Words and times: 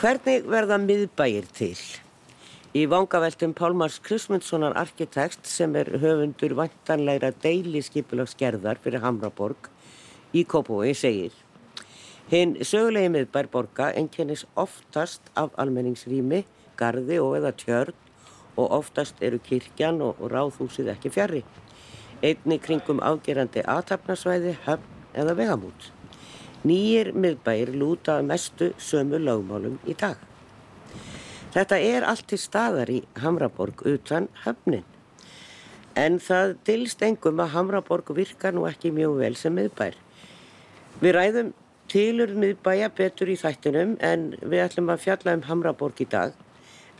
Hvernig 0.00 0.46
verða 0.48 0.78
miðbæir 0.80 1.44
til? 1.52 1.74
Í 2.72 2.86
vangaveltum 2.88 3.50
Pálmars 3.52 3.98
Kristmundssonar 4.00 4.72
arkitekt 4.80 5.44
sem 5.44 5.76
er 5.76 5.90
höfundur 6.00 6.54
vantanlegra 6.56 7.28
deiliskypulagsgerðar 7.42 8.80
fyrir 8.80 9.04
Hamraborg 9.04 9.68
í 10.32 10.46
Kópavogi 10.48 10.96
segir 11.02 11.36
Hinn 12.32 12.56
sögulegi 12.64 13.12
miðbær 13.12 13.52
borga 13.52 13.90
enkennis 14.00 14.46
oftast 14.64 15.28
af 15.36 15.52
almenningsrými, 15.60 16.46
gardi 16.80 17.20
og 17.20 17.36
eða 17.42 17.52
tjörn 17.60 18.00
og 18.56 18.72
oftast 18.80 19.20
eru 19.20 19.36
kirkjan 19.52 20.00
og 20.00 20.24
ráðhúsið 20.32 20.94
ekki 20.96 21.12
fjari. 21.12 21.44
Einni 22.24 22.56
kringum 22.56 23.04
afgerandi 23.04 23.68
aðtapnarsvæði, 23.68 24.56
höfn 24.64 25.18
eða 25.20 25.36
vegamút. 25.44 25.92
Nýjir 26.60 27.14
miðbæir 27.16 27.70
lúta 27.72 28.18
mestu 28.20 28.74
sömu 28.76 29.16
lögmálum 29.16 29.78
í 29.88 29.94
dag. 29.96 30.18
Þetta 31.54 31.78
er 31.80 32.04
allt 32.04 32.26
til 32.28 32.38
staðar 32.38 32.90
í 32.92 32.98
Hamraborg 33.22 33.80
utan 33.88 34.28
höfnin. 34.44 34.84
En 35.96 36.18
það 36.20 36.52
dilst 36.68 37.00
engum 37.02 37.40
að 37.40 37.54
Hamraborg 37.54 38.12
virka 38.14 38.52
nú 38.52 38.66
ekki 38.68 38.92
mjög 38.92 39.16
vel 39.22 39.32
sem 39.40 39.56
miðbær. 39.56 39.96
Við 41.00 41.16
ræðum 41.16 41.50
tilur 41.88 42.36
miðbæja 42.36 42.90
betur 42.92 43.32
í 43.32 43.38
þættinum 43.40 43.96
en 44.04 44.28
við 44.42 44.66
ætlum 44.66 44.92
að 44.92 45.02
fjalla 45.06 45.38
um 45.38 45.46
Hamraborg 45.48 46.04
í 46.04 46.10
dag. 46.12 46.36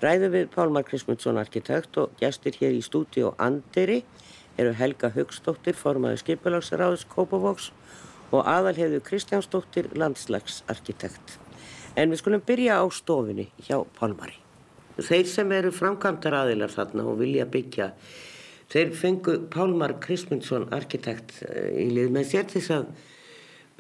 Ræðum 0.01 0.33
við 0.39 0.51
Pálmar 0.57 0.89
Krismundsson 0.89 1.39
arkitekt 1.39 2.01
og 2.01 2.17
gestur 2.19 2.57
hér 2.57 2.73
í 2.73 2.81
stúdíu 2.81 3.35
Anderi 3.37 4.01
eru 4.57 4.73
Helga 4.75 5.13
Högstóttir, 5.13 5.77
formaður 5.77 6.25
skipulagsráðs 6.25 7.05
Kópavóks 7.13 7.69
og 8.31 8.47
aðalhefðu 8.47 9.01
Kristjánsdóttir, 9.07 9.91
landslagsarkitekt. 9.99 11.39
En 11.99 12.13
við 12.13 12.23
skulum 12.23 12.45
byrja 12.47 12.79
á 12.79 12.85
stofunni 12.95 13.49
hjá 13.67 13.81
Pálmari. 13.99 14.37
Þeir 15.01 15.27
sem 15.31 15.53
eru 15.57 15.71
framkvæmdar 15.75 16.37
aðilar 16.43 16.73
þarna 16.73 17.07
og 17.09 17.19
vilja 17.23 17.47
byggja, 17.51 17.91
þeir 18.71 18.93
fengu 18.95 19.37
Pálmar 19.51 19.97
Krismundsson, 20.03 20.69
arkitekt, 20.75 21.43
eh, 21.49 21.87
í 21.87 21.89
lið 21.91 22.13
með 22.15 22.29
sér 22.31 22.47
þess 22.51 22.71
að 22.71 22.87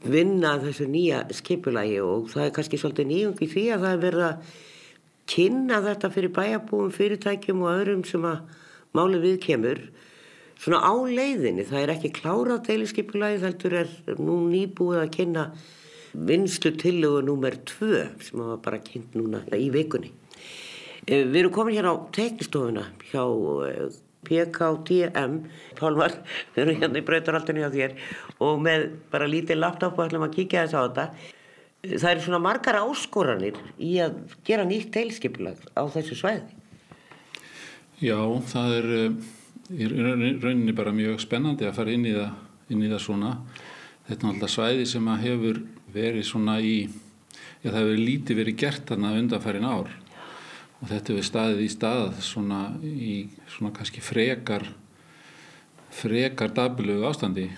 vinna 0.02 0.56
þessu 0.62 0.89
nýja 0.89 1.27
skipulagi 1.36 2.00
og 2.00 2.30
það 2.33 2.46
er 2.46 2.55
kannski 2.56 2.80
svolítið 2.80 3.11
nýjung 3.11 3.42
í 3.44 3.48
því 3.52 3.64
að 3.74 3.83
það 3.84 3.92
er 3.92 4.05
verið 4.05 4.27
að 4.30 4.55
kynna 5.30 5.80
þetta 5.84 6.11
fyrir 6.14 6.33
bæjarbúum, 6.34 6.92
fyrirtækjum 6.94 7.62
og 7.62 7.74
öðrum 7.74 8.05
sem 8.08 8.24
að 8.24 8.41
máli 8.96 9.20
við 9.22 9.36
kemur 9.44 9.83
svona 10.61 10.80
á 10.84 10.92
leiðinni. 11.08 11.64
Það 11.69 11.83
er 11.83 11.92
ekki 11.94 12.12
klárað 12.20 12.64
deiliskeipulagi, 12.69 13.41
þeldur 13.44 13.77
er 13.80 14.20
nú 14.20 14.36
nýbúið 14.50 15.05
að 15.05 15.12
kynna 15.17 15.47
vinslu 16.12 16.75
tillögu 16.78 17.22
nummer 17.25 17.56
2 17.70 17.91
sem 18.27 18.42
var 18.42 18.61
bara 18.64 18.83
kynnt 18.84 19.17
núna 19.17 19.42
í 19.56 19.70
vikunni. 19.72 20.12
Eh, 21.06 21.25
við 21.25 21.44
erum 21.44 21.55
komin 21.55 21.78
hér 21.78 21.89
á 21.89 21.94
teknistofuna 22.12 22.89
hjá 23.08 23.25
eh, 23.70 23.98
PKTM, 24.28 25.36
Pálmar, 25.78 26.19
við 26.55 26.64
erum 26.64 26.80
hérna 26.83 27.00
í 27.00 27.06
breytaraldunni 27.08 27.64
á 27.64 27.72
þér 27.72 27.95
og 28.45 28.61
með 28.61 28.89
bara 29.12 29.30
lítið 29.30 29.62
laptop 29.62 29.97
og 29.97 30.11
ætlum 30.11 30.27
að 30.27 30.34
kíkja 30.36 30.67
þess 30.67 30.77
á 30.77 30.83
þetta. 30.84 31.06
Það 31.89 32.11
eru 32.11 32.24
svona 32.27 32.42
margar 32.45 32.83
áskoranir 32.83 33.56
í 33.80 33.95
að 34.05 34.19
gera 34.45 34.67
nýtt 34.69 34.91
teilskipulag 34.92 35.62
á 35.72 35.83
þessu 35.89 36.19
svæði. 36.19 36.58
Já, 38.05 38.20
það 38.52 38.74
er 38.77 38.91
í 39.70 39.86
rauninni 39.86 40.74
bara 40.74 40.94
mjög 40.94 41.20
spennandi 41.22 41.68
að 41.68 41.76
fara 41.78 41.94
inn 41.94 42.08
í 42.08 42.14
það, 42.16 42.32
inn 42.74 42.82
í 42.82 42.90
það 42.90 43.02
svona. 43.04 43.32
Þetta 44.08 44.27
er 44.27 44.32
alltaf 44.32 44.52
svæði 44.54 44.86
sem 44.90 45.10
hefur 45.22 45.62
verið 45.94 46.27
svona 46.27 46.58
í, 46.62 46.77
já 47.62 47.70
það 47.70 47.80
hefur 47.80 48.04
lítið 48.08 48.40
verið 48.40 48.60
gert 48.64 48.86
þarna 48.90 49.16
undanfærin 49.20 49.68
ár 49.68 49.90
og 50.80 50.88
þetta 50.88 51.12
hefur 51.12 51.27
staðið 51.28 51.64
í 51.64 51.70
stað 51.70 52.20
svona 52.24 52.61
í 52.83 53.14
svona 53.52 53.74
kannski 53.77 54.02
frekar 54.02 54.64
frekar 55.90 56.55
dabilögu 56.55 57.05
ástandi 57.08 57.48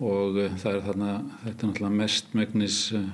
og 0.00 0.38
uh, 0.40 0.54
það 0.56 0.78
er 0.78 0.84
þarna, 0.86 1.14
þetta 1.44 1.66
er 1.66 1.70
náttúrulega 1.70 1.98
mestmægnis 1.98 2.78
uh, 2.96 3.06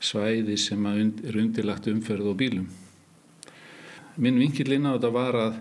svæði 0.00 0.56
sem 0.60 0.86
er 0.90 1.40
undirlagt 1.40 1.88
umferð 1.90 2.30
og 2.32 2.38
bílum. 2.40 2.68
Minn 4.20 4.40
vinkilinn 4.40 4.88
á 4.88 4.96
þetta 4.96 5.12
var 5.14 5.38
að 5.38 5.58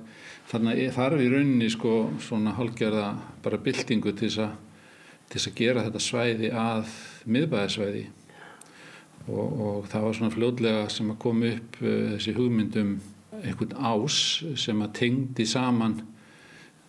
þarna 0.49 0.73
þarf 0.95 1.21
í 1.21 1.29
rauninni 1.29 1.69
sko 1.69 1.93
svona 2.23 2.55
hálfgerða 2.57 3.11
bara 3.43 3.61
byltingu 3.61 4.13
til 4.13 4.29
þess 4.29 4.43
að 4.47 4.57
að 5.37 5.55
gera 5.59 5.83
þetta 5.85 6.01
svæði 6.01 6.49
að 6.57 6.93
miðbæðisvæði 7.29 8.07
og, 9.29 9.59
og 9.61 9.87
það 9.91 10.05
var 10.05 10.17
svona 10.17 10.33
fljóðlega 10.33 10.87
sem 10.89 11.11
að 11.13 11.19
koma 11.21 11.51
upp 11.53 11.77
uh, 11.83 11.91
þessi 12.15 12.35
hugmyndum 12.37 12.95
einhvern 13.39 13.75
ás 13.77 14.17
sem 14.59 14.81
að 14.81 14.95
tengdi 14.99 15.45
saman 15.47 15.99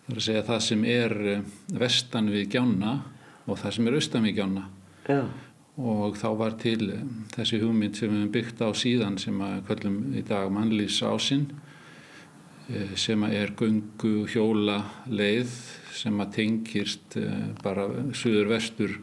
þar 0.07 0.17
að 0.17 0.25
segja 0.25 0.43
það 0.49 0.65
sem 0.67 0.85
er 0.89 1.17
uh, 1.35 1.45
vestan 1.77 2.33
við 2.33 2.49
gjána 2.55 2.97
og 3.45 3.61
það 3.61 3.77
sem 3.77 3.89
er 3.89 3.97
austan 3.99 4.27
við 4.27 4.37
gjána. 4.41 4.67
Já. 5.09 5.21
og 5.81 6.17
þá 6.17 6.27
var 6.37 6.57
til 6.61 6.79
uh, 6.89 7.05
þessi 7.35 7.61
hugmynd 7.61 7.97
sem 7.97 8.09
við 8.09 8.23
hefum 8.23 8.33
byggt 8.39 8.65
á 8.65 8.69
síðan 8.73 9.21
sem 9.21 9.37
að 9.45 9.61
kvöllum 9.69 10.01
í 10.17 10.25
dag 10.25 10.49
mannlýs 10.53 11.01
ásinn 11.05 11.51
sem 12.99 13.23
að 13.25 13.37
er 13.37 13.53
gungu 13.57 14.25
hjóla 14.31 14.81
leið 15.09 15.53
sem 15.95 16.23
að 16.23 16.33
tengirst 16.37 17.17
eh, 17.19 17.51
bara 17.63 17.87
söður 18.17 18.53
vestur 18.53 18.95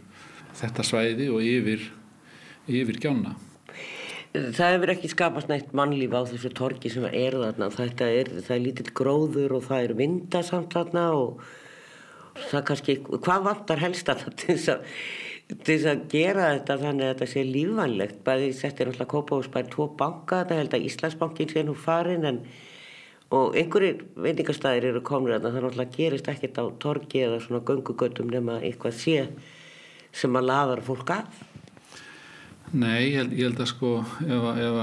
þetta 0.59 0.87
svæði 0.87 1.29
og 1.33 1.45
yfir, 1.45 1.85
yfir 2.67 2.99
gjána. 3.03 3.37
Það 4.33 4.75
hefur 4.75 4.93
ekki 4.93 5.11
skapast 5.11 5.49
nætt 5.51 5.71
mannlíf 5.77 6.13
á 6.13 6.23
þessu 6.29 6.51
torki 6.57 6.91
sem 6.93 7.07
er 7.09 7.37
þarna. 7.39 7.71
Þetta 7.73 8.11
er, 8.13 8.33
það 8.45 8.57
er 8.57 8.65
lítill 8.67 8.93
gróður 9.01 9.57
og 9.57 9.65
það 9.71 9.87
er 9.87 9.95
vindasamt 9.99 10.77
þarna 10.77 11.07
og 11.17 11.41
það 12.51 12.67
kannski, 12.69 12.99
hvað 13.09 13.49
vantar 13.49 13.83
helst 13.83 14.13
að 14.13 14.27
það 14.27 14.37
til 14.43 14.51
þess 14.59 14.73
að, 14.75 14.99
til 15.55 15.73
þess 15.73 15.91
að 15.91 16.05
gera 16.13 16.51
þetta 16.53 16.79
þannig 16.85 17.07
að 17.07 17.13
þetta 17.15 17.31
sé 17.33 17.45
lífvænlegt. 17.49 18.21
Bæði 18.27 18.51
settir 18.59 18.93
alltaf 18.93 19.11
Kópavús 19.15 19.51
bæði 19.55 19.73
tvo 19.75 19.89
banka, 19.99 20.43
þetta 20.43 20.61
held 20.61 20.77
að 20.77 20.89
Íslandsbankin 20.91 21.55
sé 21.55 21.65
nú 21.65 21.77
farin 21.79 22.29
en 22.29 22.43
og 23.35 23.57
einhverjir 23.59 24.07
veitingastæðir 24.17 24.89
eru 24.93 25.03
komin 25.05 25.35
að 25.37 25.49
það 25.49 25.59
náttúrulega 25.59 25.97
gerist 25.97 26.31
ekkert 26.33 26.61
á 26.61 26.65
torgi 26.81 27.25
eða 27.27 27.43
svona 27.45 27.61
göngugötum 27.69 28.31
nema 28.33 28.57
eitthvað 28.63 28.97
sé 28.97 29.19
sem 30.17 30.39
að 30.39 30.49
laðar 30.49 30.83
fólk 30.87 31.13
að. 31.13 31.43
Nei, 32.73 33.11
ég 33.11 33.19
held, 33.21 33.35
ég 33.37 33.51
held 33.51 33.61
að 33.65 33.71
sko 33.73 33.93
ef 34.25 34.49
að, 34.53 34.81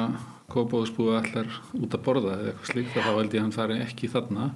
kópáðsbúi 0.55 1.15
allar 1.17 1.57
út 1.73 1.95
að 1.97 2.03
borða 2.05 2.35
eða 2.37 2.51
eitthvað 2.51 2.69
slíkt 2.69 2.93
þá 2.93 3.09
held 3.09 3.33
ég 3.33 3.39
að 3.39 3.43
hann 3.43 3.55
fari 3.55 3.79
ekki 3.81 4.09
þarna. 4.13 4.51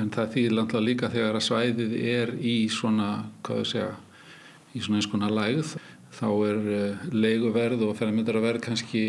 En 0.00 0.08
það 0.14 0.30
þýðir 0.32 0.54
landlega 0.56 0.86
líka 0.86 1.10
þegar 1.12 1.36
að 1.36 1.44
svæðið 1.44 1.92
er 2.00 2.32
í 2.40 2.54
svona, 2.72 3.10
hvað 3.44 3.60
þú 3.60 3.66
segja 3.68 3.90
í 4.72 4.82
svona 4.84 5.00
eins 5.00 5.10
konar 5.12 5.34
lægð 5.36 5.74
þá 6.16 6.28
er 6.48 6.62
uh, 6.72 7.04
leiguverð 7.12 7.84
og 7.84 7.98
ferðarmyndarverð 7.98 8.62
kannski 8.64 9.02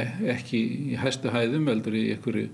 e, 0.00 0.06
ekki 0.32 0.60
í 0.94 0.96
hæstu 1.00 1.28
hæðum 1.34 1.68
veldur 1.68 1.96
í 1.98 2.06
einhverju 2.14 2.48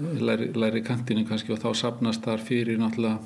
læri, 0.00 0.50
læri 0.54 0.82
kantinu 0.84 1.24
kannski 1.28 1.52
og 1.54 1.60
þá 1.62 1.70
sapnast 1.76 2.24
þar 2.24 2.42
fyrir 2.44 2.78
náttúrulega 2.80 3.18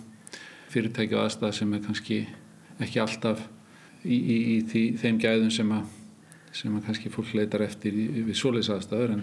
fyrirtæki 0.72 1.14
og 1.14 1.26
aðstæð 1.26 1.52
sem 1.58 1.74
er 1.76 1.82
kannski 1.84 2.20
ekki 2.82 3.02
alltaf 3.02 3.42
í, 4.04 4.16
í, 4.16 4.38
í 4.54 4.56
því, 4.70 4.84
þeim 5.02 5.20
gæðum 5.22 5.52
sem 5.54 5.70
að, 5.74 5.84
sem 6.54 6.74
að 6.74 6.88
kannski 6.88 7.12
fólk 7.14 7.34
leitar 7.36 7.64
eftir 7.66 7.94
í, 7.94 8.08
við 8.26 8.38
svoleiðs 8.40 8.72
aðstæður. 8.74 9.14
En, 9.14 9.22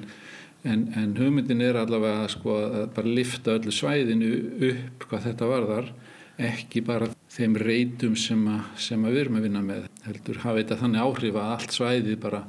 en, 0.63 0.85
en 1.01 1.17
hugmyndin 1.19 1.65
er 1.65 1.81
allavega 1.81 2.29
sko, 2.31 2.55
að 2.69 2.87
bara 2.95 3.17
lifta 3.19 3.57
öllu 3.57 3.75
svæðinu 3.75 4.31
upp 4.71 5.09
hvað 5.09 5.27
þetta 5.29 5.51
varðar 5.51 5.91
ekki 6.41 6.81
bara 6.85 7.11
þeim 7.31 7.59
reytum 7.59 8.15
sem, 8.17 8.41
að, 8.49 8.63
sem 8.87 9.03
við 9.09 9.19
erum 9.25 9.37
að 9.41 9.45
vinna 9.49 9.65
með 9.65 9.85
heldur 10.07 10.41
hafa 10.45 10.57
þetta 10.61 10.79
þannig 10.79 11.03
áhrif 11.03 11.37
að 11.37 11.51
allt 11.57 11.75
svæði 11.75 12.17
bara 12.21 12.41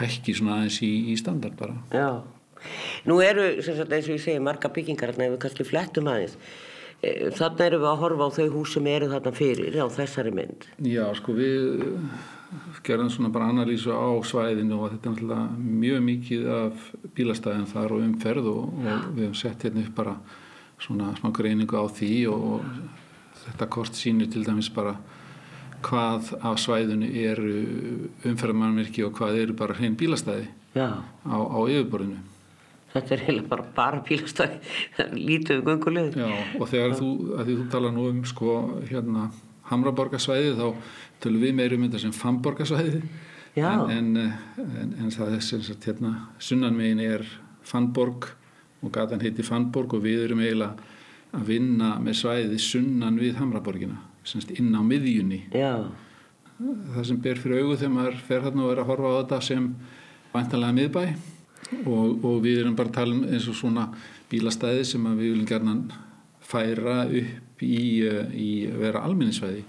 hækki 0.00 0.34
svona 0.36 0.58
aðeins 0.58 0.82
í 0.86 1.16
standard 1.18 1.56
bara. 1.58 1.78
Já 1.94 2.39
Nú 3.08 3.20
eru, 3.24 3.46
sagt, 3.64 3.92
eins 3.92 4.08
og 4.08 4.16
ég 4.16 4.24
segi, 4.24 4.42
marga 4.42 4.72
byggingar 4.72 5.14
þarna 5.14 5.28
ef 5.28 5.36
við 5.36 5.40
kannski 5.44 5.68
flettum 5.68 6.10
aðeins. 6.10 6.36
E, 7.00 7.30
þarna 7.36 7.66
eru 7.70 7.80
við 7.80 7.88
að 7.92 8.02
horfa 8.04 8.28
á 8.28 8.36
þau 8.36 8.48
hús 8.56 8.74
sem 8.76 8.90
eru 8.92 9.08
þarna 9.12 9.32
fyrir 9.36 9.80
á 9.80 9.86
þessari 9.94 10.34
mynd. 10.36 10.68
Já, 10.84 11.06
sko 11.16 11.36
við 11.38 11.80
gerðum 12.84 13.10
svona 13.12 13.30
bara 13.32 13.48
analýsu 13.52 13.94
á 13.94 14.10
svæðinu 14.26 14.80
og 14.80 14.94
þetta 14.94 15.08
er 15.08 15.14
náttúrulega 15.14 15.74
mjög 15.84 16.00
mikið 16.06 16.48
af 16.54 16.86
bílastæðin 17.16 17.68
þar 17.70 17.94
og 17.94 18.04
umferð 18.06 18.48
og, 18.50 18.62
og 18.80 19.04
við 19.14 19.26
hefum 19.26 19.36
sett 19.38 19.66
hérna 19.66 19.84
upp 19.84 19.94
bara 20.00 20.16
svona 20.80 21.12
smá 21.20 21.30
greiningu 21.36 21.78
á 21.78 21.86
því 21.86 22.14
og, 22.32 22.46
og 22.50 23.44
þetta 23.44 23.70
kort 23.76 23.98
sínur 23.98 24.30
til 24.32 24.42
dæmis 24.46 24.70
bara 24.74 24.96
hvað 25.86 26.34
af 26.44 26.58
svæðinu 26.60 27.08
eru 27.22 27.54
umferðarmannmerki 28.28 29.04
og 29.06 29.14
hvað 29.16 29.38
eru 29.44 29.56
bara 29.56 29.76
hrein 29.78 29.96
bílastæði 30.00 30.50
á, 30.76 30.88
á 31.38 31.58
yfirborðinu 31.70 32.20
þetta 32.94 33.14
er 33.16 33.24
heila 33.28 33.44
bara, 33.50 33.66
bara 33.76 34.02
bílastæði 34.06 35.14
lítið 35.16 35.60
um 35.60 35.68
gungulegð 35.68 36.18
og 36.58 36.66
þegar 36.70 36.96
þú, 36.98 37.10
þú 37.46 37.68
tala 37.72 37.92
nú 37.94 38.08
um 38.10 38.24
sko, 38.28 38.56
hérna, 38.90 39.28
Hamraborgarsvæði 39.70 40.56
þá 40.58 40.66
tölum 41.22 41.44
við 41.44 41.56
meirum 41.60 41.84
um 41.84 41.88
þetta 41.88 42.02
sem 42.02 42.16
Famborgarsvæði 42.16 43.02
en, 43.60 43.90
en, 43.90 44.10
en, 44.58 44.92
en 45.04 45.14
það 45.14 45.36
er 45.36 45.46
sem 45.46 45.62
sagt 45.66 45.86
hérna 45.88 46.14
sunnanmegin 46.42 47.02
er 47.04 47.26
Fannborg 47.66 48.30
og 48.80 48.92
gatan 48.94 49.22
heiti 49.22 49.44
Fannborg 49.46 49.94
og 49.98 50.04
við 50.04 50.24
erum 50.26 50.42
eiginlega 50.42 50.90
að 51.36 51.50
vinna 51.52 51.94
með 52.02 52.22
svæði 52.24 52.60
sunnan 52.62 53.18
við 53.20 53.36
Hamraborgina 53.38 54.00
sem 54.26 54.42
sagt 54.42 54.56
inn 54.58 54.74
á 54.74 54.82
miðjunni. 54.84 55.44
Já, 55.54 55.86
það 56.58 57.04
sem 57.08 57.20
ber 57.24 57.38
fyrir 57.40 57.62
augu 57.64 57.76
þegar 57.78 57.92
maður 57.94 58.22
fer 58.26 58.42
hérna 58.44 58.64
og 58.66 58.72
er 58.74 58.82
að 58.82 58.90
horfa 58.90 59.12
á 59.14 59.18
þetta 59.20 59.38
sem 59.46 59.68
vantanlega 60.34 60.76
miðbæ 60.76 61.04
og, 61.84 62.24
og 62.24 62.40
við 62.44 62.62
erum 62.62 62.76
bara 62.78 62.90
að 62.90 62.98
tala 62.98 63.16
um 63.16 63.26
eins 63.28 63.48
og 63.50 63.58
svona 63.58 63.88
bílastæði 64.30 64.86
sem 64.86 65.08
við 65.10 65.26
viljum 65.26 65.48
gerna 65.48 65.76
færa 66.50 67.04
upp 67.06 67.64
í, 67.64 68.06
eh, 68.06 68.30
í 68.34 68.50
vera 68.80 69.04
alminnisvæði 69.06 69.64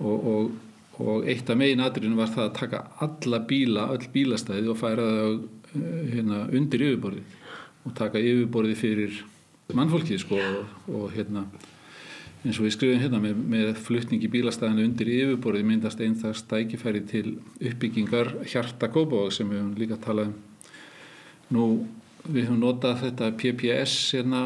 og, 0.00 0.28
og, 0.32 0.54
og 1.02 1.28
eitt 1.30 1.50
af 1.50 1.58
megin 1.58 1.82
aðrinu 1.84 2.18
var 2.18 2.32
það 2.32 2.48
að 2.48 2.56
taka 2.58 2.82
alla 3.06 3.40
bíla, 3.50 3.90
öll 3.94 4.08
bílastæði 4.14 4.72
og 4.72 4.80
færa 4.80 5.04
það 5.10 5.36
eh, 5.74 6.00
hérna, 6.14 6.40
undir 6.54 6.88
yfirborðið. 6.88 7.38
Og 7.84 7.94
taka 7.98 8.22
yfirborðið 8.22 8.80
fyrir 8.80 9.22
mannfólkið 9.74 10.20
sko 10.22 10.40
og, 10.40 11.06
hérna 11.14 11.44
eins 12.44 12.58
og 12.58 12.66
við 12.66 12.74
skrifum 12.74 13.00
hérna 13.00 13.20
með, 13.24 13.38
með 13.48 13.70
flutningi 13.80 14.28
bílastæðinu 14.32 14.84
undir 14.84 15.12
yfirborðið 15.12 15.68
myndast 15.68 16.02
einn 16.04 16.16
það 16.20 16.34
stækifæri 16.40 17.04
til 17.08 17.26
uppbyggingar 17.60 18.34
hjarta 18.44 18.90
Kópavog 18.92 19.32
sem 19.32 19.48
við 19.48 19.62
höfum 19.62 19.78
líka 19.80 20.00
talað 20.00 20.32
um 20.32 20.53
nú 21.52 21.66
við 22.24 22.48
höfum 22.48 22.62
notað 22.62 23.02
þetta 23.04 23.34
PPS 23.40 23.98
hérna, 24.16 24.40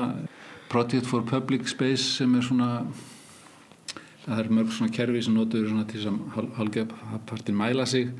Project 0.68 1.06
for 1.08 1.22
Public 1.24 1.68
Space 1.70 2.18
sem 2.18 2.34
er 2.36 2.44
svona 2.44 2.72
það 4.24 4.40
er 4.42 4.50
mörg 4.52 4.72
svona 4.74 4.92
kerfi 4.92 5.22
sem 5.24 5.36
svona 5.36 5.86
til 5.88 6.02
þess 6.02 6.10
að 6.10 6.50
hálfgefa 6.58 7.20
partin 7.28 7.56
mæla 7.56 7.86
sig 7.88 8.10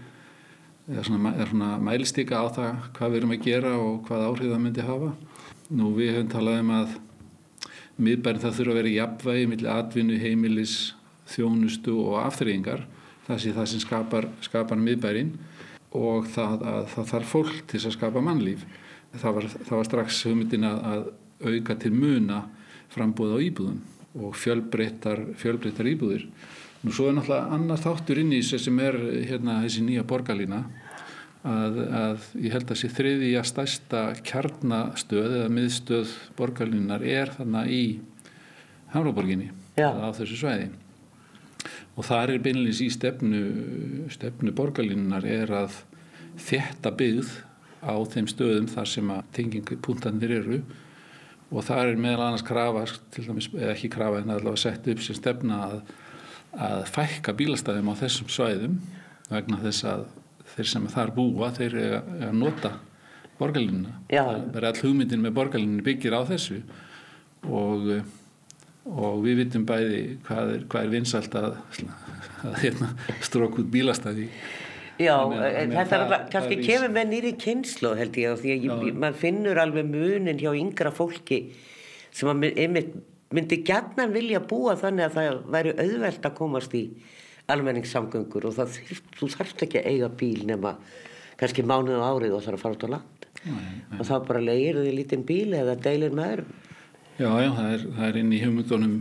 eða 0.89 1.05
svona, 1.05 1.35
eða 1.35 1.49
svona 1.51 1.73
mælistika 1.85 2.41
á 2.41 2.47
það 2.49 2.87
hvað 2.97 3.11
við 3.11 3.21
erum 3.21 3.35
að 3.35 3.45
gera 3.45 3.75
og 3.77 3.99
hvað 4.07 4.25
áhrif 4.29 4.53
það 4.53 4.63
myndi 4.65 4.87
hafa. 4.87 5.11
Nú 5.69 5.91
við 5.97 6.15
höfum 6.15 6.31
talað 6.33 6.63
um 6.63 6.73
að 6.79 6.95
miðbærin 7.99 8.45
það 8.45 8.57
þurfa 8.57 8.73
að 8.73 8.79
vera 8.79 8.95
jafnvægi 8.95 9.51
millir 9.51 9.73
atvinnu, 9.75 10.17
heimilis, 10.23 10.77
þjónustu 11.29 11.99
og 12.07 12.23
afþreyingar. 12.23 12.87
Það 13.27 13.43
sé 13.43 13.53
það 13.59 13.71
sem 13.73 13.85
skapar, 13.85 14.29
skapar 14.41 14.81
miðbærin 14.81 15.35
og 15.97 16.29
það, 16.35 16.65
að, 16.73 16.83
það 16.95 17.11
þarf 17.13 17.33
fólk 17.33 17.63
til 17.71 17.81
að 17.81 17.95
skapa 17.97 18.23
mannlíf. 18.25 18.65
Það 19.15 19.37
var, 19.39 19.47
það 19.57 19.75
var 19.77 19.89
strax 19.89 20.23
hugmyndin 20.29 20.69
að, 20.69 20.81
að 20.93 21.07
auka 21.49 21.77
til 21.81 21.93
muna 21.95 22.43
frambúð 22.93 23.37
á 23.37 23.39
íbúðum 23.47 23.79
og 24.19 24.35
fjölbreyttar, 24.37 25.23
fjölbreyttar 25.39 25.89
íbúðir. 25.89 26.27
Nú 26.83 26.93
svo 26.95 27.09
er 27.09 27.17
náttúrulega 27.17 27.55
annar 27.57 27.81
þáttur 27.83 28.21
inn 28.23 28.35
í 28.35 28.43
þessu 28.43 28.61
sem 28.69 28.83
er 28.83 28.99
hérna 29.29 29.61
þessi 29.65 29.85
nýja 29.87 30.05
borgarlína 30.09 30.61
að, 31.47 31.79
að 31.79 32.27
ég 32.43 32.55
held 32.55 32.67
að 32.67 32.75
þessi 32.75 32.91
þriðja 32.97 33.45
stærsta 33.47 34.03
kjarnastöð 34.27 35.39
eða 35.41 35.55
miðstöð 35.55 36.13
borgarlínar 36.39 37.07
er 37.07 37.33
þannig 37.39 37.73
í 37.75 37.83
Hamraborginni 38.93 39.51
á 39.79 40.09
þessu 40.17 40.39
svæði 40.39 40.69
og 41.99 42.07
það 42.07 42.33
er 42.33 42.43
beinleins 42.45 42.81
í 42.85 42.89
stefnu 42.95 43.43
stefnu 44.15 44.55
borgarlínunar 44.55 45.27
er 45.27 45.51
að 45.65 45.81
þetta 46.39 46.93
byggð 46.95 47.33
á 47.83 47.95
þeim 48.13 48.29
stöðum 48.31 48.69
þar 48.71 48.91
sem 48.91 49.11
að 49.15 49.33
tengingpuntanir 49.35 50.35
eru. 50.41 50.61
Og 51.49 51.65
það 51.65 51.93
er 51.93 52.03
meðal 52.03 52.27
annars 52.27 52.45
krafa 52.45 52.85
til 53.15 53.25
dæmis, 53.25 53.49
eða 53.55 53.73
ekki 53.73 53.91
krafa 53.93 54.21
en 54.21 54.35
allavega 54.35 54.61
sett 54.61 54.89
upp 54.93 55.01
sem 55.03 55.17
stefna 55.17 55.61
að, 55.65 55.79
að 56.69 56.83
fækka 56.93 57.35
bílastæðum 57.39 57.91
á 57.91 58.01
þessum 58.03 58.29
svæðum 58.33 58.77
vegna 59.31 59.61
þess 59.63 59.87
að 59.89 60.05
þeir 60.55 60.71
sem 60.75 60.91
þar 60.93 61.15
búa 61.17 61.51
þeir 61.57 61.79
eru 61.81 62.29
að 62.29 62.37
nota 62.37 62.75
borgarlínuna. 63.39 63.97
Það 64.11 64.61
er 64.61 64.69
all 64.69 64.83
hugmyndin 64.83 65.25
með 65.25 65.37
borgarlínunni 65.39 65.87
byggir 65.87 66.17
á 66.19 66.23
þessu. 66.29 66.61
Og 67.49 67.91
og 68.89 69.21
við 69.25 69.43
vitum 69.43 69.67
bæði 69.69 70.01
hvað 70.27 70.55
er, 70.55 70.65
hvað 70.71 70.87
er 70.87 70.95
vinsalt 70.95 71.37
að, 71.39 71.59
að 72.47 72.57
hérna, 72.63 72.89
strók 73.25 73.61
út 73.61 73.69
bílastæði. 73.73 74.29
Já, 74.99 75.15
en 75.31 75.75
þetta 75.77 75.99
er 75.99 76.25
kannski 76.33 76.57
kemur 76.65 76.91
með 76.95 77.13
nýri 77.13 77.35
kynslu 77.39 77.93
held 77.99 78.17
ég 78.19 78.33
og 78.33 78.41
því 78.41 78.57
að 78.57 78.97
maður 78.99 79.21
finnur 79.21 79.61
alveg 79.63 79.87
munin 79.87 80.41
hjá 80.41 80.51
yngra 80.59 80.91
fólki 80.95 81.45
sem 82.11 82.31
að 82.33 82.49
einmitt 82.59 82.97
myndi 83.35 83.61
gætna 83.63 84.09
vilja 84.11 84.41
búa 84.41 84.75
þannig 84.81 85.07
að 85.07 85.19
það 85.19 85.41
væri 85.55 85.75
auðvelt 85.77 86.27
að 86.27 86.37
komast 86.39 86.75
í 86.75 86.83
almenningssamgöngur 87.53 88.49
og 88.49 88.57
það, 88.57 88.81
þú 89.21 89.29
þarfst 89.37 89.65
ekki 89.69 89.83
að 89.83 89.91
eiga 89.93 90.09
bíl 90.21 90.47
nema 90.49 90.75
kannski 91.39 91.63
mánuð 91.63 92.03
á 92.03 92.09
árið 92.09 92.35
og 92.35 92.45
þarf 92.47 92.59
að 92.59 92.65
fara 92.65 92.79
út 92.79 92.87
á 92.89 92.95
land. 92.97 93.29
Nei, 93.39 93.53
nei. 93.55 93.99
og 94.01 94.09
þá 94.09 94.15
bara 94.27 94.43
leir 94.43 94.81
þið 94.81 94.97
lítinn 94.97 95.29
bíl 95.29 95.53
eða 95.55 95.77
deilir 95.79 96.17
með 96.17 96.33
öðrum 96.33 96.57
Já, 97.19 97.33
já, 97.43 97.49
það 97.51 97.73
er, 97.75 97.81
það 97.97 98.05
er 98.07 98.17
inn 98.21 98.29
í 98.31 98.39
hugmyndunum 98.45 98.93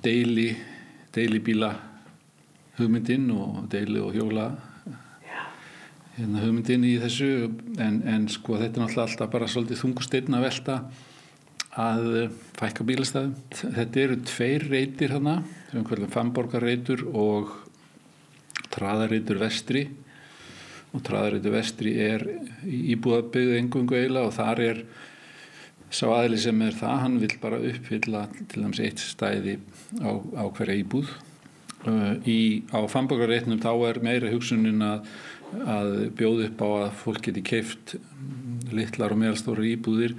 deili 0.00 0.46
deili 1.12 1.40
bíla 1.44 1.68
hugmyndin 2.78 3.26
og 3.34 3.66
deili 3.74 4.00
og 4.00 4.16
hjóla 4.16 4.46
hérna, 6.14 6.40
hugmyndin 6.40 6.86
í 6.88 6.94
þessu. 7.02 7.28
En, 7.76 7.98
en 8.08 8.24
sko 8.32 8.56
þetta 8.56 8.80
er 8.80 8.86
náttúrulega 8.86 9.04
alltaf 9.04 9.34
bara 9.36 9.50
svolítið 9.52 9.82
þungusteinn 9.82 10.38
að 10.38 10.46
velta 10.46 10.78
að 11.84 12.08
fækka 12.56 12.88
bílastæðum. 12.88 13.36
Þetta 13.60 14.04
eru 14.06 14.18
tveir 14.32 14.66
reytir 14.72 15.16
hana 15.18 15.38
sem 15.68 15.84
hverjum 15.84 16.16
Famborgarreitur 16.16 17.04
og 17.12 17.52
Traðarreitur 18.72 19.44
Vestri. 19.44 19.90
Og 20.96 21.04
Traðarreitur 21.04 21.58
Vestri 21.60 21.98
er 22.00 22.30
íbúðabbyggð 22.64 23.58
engungu 23.60 24.00
eila 24.06 24.24
og 24.24 24.38
þar 24.40 24.68
er 24.72 24.86
sá 25.92 26.06
aðli 26.08 26.38
sem 26.40 26.64
er 26.64 26.76
það, 26.76 26.96
hann 27.04 27.18
vil 27.20 27.34
bara 27.42 27.60
uppfylla 27.68 28.24
til 28.48 28.64
dæmis 28.64 28.80
eitt 28.82 29.02
stæði 29.02 29.58
á, 30.00 30.10
á 30.40 30.44
hverja 30.48 30.78
íbúð. 30.80 31.12
Uh, 31.82 32.14
í, 32.28 32.62
á 32.70 32.78
fambökarreitnum 32.86 33.60
þá 33.62 33.72
er 33.88 33.98
meira 34.06 34.30
hugsunin 34.30 34.84
að, 34.86 35.08
að 35.66 35.88
bjóð 36.18 36.44
upp 36.46 36.62
á 36.62 36.68
að 36.84 36.92
fólk 37.00 37.24
geti 37.26 37.42
keift 37.42 37.96
litlar 38.72 39.12
og 39.12 39.18
meðalstóra 39.18 39.66
íbúðir 39.66 40.14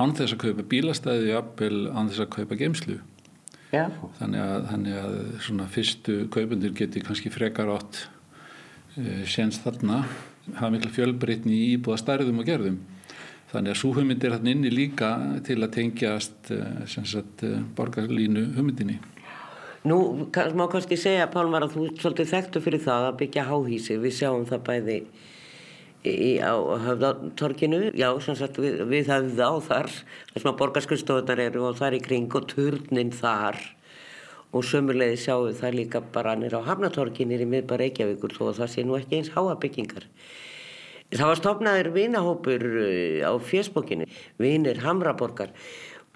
án 0.00 0.14
þess 0.16 0.34
að 0.34 0.40
kaupa 0.46 0.64
bílastæði 0.72 1.28
jafnvel 1.28 1.82
án 1.92 2.08
þess 2.08 2.24
að 2.24 2.32
kaupa 2.38 2.58
geimslu 2.58 2.96
Já. 3.74 3.84
þannig 4.16 4.40
að, 4.40 4.56
þannig 4.70 4.96
að 5.02 5.14
svona 5.44 5.68
fyrstu 5.76 6.16
kaupundir 6.32 6.74
geti 6.78 7.04
kannski 7.04 7.30
frekar 7.34 7.70
átt 7.74 8.06
uh, 8.96 9.22
séns 9.28 9.60
þarna. 9.62 10.06
Hafa 10.56 10.72
miklu 10.72 10.90
fjölbreytni 10.92 11.54
í 11.54 11.70
íbúða 11.76 12.00
stærðum 12.00 12.40
og 12.40 12.48
gerðum 12.48 12.80
Þannig 13.52 13.74
að 13.74 13.80
svo 13.80 13.90
hugmynd 13.94 14.24
er 14.24 14.36
hann 14.36 14.48
inni 14.50 14.70
líka 14.72 15.10
til 15.46 15.60
að 15.62 15.74
tengjast 15.76 16.52
sagt, 16.88 17.44
borgarlínu 17.76 18.48
hugmyndinni. 18.56 18.98
Nú 19.84 19.98
má 20.56 20.64
kannski 20.72 20.96
segja 20.96 21.28
Pálmar 21.28 21.66
að 21.66 21.76
þú 21.76 21.86
svolítið 22.00 22.30
þekktu 22.30 22.64
fyrir 22.64 22.82
það 22.86 23.10
að 23.10 23.18
byggja 23.20 23.46
háhísi. 23.50 23.98
Við 24.00 24.16
sjáum 24.16 24.46
það 24.48 24.62
bæði 24.68 24.96
í, 26.04 26.30
á 26.40 26.54
höfðatorkinu, 26.86 27.80
já 27.96 28.08
sagt, 28.24 28.60
við, 28.60 28.80
við 28.88 29.10
höfða 29.12 29.48
á 29.48 29.54
þar, 29.68 29.90
þess 30.32 30.48
að 30.48 30.58
borgarskullstofunar 30.60 31.42
eru 31.46 31.66
og 31.68 31.78
þar 31.80 31.98
í 31.98 32.02
kring 32.04 32.32
og 32.36 32.48
turnin 32.52 33.12
þar 33.14 33.60
og 34.54 34.62
sömurleiði 34.62 35.18
sjáum 35.18 35.54
það 35.58 35.78
líka 35.80 36.02
bara 36.14 36.36
nýra 36.38 36.60
á 36.62 36.68
hafnatorkinir 36.68 37.42
í 37.42 37.48
miðbar 37.50 37.82
Reykjavíkur 37.82 38.36
þó 38.36 38.44
að 38.52 38.60
það 38.60 38.72
sé 38.74 38.84
nú 38.86 38.98
ekki 38.98 39.18
eins 39.18 39.32
háa 39.34 39.56
byggingar. 39.58 40.06
Það 41.14 41.30
var 41.30 41.40
stopnaður 41.40 41.90
vinahópur 41.94 42.62
á 43.22 43.32
fjersbókinu, 43.38 44.06
vinir 44.42 44.80
Hamraborgar 44.82 45.52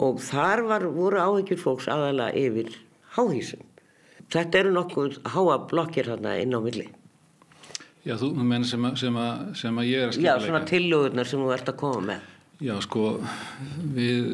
og 0.02 0.20
þar 0.22 0.64
var, 0.66 0.86
voru 0.94 1.20
áhyggjur 1.22 1.60
fólks 1.62 1.88
aðalega 1.90 2.34
yfir 2.38 2.72
háhísum. 3.14 3.62
Þetta 4.28 4.60
eru 4.60 4.72
nokkuð 4.74 5.20
háa 5.32 5.58
blokkir 5.70 6.10
hérna 6.10 6.34
inn 6.42 6.54
á 6.54 6.60
milli. 6.62 6.88
Já, 8.06 8.16
þú 8.18 8.32
menn 8.40 8.66
sem, 8.66 8.84
sem, 8.98 9.16
sem 9.58 9.78
að 9.80 9.88
ég 9.88 10.02
er 10.02 10.10
að 10.10 10.16
skilja. 10.16 10.34
Já, 10.34 10.44
svona 10.46 10.64
tillögurnar 10.68 11.28
sem 11.28 11.42
þú 11.42 11.54
ert 11.54 11.70
að 11.70 11.78
koma 11.80 12.04
með. 12.10 12.26
Já, 12.58 12.74
sko, 12.82 13.04
við 13.94 14.28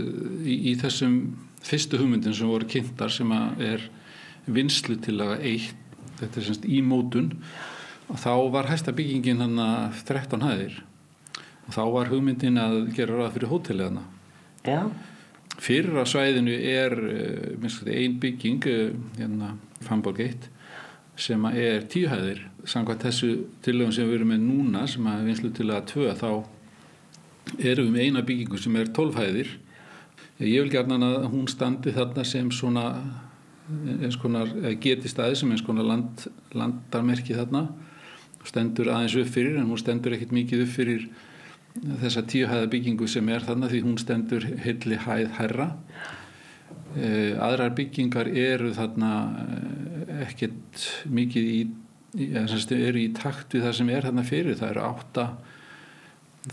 í, 0.49 0.56
í 0.71 0.75
þessum 0.80 1.16
fyrstu 1.64 2.00
hugmyndin 2.00 2.37
sem 2.37 2.49
voru 2.49 2.68
kynntar 2.71 3.12
sem 3.12 3.33
að 3.37 3.64
er 3.68 3.87
vinslu 4.49 4.97
til 5.04 5.18
að 5.25 5.44
eitt, 5.50 6.00
þetta 6.21 6.40
er 6.40 6.47
semst 6.49 6.68
í 6.68 6.80
mótun 6.85 7.33
og 8.09 8.21
þá 8.21 8.33
var 8.53 8.69
hæsta 8.69 8.93
byggingin 8.97 9.43
hann 9.43 9.61
að 9.61 10.03
13 10.05 10.45
hæðir. 10.45 10.79
Og 11.65 11.75
þá 11.77 11.83
var 11.95 12.11
hugmyndin 12.13 12.61
að 12.61 12.79
gera 12.97 13.19
ráð 13.19 13.37
fyrir 13.39 13.53
hótelið 13.53 13.87
hann 13.89 14.01
Já. 14.65 14.81
fyrir 15.61 16.01
að 16.01 16.11
svæðinu 16.13 16.57
er 16.59 16.99
einn 17.95 18.19
bygging 18.21 18.67
hérna 19.17 19.55
Famborg 19.85 20.21
1 20.25 20.51
sem 21.17 21.45
er 21.53 21.87
tíu 21.89 22.09
hæðir. 22.11 22.43
Samkvæmt 22.69 23.05
þessu 23.07 23.31
tilögum 23.65 23.93
sem 23.93 24.09
við 24.09 24.21
erum 24.21 24.33
með 24.35 24.45
núna 24.45 24.87
sem 24.91 25.07
að 25.09 25.29
vinslu 25.29 25.53
til 25.55 25.69
að 25.71 25.87
tvö 25.93 26.15
þá 26.19 26.31
erum 27.61 27.89
við 27.89 27.93
með 27.93 28.07
eina 28.07 28.25
byggingu 28.27 28.61
sem 28.61 28.77
er 28.81 28.91
12 28.97 29.21
hæðir. 29.21 29.53
Ég 30.43 30.65
vil 30.65 30.73
gerna 30.73 30.99
að 31.07 31.29
hún 31.31 31.47
standi 31.49 31.93
þarna 31.95 32.25
sem 32.27 32.51
svona 32.53 32.87
konar 34.21 34.51
geti 34.83 35.09
staði 35.09 35.39
sem 35.39 35.53
eins 35.55 35.63
konar 35.65 35.87
land, 35.89 36.27
landarmerki 36.53 37.37
þarna 37.37 37.69
stendur 38.49 38.91
aðeins 38.93 39.17
upp 39.21 39.31
fyrir 39.35 39.61
en 39.61 39.71
hún 39.71 39.81
stendur 39.81 40.17
ekkert 40.17 40.35
mikið 40.37 40.67
upp 40.67 40.75
fyrir 40.75 41.07
þessa 42.03 42.23
tíuhæða 42.31 42.71
byggingu 42.71 43.09
sem 43.11 43.29
er 43.35 43.47
þannig 43.47 43.73
því 43.73 43.81
hún 43.87 43.97
stendur 43.99 44.45
hilli 44.65 44.99
hæð 45.03 45.33
herra 45.41 45.71
e, 46.95 47.09
aðrar 47.43 47.75
byggingar 47.75 48.31
eru 48.31 48.71
þarna 48.77 49.11
eh, 49.43 50.23
ekkert 50.29 50.85
mikið 51.11 51.51
í, 51.51 51.59
eru 52.31 53.03
í 53.03 53.09
takt 53.17 53.57
við 53.57 53.67
það 53.67 53.77
sem 53.81 53.91
er 53.91 54.07
þarna 54.09 54.27
fyrir. 54.29 54.59
Það 54.61 54.71
eru 54.71 54.85
átta 54.87 55.27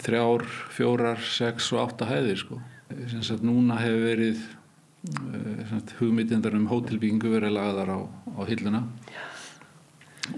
þrjár, 0.01 0.48
fjórar, 0.74 1.21
sex 1.27 1.69
og 1.75 1.83
átta 1.86 2.07
hæðir 2.10 2.41
sko. 2.41 2.62
Sem 3.12 3.21
sagt 3.27 3.45
núna 3.45 3.77
hefur 3.79 4.05
verið 4.07 4.41
uh, 5.12 5.77
hugmyndindar 6.00 6.57
um 6.57 6.67
hótelbyggingu 6.71 7.31
verið 7.31 7.55
lagðar 7.55 7.93
á, 7.95 8.00
á 8.36 8.41
hilluna 8.50 8.81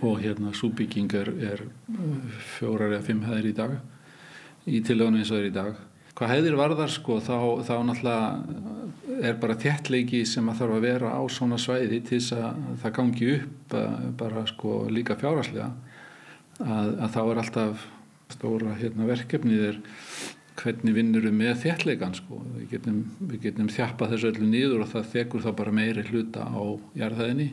og 0.01 0.21
hérna 0.23 0.53
súbygging 0.55 1.11
er, 1.19 1.63
fjórar 2.57 2.93
eða 2.93 3.05
fimm 3.07 3.25
hæðir 3.27 3.49
í 3.49 3.55
dag 3.57 3.73
í 4.69 4.79
tilögunum 4.85 5.19
eins 5.19 5.31
og 5.33 5.41
er 5.41 5.49
í 5.49 5.55
dag. 5.55 5.79
Hvað 6.13 6.29
hæðir 6.29 6.55
varðar 6.59 6.91
sko 6.93 7.17
þá, 7.23 7.37
þá 7.65 7.73
náttúrulega 7.87 9.23
er 9.27 9.39
bara 9.41 9.57
þjertleiki 9.59 10.21
sem 10.29 10.45
að 10.49 10.61
þarf 10.61 10.77
að 10.77 10.85
vera 10.85 11.15
á 11.17 11.21
svona 11.31 11.57
svæði 11.61 11.99
til 12.05 12.19
þess 12.19 12.35
að 12.37 12.61
það 12.83 12.95
gangi 12.99 13.31
upp 13.33 13.75
bara 14.19 14.45
sko 14.49 14.75
líka 14.93 15.17
fjáraslega 15.19 15.71
að, 16.61 16.93
að 16.93 17.09
þá 17.15 17.19
er 17.23 17.41
alltaf 17.43 17.87
stóra 18.33 18.77
hérna, 18.79 19.09
verkefnið 19.09 19.65
er 19.71 19.81
hvernig 20.57 20.95
vinnur 20.95 21.25
við 21.25 21.35
með 21.35 21.55
þjertleikan 21.63 22.15
sko. 22.17 22.39
Við 22.55 22.67
getum, 22.75 22.99
getum 23.41 23.69
þjapað 23.73 24.13
þessu 24.13 24.29
öllu 24.31 24.49
nýður 24.49 24.85
og 24.85 24.91
það 24.93 25.09
þekur 25.15 25.45
þá 25.47 25.51
bara 25.59 25.75
meiri 25.75 26.05
hluta 26.11 26.45
á 26.45 26.61
jarðhæðinni 27.01 27.49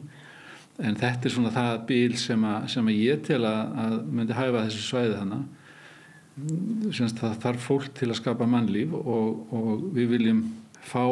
en 0.81 0.99
þetta 1.01 1.29
er 1.29 1.35
svona 1.35 1.53
það 1.55 1.73
bíl 1.91 2.19
sem 2.21 2.45
að, 2.47 2.69
sem 2.75 2.91
að 2.91 3.01
ég 3.01 3.25
tel 3.27 3.41
að, 3.49 3.73
að 3.85 3.97
myndi 4.11 4.37
hæfa 4.37 4.67
þessu 4.67 4.85
svæði 4.87 5.17
þannig 5.21 5.49
það 7.21 7.41
þarf 7.43 7.67
fólk 7.67 7.89
til 7.99 8.09
að 8.09 8.21
skapa 8.21 8.47
mannlíf 8.49 8.95
og, 8.97 9.43
og 9.53 9.83
við 9.97 10.15
viljum 10.15 10.45
fá 10.81 11.05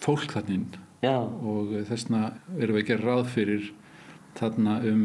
fólk 0.00 0.32
þannig 0.36 0.78
og 1.04 1.74
þessna 1.88 2.30
erum 2.58 2.76
við 2.76 2.82
að 2.84 2.88
gera 2.92 3.08
ráð 3.08 3.26
fyrir 3.34 3.66
þarna 4.38 4.78
um 4.88 5.04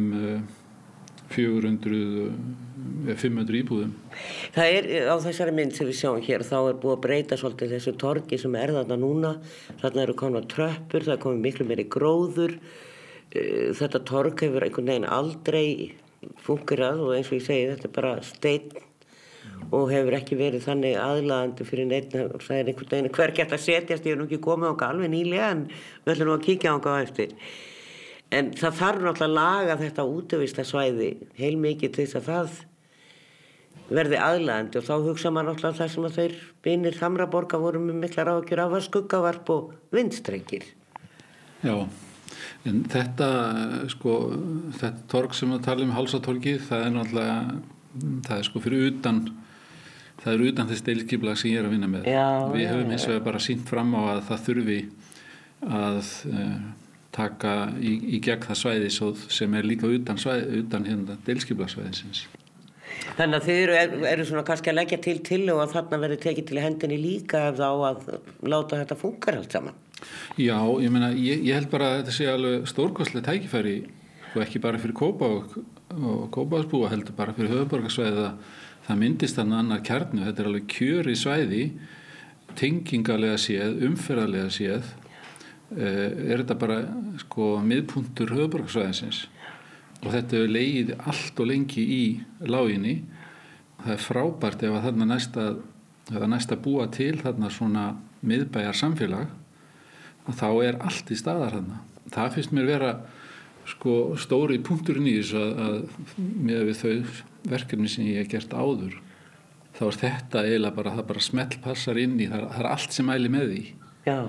400 1.31 1.99
eða 3.05 3.15
500 3.17 3.57
íbúðum. 3.59 3.93
Það 4.53 4.75
er 4.77 4.87
á 5.09 5.15
þessari 5.23 5.53
mynd 5.57 5.73
sem 5.75 5.87
við 5.89 5.97
sjáum 5.99 6.21
hér 6.23 6.43
þá 6.45 6.57
er 6.59 6.79
búið 6.81 6.95
að 6.95 7.03
breyta 7.05 7.37
svolítið 7.39 7.73
þessu 7.75 7.93
torgi 8.01 8.39
sem 8.39 8.57
er 8.59 8.73
þarna 8.75 8.97
núna. 9.01 9.31
Þarna 9.81 10.03
eru 10.03 10.17
konar 10.19 10.45
tröppur, 10.51 11.05
það 11.05 11.15
er 11.15 11.23
komið 11.25 11.47
miklu 11.47 11.67
meiri 11.69 11.87
gróður 11.91 12.57
þetta 13.33 14.01
torg 14.07 14.41
hefur 14.45 14.65
einhvern 14.65 14.91
veginn 14.91 15.07
aldrei 15.11 15.95
fungerað 16.45 17.01
og 17.05 17.15
eins 17.15 17.29
og 17.31 17.39
ég 17.39 17.45
segi 17.45 17.71
þetta 17.71 17.89
er 17.89 17.95
bara 17.95 18.13
stein 18.25 18.69
og 19.73 19.89
hefur 19.91 20.15
ekki 20.17 20.37
verið 20.39 20.65
þannig 20.65 20.97
aðlaðandi 21.01 21.67
fyrir 21.67 21.89
neitt 21.89 22.15
og 22.19 22.43
það 22.43 22.59
er 22.59 22.69
einhvern 22.71 22.91
veginn 22.91 23.15
hver 23.17 23.33
gett 23.35 23.55
að 23.55 23.63
setjast, 23.65 24.05
ég 24.05 24.15
hef 24.15 24.19
nú 24.19 24.27
ekki 24.27 24.41
komið 24.43 24.71
ánga 24.71 24.91
alveg 24.91 25.11
nýlega 25.13 25.49
en 25.55 25.65
við 25.69 26.13
ætlum 26.13 26.29
nú 26.29 26.35
að 26.35 26.45
kíkja 26.45 26.75
ánga 26.75 26.95
á 26.95 26.97
eftir. 27.03 27.35
En 28.35 28.53
það 28.57 28.79
þarf 28.79 29.03
náttúrulega 29.03 29.27
að 29.27 29.35
laga 29.35 29.75
þetta 29.81 30.07
útvista 30.15 30.65
svæði 30.65 31.11
heil 31.37 31.59
mikið 31.61 31.93
til 31.97 32.07
þess 32.07 32.19
að 32.21 32.31
það 32.31 32.55
verði 33.99 34.21
aðlaðandi 34.27 34.81
og 34.81 34.87
þá 34.87 34.95
hugsa 35.09 35.33
maður 35.33 35.51
náttúrulega 35.51 35.79
það 35.81 35.93
sem 35.93 36.07
að 36.07 36.17
þeir 36.19 36.39
bynir 36.65 36.99
Hamraborga 37.03 37.61
voru 37.61 37.83
með 37.83 38.01
mikla 38.01 38.25
ráðgjur 38.25 38.63
af 38.63 38.79
að 38.79 38.87
skuggavarp 38.87 39.53
og 39.53 39.71
vindstrengir 39.93 40.65
Já 41.61 41.85
en 42.65 42.83
þetta 42.91 43.29
sko 43.93 44.17
þetta 44.79 45.07
torg 45.11 45.35
sem 45.37 45.51
við 45.55 45.65
talum 45.67 45.89
um 45.91 45.97
hálsatorgi 45.97 46.57
það 46.67 46.85
er 46.85 46.95
náttúrulega 46.95 47.39
það 48.27 48.37
er 48.37 48.47
sko 48.49 48.61
fyrir 48.63 48.87
utan 48.91 49.19
það 50.21 50.31
eru 50.33 50.47
utan 50.51 50.71
þess 50.71 50.85
deilskiplag 50.87 51.37
sem 51.39 51.51
ég 51.51 51.61
er 51.61 51.67
að 51.67 51.75
vinna 51.75 51.91
með. 51.91 52.07
Já, 52.09 52.27
við 52.53 52.69
höfum 52.71 52.95
eins 52.95 53.05
og 53.05 53.13
við 53.13 53.21
bara 53.27 53.43
sínt 53.43 53.67
fram 53.69 53.91
á 53.93 54.01
að 54.15 54.23
það 54.29 54.47
þurfi 54.47 54.79
að 55.65 55.99
uh, 56.31 56.55
taka 57.15 57.53
í, 57.79 57.93
í 58.15 58.21
gegn 58.23 58.47
það 58.47 58.61
svæði 58.61 58.89
sem 59.35 59.59
er 59.59 59.67
líka 59.67 59.91
utan, 59.91 60.19
svæði, 60.19 60.63
utan 60.63 60.89
hérna 60.89 61.19
deilskiplagsvæðisins 61.27 62.25
Þannig 63.15 63.37
að 63.37 63.47
þið 63.47 63.57
eru, 63.59 64.03
eru 64.07 64.25
svona 64.27 64.43
kannski 64.47 64.71
að 64.71 64.77
leggja 64.79 64.99
til 65.03 65.17
til 65.25 65.41
og 65.53 65.61
að 65.63 65.73
þarna 65.75 65.99
verður 66.03 66.21
tekið 66.25 66.47
til 66.49 66.61
hendinni 66.63 66.99
líka 66.99 67.41
ef 67.49 67.57
þá 67.59 67.67
að 67.89 68.05
láta 68.47 68.79
þetta 68.81 68.97
funkar 68.99 69.39
allt 69.39 69.55
saman 69.55 69.81
Já, 70.35 70.57
ég 70.83 70.91
meina, 70.91 71.11
ég, 71.15 71.43
ég 71.47 71.55
held 71.55 71.69
bara 71.71 71.91
að 71.91 71.97
þetta 72.01 72.15
sé 72.17 72.27
alveg 72.27 72.67
stórkostlega 72.69 73.31
tækifæri 73.31 73.75
og 74.35 74.41
ekki 74.43 74.61
bara 74.63 74.79
fyrir 74.81 74.95
Kópa 74.97 75.29
og, 75.31 75.57
og 75.95 76.25
Kópaðsbúa 76.35 76.91
heldur 76.91 77.15
bara 77.15 77.35
fyrir 77.35 77.53
höfuborgarsvæði 77.53 78.25
að 78.25 78.57
það 78.85 78.99
myndist 79.01 79.39
þannig 79.39 79.61
annar 79.61 79.85
kjarnu, 79.85 80.25
þetta 80.25 80.43
er 80.43 80.49
alveg 80.49 80.67
kjöri 80.75 81.15
svæði 81.17 81.63
tengingalega 82.55 83.37
séð, 83.41 83.79
umferðarlega 83.87 84.51
séð. 84.53 84.91
Eh, 85.75 86.31
er 86.31 86.43
þetta 86.43 86.57
bara 86.61 86.81
sko 87.23 87.55
miðpuntur 87.65 88.35
höfuborgarsvæðinsins 88.35 89.25
og 90.05 90.11
þetta 90.13 90.37
hefur 90.37 90.51
leiðið 90.53 90.91
allt 91.09 91.39
og 91.41 91.49
lengi 91.49 91.85
í 91.95 92.03
láginni. 92.45 92.99
Það 93.81 93.95
er 93.95 94.03
frábært 94.03 94.65
ef 94.67 94.75
að 94.75 94.85
þarna 94.89 95.09
næsta 95.09 95.47
næsta 96.11 96.55
búa 96.61 96.85
til 96.93 97.17
þarna 97.21 97.49
svona 97.49 97.85
miðbæjar 98.25 98.77
samfélag 98.77 99.31
þá 100.33 100.47
er 100.65 100.79
allt 100.81 101.11
í 101.11 101.19
staðar 101.19 101.59
þarna 101.59 101.81
það 102.13 102.35
finnst 102.35 102.55
mér 102.55 102.69
vera 102.69 102.91
sko 103.65 104.15
stóri 104.21 104.59
punkturinn 104.61 105.09
í 105.09 105.15
þessu 105.19 105.41
að, 105.41 105.63
að 105.65 106.19
með 106.19 106.67
við 106.69 106.81
þau 106.81 107.21
verkefni 107.55 107.89
sem 107.89 108.09
ég 108.09 108.21
hef 108.21 108.31
gert 108.33 108.53
áður 108.53 108.99
þá 109.75 109.81
er 109.87 109.97
þetta 110.03 110.43
eiginlega 110.45 110.77
bara 110.77 110.93
það 110.95 111.07
bara 111.09 111.23
smelt 111.25 111.57
passar 111.63 111.99
inn 112.01 112.19
í, 112.19 112.29
það, 112.31 112.45
það 112.53 112.61
er 112.61 112.69
allt 112.71 112.95
sem 112.95 113.11
æli 113.15 113.31
með 113.33 113.49
því 113.51 113.63
Já. 114.05 114.19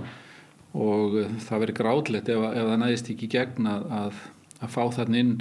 og 0.86 1.18
uh, 1.20 1.36
það 1.46 1.62
verður 1.64 1.78
gráðlegt 1.80 2.32
ef, 2.32 2.48
ef 2.48 2.70
það 2.70 2.82
næðist 2.82 3.12
ekki 3.14 3.30
gegn 3.36 3.70
að, 3.70 3.86
að, 4.00 4.20
fá 4.72 4.82
þarna 4.96 5.22
inn 5.22 5.32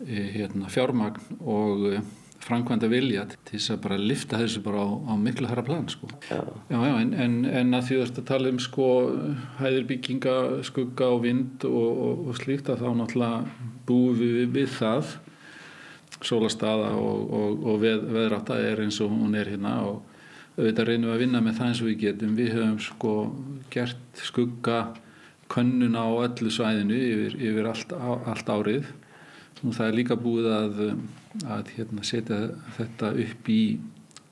e, 0.00 0.24
hérna, 0.34 0.72
fjármagn 0.72 1.40
og 1.40 1.84
e, 1.92 2.00
framkvæmda 2.44 2.88
vilja 2.92 3.24
til 3.32 3.56
þess 3.56 3.72
að 3.72 3.82
bara 3.86 3.98
lifta 4.00 4.40
þessu 4.40 4.62
bara 4.64 4.84
á, 4.84 4.88
á 5.08 5.14
miklu 5.20 5.48
hæra 5.48 5.64
plan 5.64 5.86
sko. 5.88 6.08
Já. 6.28 6.40
Já, 6.68 6.78
já, 6.78 6.94
en, 7.00 7.12
en, 7.24 7.36
en 7.48 7.76
að 7.76 7.86
því 7.88 7.98
þú 7.98 8.06
ert 8.06 8.20
að 8.20 8.30
tala 8.30 8.52
um 8.52 8.62
sko 8.62 8.88
hæðir 9.60 9.86
bygginga, 9.90 10.34
skugga 10.68 11.12
og 11.14 11.22
vind 11.24 11.68
og, 11.68 12.02
og, 12.08 12.24
og 12.28 12.40
slíkt 12.40 12.72
að 12.72 12.84
þá 12.84 12.90
náttúrulega 13.00 13.70
búum 13.88 14.18
við 14.20 14.42
við 14.54 14.74
það 14.78 15.14
sólastaða 16.24 16.90
og, 16.96 17.22
og, 17.36 17.64
og 17.68 17.80
veð, 17.82 18.04
veðráta 18.14 18.58
er 18.60 18.84
eins 18.84 19.00
og 19.04 19.12
hún 19.12 19.36
er 19.38 19.50
hérna 19.54 19.76
og 19.88 20.02
auðvitað 20.54 20.88
reynum 20.88 21.08
við 21.10 21.14
að 21.14 21.24
vinna 21.24 21.40
með 21.44 21.56
það 21.58 21.70
eins 21.70 21.80
og 21.82 21.88
við 21.90 21.96
getum 22.04 22.36
við 22.38 22.52
höfum 22.54 22.76
sko 22.82 23.14
gert 23.74 24.22
skugga 24.22 24.78
könnuna 25.52 26.04
á 26.06 26.10
öllu 26.24 26.52
svæðinu 26.52 26.96
yfir, 26.96 27.34
yfir 27.40 27.68
allt, 27.70 27.92
allt 27.94 28.52
árið 28.52 28.92
og 29.64 29.72
það 29.72 29.88
er 29.88 29.98
líka 29.98 30.16
búið 30.20 30.48
að, 30.52 30.80
að 31.56 31.74
hérna, 31.76 32.04
setja 32.06 32.38
þetta 32.76 33.12
upp 33.24 33.50
í 33.50 33.62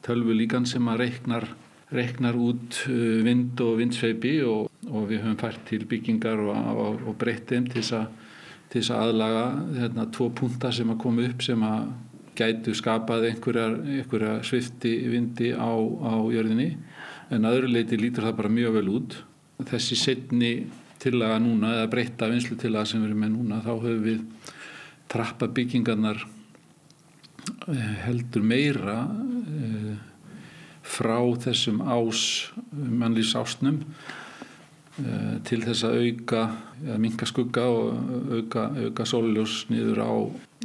tölvu 0.05 0.37
líkan 0.37 0.67
sem 0.69 0.89
að 0.93 1.05
reiknar, 1.07 1.49
reiknar 1.93 2.39
út 2.39 2.83
uh, 2.91 3.21
vind 3.25 3.61
og 3.65 3.79
vindsveipi 3.81 4.35
og, 4.49 4.69
og 4.91 5.09
við 5.11 5.25
höfum 5.25 5.41
fært 5.41 5.65
til 5.71 5.87
byggingar 5.89 6.43
og, 6.45 7.03
og 7.07 7.17
breyttum 7.21 7.69
til 7.73 7.83
þess 7.83 8.93
að 8.93 9.05
aðlaga 9.07 9.45
hérna, 9.79 10.09
tvo 10.13 10.31
punta 10.37 10.73
sem 10.73 10.91
að 10.93 11.01
koma 11.03 11.27
upp 11.29 11.45
sem 11.45 11.65
að 11.69 11.93
gætu 12.37 12.73
skapað 12.77 13.29
einhverja, 13.29 14.39
svifti 14.47 14.95
vindi 15.13 15.53
á, 15.53 15.69
á 15.69 16.15
jörðinni. 16.33 16.71
En 17.33 17.49
aðru 17.49 17.69
leiti 17.73 17.99
lítur 18.01 18.25
það 18.27 18.39
bara 18.39 18.53
mjög 18.53 18.79
vel 18.79 18.89
út. 18.93 19.19
Þessi 19.69 19.99
setni 20.01 20.53
tillaga 21.03 21.39
núna 21.43 21.77
eða 21.77 21.91
breyta 21.93 22.29
vinslu 22.31 22.57
tillaga 22.61 22.89
sem 22.89 23.03
við 23.03 23.11
erum 23.11 23.23
með 23.25 23.33
núna 23.37 23.61
þá 23.65 23.73
höfum 23.75 24.03
við 24.07 24.52
trappa 25.13 25.49
byggingarnar 25.53 26.25
eh, 27.69 27.93
heldur 28.07 28.43
meira 28.43 28.99
eh, 29.05 29.95
frá 30.83 31.21
þessum 31.45 31.85
ás 31.85 32.25
mannlýs 32.73 33.37
ástnum 33.39 33.83
Eh, 35.01 35.39
til 35.49 35.63
þess 35.65 35.87
að 35.89 35.95
auka 36.03 36.41
eða 36.83 36.99
minka 37.01 37.25
skugga 37.25 37.63
og 37.65 38.11
auka, 38.37 38.67
auka 38.77 39.07
sóljós 39.09 39.63
niður 39.73 40.03
á, 40.05 40.13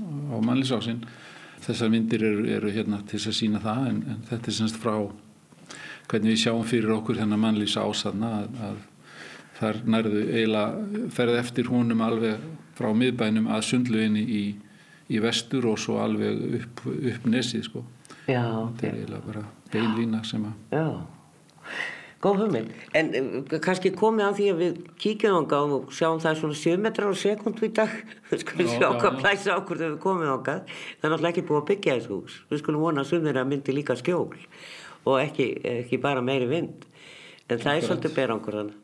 á 0.04 0.36
mannlýsásinn 0.44 1.00
þessar 1.63 1.94
myndir 1.94 2.25
eru, 2.27 2.44
eru 2.58 2.74
hérna 2.75 3.00
til 3.08 3.22
þess 3.22 3.32
að 3.32 3.38
sína 3.38 3.62
það 3.63 3.86
en, 3.88 4.01
en 4.12 4.25
þetta 4.27 4.51
er 4.51 4.58
semst 4.58 4.80
frá 4.84 4.98
hvernig 6.12 6.34
við 6.34 6.42
sjáum 6.42 6.68
fyrir 6.68 6.92
okkur 6.98 7.22
hérna 7.22 7.39
mannlýsa 7.39 7.86
ásanna 7.88 8.34
að, 8.42 8.60
að 8.68 8.84
þar 9.62 9.80
nærðu 9.96 10.25
eiginlega 10.27 11.08
ferð 11.16 11.39
eftir 11.46 11.72
honum 11.72 12.04
alveg 12.10 12.44
frá 12.77 12.89
miðbænum 12.93 13.51
að 13.51 13.67
sundluginni 13.72 14.24
í, 14.24 14.46
í 15.10 15.22
vestur 15.24 15.67
og 15.72 15.77
svo 15.81 16.00
alveg 16.03 16.57
upp, 16.62 16.88
upp 16.88 17.29
nesið 17.29 17.67
sko 17.69 17.86
Já, 18.27 18.43
þetta 18.43 18.89
er 18.89 18.98
eiginlega 18.98 19.24
bara 19.27 19.46
beinlína 19.74 20.24
sem 20.27 20.48
að 20.48 20.75
Já 20.77 20.88
Góð 22.17 22.39
hugmynd. 22.41 22.69
En 22.98 23.12
uh, 23.13 23.57
kannski 23.62 23.91
komið 23.93 24.25
á 24.25 24.31
því 24.34 24.46
að 24.50 24.62
við 24.63 24.77
kíkjum 25.03 25.36
ánga 25.43 25.60
og 25.62 25.91
sjáum 25.93 26.22
það 26.24 26.39
svona 26.39 26.57
7 26.57 26.79
metrar 26.81 27.13
á 27.13 27.15
sekundu 27.22 27.67
í 27.67 27.69
dag. 27.77 27.93
Við 28.31 28.41
skulum 28.41 28.72
sjá 28.72 28.88
hvað 28.88 29.19
plæsa 29.22 29.57
okkur 29.60 29.81
þegar 29.84 29.93
við 29.93 30.00
komum 30.01 30.31
ánga. 30.34 30.55
Það 30.65 31.05
er 31.05 31.13
náttúrulega 31.13 31.34
ekki 31.36 31.46
búið 31.46 31.60
að 31.60 31.67
byggja 31.69 31.98
þessu 32.00 32.15
hús. 32.15 32.39
Við 32.50 32.62
skulum 32.63 32.86
vona 32.88 33.03
að 33.03 33.12
sumir 33.12 33.38
að 33.38 33.51
myndi 33.51 33.75
líka 33.77 33.98
skjól 34.00 34.34
og 35.07 35.19
ekki, 35.22 35.48
ekki 35.75 36.01
bara 36.01 36.25
meiri 36.25 36.50
vind. 36.50 36.88
En 37.48 37.62
það 37.62 37.74
er 37.75 37.86
svolítið 37.86 38.17
berangur 38.17 38.60
þannig. 38.63 38.81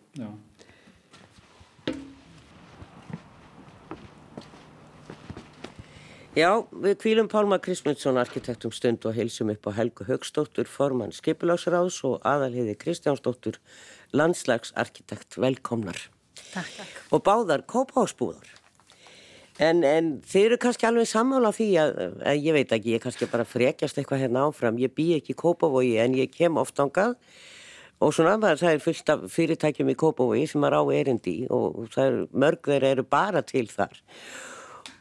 Já. 6.34 6.66
Við 6.74 6.96
kvílum 6.98 7.28
Pálma 7.30 7.60
Kristmundsson 7.62 8.18
arkitektum 8.18 8.72
stund 8.74 9.04
og 9.06 9.14
heilsum 9.14 9.52
upp 9.54 9.68
á 9.70 9.72
Helgu 9.78 10.08
Högstóttur, 10.08 10.66
formann 10.66 11.14
Skipilásráðs 11.14 12.00
og 12.10 12.24
aðalhiði 12.26 12.74
Kristjánsdóttur, 12.82 13.60
landslagsarkitekt, 14.18 15.38
velkomnar. 15.38 16.00
Takk, 16.50 16.72
takk. 16.80 16.96
Og 17.14 17.22
báðar 17.28 17.62
kópásbúðar. 17.70 18.50
En, 19.62 19.84
en 19.86 20.08
þeir 20.26 20.48
eru 20.48 20.58
kannski 20.64 20.88
alveg 20.90 21.06
sammála 21.12 21.52
því 21.54 21.68
að, 21.84 22.02
að 22.26 22.48
ég 22.48 22.58
veit 22.58 22.74
ekki, 22.74 22.96
ég 22.96 23.04
kannski 23.04 23.28
bara 23.30 23.46
frekjast 23.46 24.00
eitthvað 24.02 24.24
hérna 24.24 24.48
áfram. 24.48 24.80
Ég 24.82 24.96
bý 24.98 25.12
ekki 25.20 25.36
í 25.36 25.38
Kópavogi 25.38 26.00
en 26.02 26.16
ég 26.18 26.34
kem 26.34 26.58
oft 26.58 26.82
ángað 26.82 27.14
og 28.02 28.16
svona 28.18 28.40
það 28.42 28.66
er 28.72 28.82
fullt 28.82 29.14
af 29.14 29.30
fyrirtækjum 29.36 29.94
í 29.94 29.98
Kópavogi 30.02 30.50
sem 30.50 30.66
er 30.66 30.74
á 30.74 30.84
erindi 30.98 31.36
og 31.54 31.94
er, 31.94 32.24
mörg 32.34 32.66
þeir 32.66 32.88
eru 32.90 33.06
bara 33.06 33.46
til 33.46 33.68
þar 33.70 34.02
og 34.02 34.53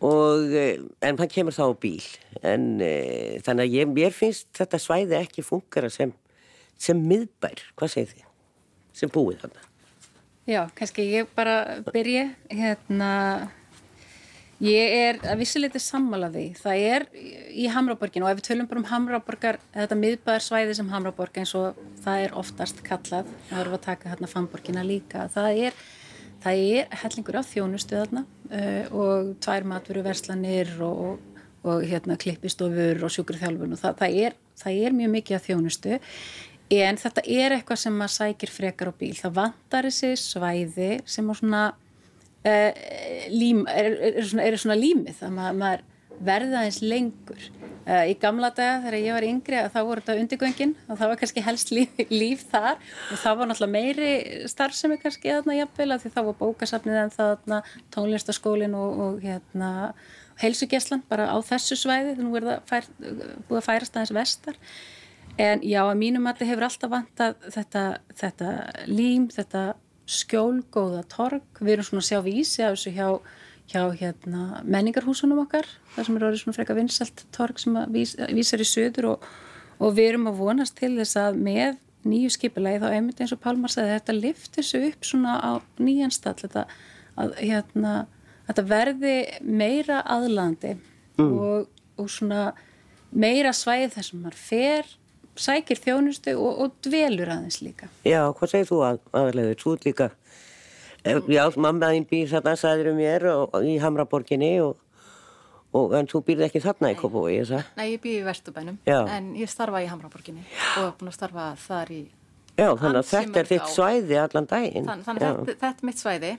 eh, 0.03 0.83
en 1.05 1.21
hann 1.21 1.31
kemur 1.31 1.55
þá 1.55 1.65
á 1.71 1.75
bíl. 1.79 2.03
En 2.43 2.67
e, 2.83 2.93
þannig 3.45 3.69
að 3.69 3.79
ég, 3.79 3.95
mér 3.95 4.17
finnst 4.17 4.51
þetta 4.59 4.81
svæði 4.83 5.21
ekki 5.21 5.47
fungera 5.47 5.93
sem 5.93 6.15
sem 6.83 6.99
miðbær, 6.99 7.61
hvað 7.79 7.93
segir 7.93 8.15
þið? 8.17 8.29
sem 8.97 9.11
búið 9.13 9.43
þarna? 9.43 9.67
Já, 10.49 10.63
kannski 10.77 11.07
ég 11.07 11.29
bara 11.37 11.83
byrja 11.93 12.27
hérna 12.51 13.11
ég 14.63 14.95
er 14.97 15.21
að 15.27 15.43
vissuleiti 15.43 15.81
sammála 15.83 16.31
því. 16.35 16.45
Það 16.59 16.85
er 16.89 17.07
í 17.51 17.69
Hamraborgin 17.71 18.27
og 18.27 18.33
ef 18.33 18.41
við 18.41 18.49
tölum 18.51 18.69
bara 18.71 18.83
um 18.83 18.89
Hamraborgar 18.91 19.59
þetta 19.75 19.99
miðbæðarsvæði 20.03 20.77
sem 20.79 20.93
Hamraborg 20.93 21.43
eins 21.43 21.55
og 21.59 21.79
það 22.05 22.27
er 22.27 22.37
oftast 22.43 22.83
kallað 22.87 23.31
það 23.49 23.63
erum 23.63 23.75
við 23.75 23.81
að 23.81 23.89
taka 23.89 24.13
hérna 24.13 24.31
Famborgina 24.31 24.87
líka 24.87 25.27
það 25.35 25.65
er, 25.69 25.81
það 26.43 26.63
er 26.79 26.97
hellingur 27.03 27.39
af 27.41 27.51
þjónustu 27.51 27.99
þarna 27.99 28.25
uh, 28.53 28.95
og 28.95 29.35
tvær 29.43 29.69
matveru 29.73 30.05
verslanir 30.07 30.73
og, 30.85 31.05
og, 31.09 31.45
og 31.67 31.85
hérna 31.89 32.19
klippistofur 32.21 33.03
og 33.03 33.15
sjúkurþjálfun 33.15 33.77
og 33.77 33.83
það, 33.83 34.01
það, 34.01 34.17
er, 34.27 34.41
það 34.63 34.81
er 34.87 34.99
mjög 34.99 35.15
mikið 35.19 35.39
af 35.39 35.47
þjónustu. 35.51 36.01
En 36.73 36.97
þetta 36.97 37.23
er 37.29 37.53
eitthvað 37.59 37.83
sem 37.83 37.97
maður 37.99 38.15
sækir 38.17 38.51
frekar 38.53 38.89
á 38.89 38.95
bíl. 38.97 39.15
Það 39.19 39.35
vantar 39.37 39.89
þessi 39.91 40.15
svæði 40.17 40.93
sem 41.05 41.29
á 41.29 41.35
svona 41.37 41.65
Uh, 42.43 42.73
lím, 43.31 43.61
er, 43.71 43.93
er, 44.03 44.25
svona, 44.27 44.43
er 44.49 44.57
svona 44.59 44.75
límið. 44.75 45.21
Að 45.23 45.35
maður, 45.37 45.59
maður 45.61 45.83
verða 46.25 46.65
eins 46.67 46.81
lengur. 46.85 47.51
Uh, 47.83 48.05
í 48.07 48.15
gamla 48.23 48.53
daga 48.55 48.77
þegar 48.85 48.97
ég 49.01 49.17
var 49.17 49.25
yngri 49.27 49.57
að 49.59 49.73
þá 49.75 49.79
voru 49.89 50.03
þetta 50.05 50.23
undirgöngin 50.23 50.75
og 50.87 50.99
það 51.01 51.09
var 51.11 51.19
kannski 51.19 51.43
helst 51.43 51.73
líf, 51.75 52.01
líf 52.15 52.45
þar. 52.53 52.79
Og 53.11 53.21
það 53.25 53.39
var 53.41 53.51
náttúrulega 53.51 53.75
meiri 53.75 54.11
starfsemi 54.53 54.99
kannski 55.03 55.33
þarna 55.35 55.59
jafnvel 55.59 55.89
að 55.91 56.05
því 56.05 56.13
það 56.15 56.29
var 56.29 56.41
bókasafnið 56.45 57.01
en 57.01 57.15
þarna 57.17 57.61
tónlistaskólin 57.97 58.79
og, 58.79 59.03
og 59.07 59.23
hérna 59.27 59.73
heilsugeslan 60.41 61.03
bara 61.11 61.29
á 61.31 61.37
þessu 61.45 61.77
svæði 61.79 62.17
þannig 62.17 62.39
að 62.39 62.49
það 62.49 62.67
fær, 62.71 62.91
búið 63.49 63.61
að 63.61 63.67
færast 63.67 63.97
aðeins 63.99 64.17
vestar. 64.17 64.59
En 65.41 65.63
já 65.65 65.81
að 65.83 65.99
mínum 66.01 66.27
að 66.29 66.37
þetta 66.37 66.51
hefur 66.51 66.67
alltaf 66.69 66.93
vantað 66.93 67.47
þetta, 67.55 67.85
þetta 68.21 68.49
lím, 68.91 69.29
þetta 69.33 69.63
skjólgóða 70.13 71.05
torg, 71.11 71.61
við 71.61 71.77
erum 71.77 71.87
svona 71.87 72.03
að 72.03 72.09
sjá 72.11 72.21
vísi 72.27 72.65
af 72.67 72.77
þessu 72.77 72.93
hjá, 72.97 73.09
hjá 73.71 73.85
hérna, 73.97 74.63
menningarhúsunum 74.69 75.45
okkar, 75.45 75.69
það 75.95 76.09
sem 76.09 76.19
er 76.19 76.27
orðið 76.27 76.43
svona 76.43 76.57
freka 76.59 76.77
vinsalt 76.77 77.25
torg 77.35 77.61
sem 77.63 77.79
vís, 77.95 78.15
vísar 78.35 78.63
í 78.63 78.69
söður 78.69 79.13
og, 79.15 79.27
og 79.79 79.95
við 79.97 80.13
erum 80.13 80.29
að 80.31 80.41
vonast 80.43 80.77
til 80.81 80.95
þess 80.99 81.19
að 81.21 81.39
með 81.47 81.79
nýju 82.09 82.33
skipilagi 82.35 82.83
þá 82.83 82.89
einmitt 82.91 83.23
eins 83.23 83.35
og 83.35 83.41
Pálmar 83.43 83.73
sagði 83.73 83.95
þetta 83.95 84.17
lift 84.19 84.57
þessu 84.57 84.83
upp 84.89 85.07
svona 85.07 85.37
á 85.39 85.53
nýjan 85.79 86.15
stall 86.15 86.39
þetta, 86.41 86.67
að, 87.15 87.37
hérna, 87.39 87.93
þetta 88.49 88.67
verði 88.73 89.15
meira 89.47 90.01
aðlandi 90.11 90.75
mm. 91.21 91.31
og, 91.31 91.71
og 92.01 92.11
svona 92.11 92.51
meira 93.13 93.53
svæð 93.55 93.95
þar 93.97 94.09
sem 94.09 94.25
maður 94.25 94.41
fer 94.41 94.91
sækir 95.39 95.81
þjónustu 95.81 96.35
og, 96.37 96.59
og 96.65 96.75
dvelur 96.85 97.31
aðeins 97.33 97.63
líka. 97.65 97.89
Já, 98.05 98.21
hvað 98.37 98.53
segir 98.53 98.69
þú 98.69 98.81
að, 98.89 98.99
aðlega 99.17 99.57
þú 99.63 99.77
ert 99.77 99.87
líka 99.89 100.09
já, 101.05 101.43
mammaðinn 101.57 102.09
býr 102.11 102.31
þarna 102.31 102.55
sæðir 102.59 102.93
um 102.93 102.99
mér 103.01 103.29
og, 103.33 103.59
í 103.67 103.77
Hamraborginni 103.83 104.55
og, 104.65 104.81
og 105.77 105.95
en 105.99 106.11
þú 106.11 106.23
býrði 106.29 106.49
ekki 106.49 106.65
þarna 106.65 106.93
í 106.95 106.99
Kópavogi, 106.99 107.37
ég 107.41 107.49
sagði? 107.51 107.77
Nei, 107.81 107.87
ég 107.95 108.03
býr 108.03 108.19
í 108.21 108.27
Vesturbænum 108.27 108.81
já. 108.89 108.99
en 109.17 109.33
ég 109.39 109.51
starfa 109.51 109.85
í 109.85 109.89
Hamraborginni 109.91 110.45
og 110.47 110.89
hef 110.89 110.99
búin 111.01 111.13
að 111.13 111.19
starfa 111.21 111.53
þar 111.69 111.95
í 111.95 112.03
Já, 112.53 112.69
þannig 112.77 112.99
að 112.99 113.07
þetta 113.09 113.39
er 113.41 113.47
þitt 113.49 113.71
svæði 113.73 114.17
allan 114.21 114.47
daginn. 114.51 114.85
Þann, 114.85 115.03
þannig 115.07 115.23
að 115.25 115.39
þetta, 115.39 115.55
þetta 115.63 115.81
er 115.81 115.87
mitt 115.89 116.01
svæði 116.03 116.33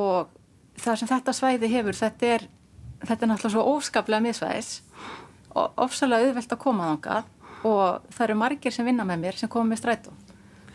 og 0.00 0.30
það 0.80 0.96
sem 0.96 1.10
þetta 1.10 1.34
svæði 1.36 1.68
hefur, 1.74 1.98
þetta 1.98 2.30
er 2.38 2.46
þetta 3.04 3.24
er 3.24 3.30
náttúrulega 3.30 3.54
svo 3.54 3.76
óskaplega 3.76 4.24
miðsvæðis 4.24 4.70
og 5.56 5.84
ofsalega 5.84 6.28
auðvelt 6.28 6.54
að 6.54 6.62
koma 6.62 6.88
þangað 6.90 7.68
og 7.68 8.10
það 8.14 8.24
eru 8.26 8.36
margir 8.40 8.74
sem 8.74 8.88
vinna 8.88 9.06
með 9.08 9.22
mér 9.24 9.38
sem 9.40 9.52
koma 9.52 9.72
með 9.72 9.82
strætó 9.82 10.14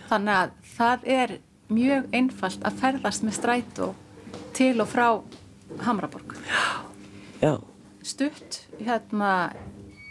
þannig 0.09 0.39
að 0.39 0.55
það 0.75 1.07
er 1.15 1.35
mjög 1.71 2.09
einfalt 2.13 2.65
að 2.65 2.81
ferðast 2.81 3.25
með 3.25 3.37
strætó 3.39 3.93
til 4.55 4.75
og 4.81 4.89
frá 4.91 5.07
Hamraborg. 5.85 6.35
Já. 7.41 7.59
stutt 8.05 8.61
hérna 8.79 9.51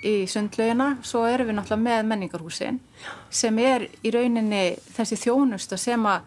í 0.04 0.26
sundlaugina, 0.28 0.98
svo 1.06 1.24
erum 1.30 1.48
við 1.48 1.56
náttúrulega 1.56 1.84
með 1.84 2.08
menningarhúsin 2.10 2.80
sem 3.32 3.58
er 3.62 3.86
í 4.04 4.10
rauninni 4.12 4.76
þessi 4.96 5.16
þjónusta 5.22 5.78
sem 5.80 6.04
að 6.06 6.26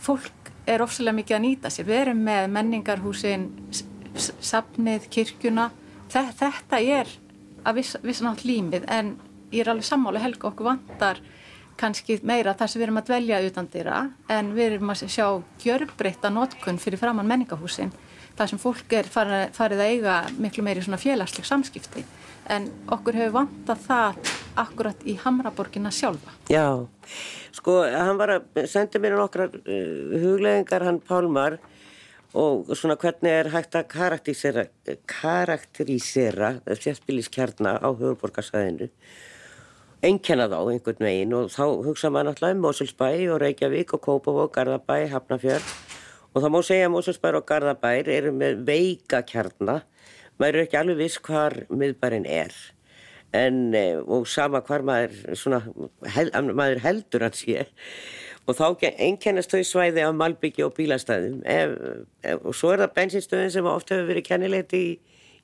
fólk 0.00 0.50
er 0.66 0.82
ofsalega 0.82 1.18
mikið 1.20 1.36
að 1.36 1.44
nýta 1.44 1.70
sér, 1.70 1.86
við 1.86 2.00
erum 2.00 2.22
með 2.26 2.48
menningarhúsin 2.56 3.46
safnið, 4.16 5.06
kirkjuna. 5.12 5.70
Þetta 6.10 6.80
er 6.80 7.10
að 7.64 7.80
viss, 7.80 7.96
vissan 8.02 8.32
átt 8.32 8.46
límið 8.48 8.88
en 8.90 9.14
ég 9.52 9.62
er 9.62 9.70
alveg 9.72 9.86
sammála 9.86 10.22
helga 10.22 10.48
okkur 10.50 10.72
vantar 10.72 11.20
kannski 11.80 12.18
meira 12.26 12.54
þar 12.58 12.70
sem 12.70 12.80
við 12.80 12.86
erum 12.88 13.00
að 13.00 13.10
dvelja 13.10 13.42
utan 13.48 13.68
dýra 13.72 14.00
en 14.28 14.52
við 14.56 14.76
erum 14.76 14.92
að 14.92 15.04
sjá 15.08 15.26
gjörbreytta 15.62 16.30
notkunn 16.32 16.80
fyrir 16.82 17.00
framann 17.00 17.28
menningahúsin 17.30 17.92
þar 18.38 18.52
sem 18.52 18.60
fólk 18.60 18.92
er 18.96 19.08
farið, 19.10 19.50
farið 19.56 19.82
að 19.84 19.94
eiga 19.94 20.16
miklu 20.40 20.64
meiri 20.64 20.84
svona 20.84 21.00
félagsleg 21.00 21.48
samskipti 21.48 22.04
en 22.50 22.68
okkur 22.92 23.18
hefur 23.18 23.36
vantað 23.40 23.82
það 23.86 24.30
akkurat 24.60 25.04
í 25.06 25.14
Hamraborgina 25.20 25.92
sjálfa. 25.94 26.32
Já, 26.50 26.86
sko 27.54 27.80
hann 27.84 28.18
var 28.18 28.36
að 28.36 28.64
senda 28.70 29.00
mér 29.02 29.18
nokkrar 29.18 29.54
uh, 29.60 30.16
hugleðingar 30.22 30.86
hann 30.88 31.00
Pálmar 31.04 31.58
og 32.36 32.70
svona 32.78 32.96
hvernig 33.00 33.32
er 33.34 33.50
hægt 33.54 33.74
að 33.78 33.88
karakterísera 33.90 34.66
karakterísera 35.10 36.52
þessspiliskjarnar 36.68 37.82
á 37.82 37.88
höfuborgarsæðinu 37.90 38.90
einkenna 40.06 40.48
þá 40.48 40.58
einhvern 40.62 41.06
veginn 41.06 41.36
og 41.36 41.52
þá 41.52 41.64
hugsa 41.84 42.10
maður 42.12 42.30
náttúrulega 42.30 42.56
um 42.56 42.64
Moselsbæ 42.64 43.08
og 43.34 43.40
Reykjavík 43.42 43.94
og 43.96 44.04
Kópavók, 44.06 44.54
Garðabæ, 44.56 45.10
Hafnafjörn 45.12 45.66
og 46.30 46.42
það 46.42 46.52
má 46.54 46.60
segja 46.64 46.88
að 46.88 46.94
Moselsbær 46.94 47.40
og 47.40 47.46
Garðabær 47.48 48.08
eru 48.08 48.32
með 48.32 48.62
veika 48.68 49.20
kjarnar 49.28 49.84
maður 50.40 50.56
eru 50.56 50.66
ekki 50.66 50.80
alveg 50.80 51.00
viss 51.02 51.20
hvar 51.26 51.56
miðbærin 51.68 52.26
er. 52.28 52.54
En 53.36 53.74
eh, 53.78 54.00
og 54.00 54.26
sama 54.26 54.62
hvar 54.66 54.82
maður 54.86 55.36
svona, 55.38 55.60
hel, 56.16 56.32
maður 56.56 56.82
heldur 56.86 57.26
að 57.28 57.36
sé. 57.38 57.66
Og 58.48 58.56
þá 58.58 58.88
einkennast 58.96 59.52
þau 59.52 59.62
svæði 59.66 60.02
af 60.02 60.16
malbyggi 60.16 60.64
og 60.64 60.72
bílastæðum. 60.78 61.42
Ef, 61.44 61.76
ef, 62.24 62.40
og 62.40 62.56
svo 62.56 62.72
er 62.72 62.82
það 62.82 62.96
bensinstöðin 62.96 63.54
sem 63.54 63.68
ofta 63.70 63.98
hefur 63.98 64.10
verið 64.10 64.26
kennilegt 64.26 64.74
í, 64.74 64.84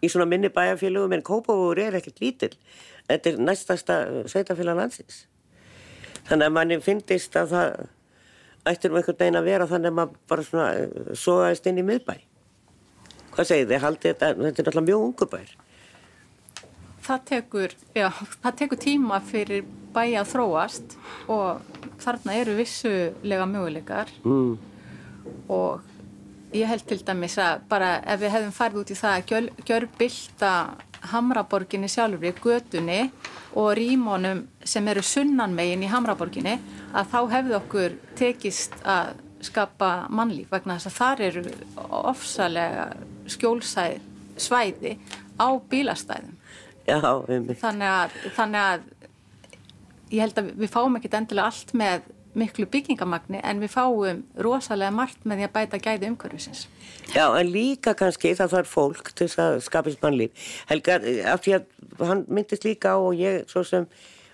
í 0.00 0.10
svona 0.10 0.26
minni 0.30 0.50
bæjarfélögum 0.50 1.14
en 1.14 1.26
Kópavóur 1.26 1.78
er 1.84 2.00
ekkert 2.00 2.24
lítill 2.24 2.56
þetta 3.08 3.32
er 3.32 3.42
næstasta 3.42 3.98
sveitafélag 4.30 4.80
landsins. 4.80 5.24
Þannig 6.26 6.48
að 6.48 6.56
manni 6.56 6.80
finnist 6.82 7.36
að 7.38 7.52
það 7.54 7.76
ættir 8.66 8.90
um 8.90 8.98
einhvern 8.98 9.20
veginn 9.20 9.38
að 9.38 9.50
vera 9.50 9.68
þannig 9.70 9.92
að 9.92 9.98
maður 10.00 10.18
bara 10.30 10.46
svona 10.46 10.66
eh, 10.74 11.12
sogaðist 11.14 11.68
inn 11.70 11.80
í 11.82 11.86
miðbæ. 11.86 12.14
Hvað 13.36 13.50
segir 13.50 13.70
þið, 13.70 13.80
haldið 13.84 14.10
þetta 14.10 14.28
þetta 14.32 14.46
er 14.46 14.52
náttúrulega 14.56 14.86
mjög 14.88 15.06
ungu 15.06 15.28
bær. 15.34 15.56
Það 17.06 17.26
tekur 17.30 17.74
já, 17.94 18.06
það 18.42 18.56
tekur 18.60 18.80
tíma 18.82 19.20
fyrir 19.22 19.66
bæja 19.94 20.22
að 20.24 20.32
þróast 20.32 20.96
og 21.30 21.84
þarna 22.02 22.40
eru 22.40 22.56
vissulega 22.58 23.46
möguleikar. 23.50 24.10
Mm. 24.24 24.56
og 25.50 25.82
ég 26.54 26.68
held 26.70 26.84
til 26.86 27.00
dæmis 27.06 27.36
að 27.42 27.64
bara 27.70 27.96
ef 28.06 28.20
við 28.20 28.32
hefðum 28.34 28.54
farið 28.54 28.82
út 28.82 28.90
í 28.90 28.96
það 28.98 29.16
að 29.16 29.32
gjör, 29.32 29.48
gjör 29.68 29.86
bylta 29.98 30.52
Hamraborginni 31.12 31.88
sjálfur 31.90 32.28
í 32.30 32.34
götunni 32.42 33.00
og 33.56 33.70
rýmónum 33.78 34.44
sem 34.64 34.88
eru 34.88 35.04
sunnanmegin 35.04 35.84
í 35.86 35.90
Hamraborginni 35.92 36.56
að 36.92 37.12
þá 37.12 37.20
hefði 37.34 37.56
okkur 37.60 37.96
tekist 38.18 38.76
að 38.84 39.14
skapa 39.46 39.90
mannlíf 40.10 40.50
vegna 40.50 40.78
þess 40.78 40.90
að 40.90 40.98
þar 40.98 41.22
eru 41.28 41.44
ofsalega 42.10 42.86
skjólsæð 43.30 44.00
svæði 44.40 44.96
á 45.36 45.48
bílastæðum. 45.70 46.36
Já, 46.86 47.00
um 47.02 47.48
Þannig 47.60 47.90
að, 47.90 48.18
þannig 48.36 48.60
að 48.62 48.84
ég 50.14 50.22
held 50.22 50.38
að 50.40 50.52
við 50.62 50.72
fáum 50.72 50.98
ekkit 50.98 51.16
endilega 51.18 51.50
allt 51.50 51.72
með 51.76 52.12
miklu 52.36 52.66
byggingamagni 52.70 53.40
en 53.44 53.60
við 53.62 53.72
fáum 53.72 54.22
rosalega 54.44 54.92
margt 54.94 55.24
með 55.24 55.40
því 55.40 55.46
að 55.46 55.54
bæta 55.54 55.80
gæði 55.82 56.10
umhverfisins. 56.10 56.66
Já, 57.14 57.24
en 57.28 57.48
líka 57.52 57.94
kannski 57.96 58.34
það 58.36 58.52
þarf 58.56 58.74
fólk 58.74 59.12
til 59.12 59.28
þess 59.28 59.42
að 59.42 59.60
skapist 59.66 60.02
mannlíf. 60.04 60.50
Helga, 60.70 60.98
af 61.32 61.44
því 61.44 61.56
að 61.58 62.04
hann 62.10 62.26
myndist 62.28 62.66
líka 62.66 62.96
á 62.96 62.98
og 62.98 63.16
ég 63.16 63.46
svo 63.50 63.64
sem 63.66 63.86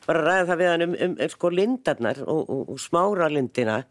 var 0.07 0.19
að 0.19 0.27
ræða 0.29 0.49
það 0.49 0.63
við 0.63 0.73
hann 0.73 0.87
um, 0.87 0.97
um, 1.07 1.15
um 1.15 1.31
sko 1.31 1.53
lindarnar 1.53 2.25
og, 2.27 2.43
og, 2.43 2.73
og 2.75 2.81
smára 2.83 3.29
lindina, 3.31 3.83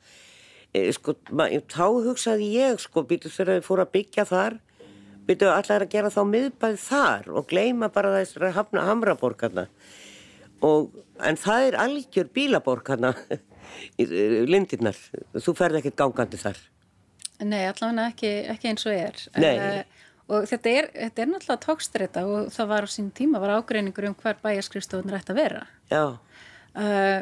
e, 0.74 0.90
sko, 0.96 1.16
þá 1.32 1.86
hugsaði 2.08 2.52
ég, 2.58 2.82
sko, 2.84 3.06
býtu 3.08 3.32
þegar 3.32 3.62
þau 3.62 3.70
fóru 3.70 3.86
að 3.86 3.94
byggja 3.96 4.28
þar, 4.28 4.58
býtu 5.28 5.48
allar 5.52 5.86
að 5.86 5.94
gera 5.94 6.12
þá 6.12 6.22
miðbæð 6.28 6.82
þar 6.84 7.32
og 7.32 7.48
gleima 7.48 7.92
bara 7.94 8.18
þessari 8.18 8.52
hamraborgarna. 8.58 9.70
Og, 10.62 10.92
en 11.26 11.40
það 11.40 11.70
er 11.70 11.80
algjör 11.86 12.28
bílaborgarna 12.36 13.16
lindirnar, 13.98 15.00
þú 15.38 15.56
ferð 15.58 15.82
ekkert 15.82 16.00
gangandi 16.04 16.40
þar. 16.42 16.62
Nei, 17.42 17.64
allavega 17.66 18.08
ekki, 18.12 18.32
ekki 18.54 18.72
eins 18.72 18.86
og 18.86 18.96
er. 18.96 19.22
Uh, 19.34 20.08
og 20.32 20.48
þetta 20.50 20.74
er, 20.78 20.90
þetta 20.94 21.24
er 21.24 21.32
náttúrulega 21.32 21.66
tókstreita 21.66 22.26
og 22.30 22.52
það 22.54 22.74
var 22.76 22.86
á 22.86 22.90
sín 22.94 23.12
tíma 23.18 23.42
var 23.42 23.56
ágreiningur 23.58 24.12
um 24.12 24.18
hver 24.18 24.38
bæjarskrifstofun 24.44 25.14
rætt 25.14 25.32
að 25.34 25.42
vera. 25.42 25.64
Já. 25.92 26.04
Uh, 26.72 27.22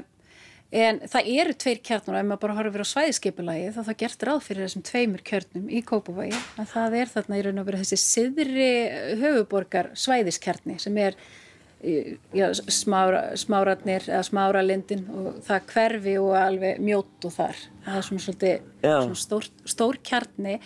En 0.69 0.99
það 1.09 1.29
eru 1.41 1.53
tveir 1.57 1.79
kjarnar 1.81 2.13
og 2.13 2.19
ef 2.19 2.27
maður 2.29 2.41
bara 2.43 2.55
horfir 2.59 2.83
á 2.85 2.91
svæðiskipulagi 2.91 3.69
þá 3.73 3.79
það 3.87 3.95
gert 4.03 4.25
ráð 4.27 4.41
fyrir 4.45 4.67
þessum 4.67 4.83
tveimur 4.85 5.23
kjörnum 5.25 5.71
í 5.73 5.79
Kópavægi 5.81 6.41
að 6.61 6.67
það 6.75 6.97
er 6.99 7.09
þarna 7.13 7.39
í 7.39 7.45
raun 7.47 7.61
og 7.61 7.65
verið 7.65 7.81
þessi 7.81 7.97
siðri 8.03 8.67
höfuborgar 9.23 9.89
svæðiskjarni 9.97 10.77
sem 10.83 10.99
er 11.01 11.17
já, 11.79 12.49
smára, 12.67 13.21
smáratnir 13.39 14.03
eða 14.09 14.23
smáralindin 14.27 15.05
og 15.13 15.39
það 15.47 15.71
hverfi 15.73 16.17
og 16.19 16.35
alveg 16.39 16.81
mjótt 16.83 17.29
og 17.29 17.35
þar. 17.37 17.63
Það 17.85 17.97
er 17.97 18.07
svona 18.09 18.25
svolítið 18.25 18.67
svona 18.83 19.21
stór, 19.23 19.49
stór 19.73 19.99
kjarni. 20.03 20.59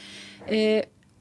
E, 0.47 0.59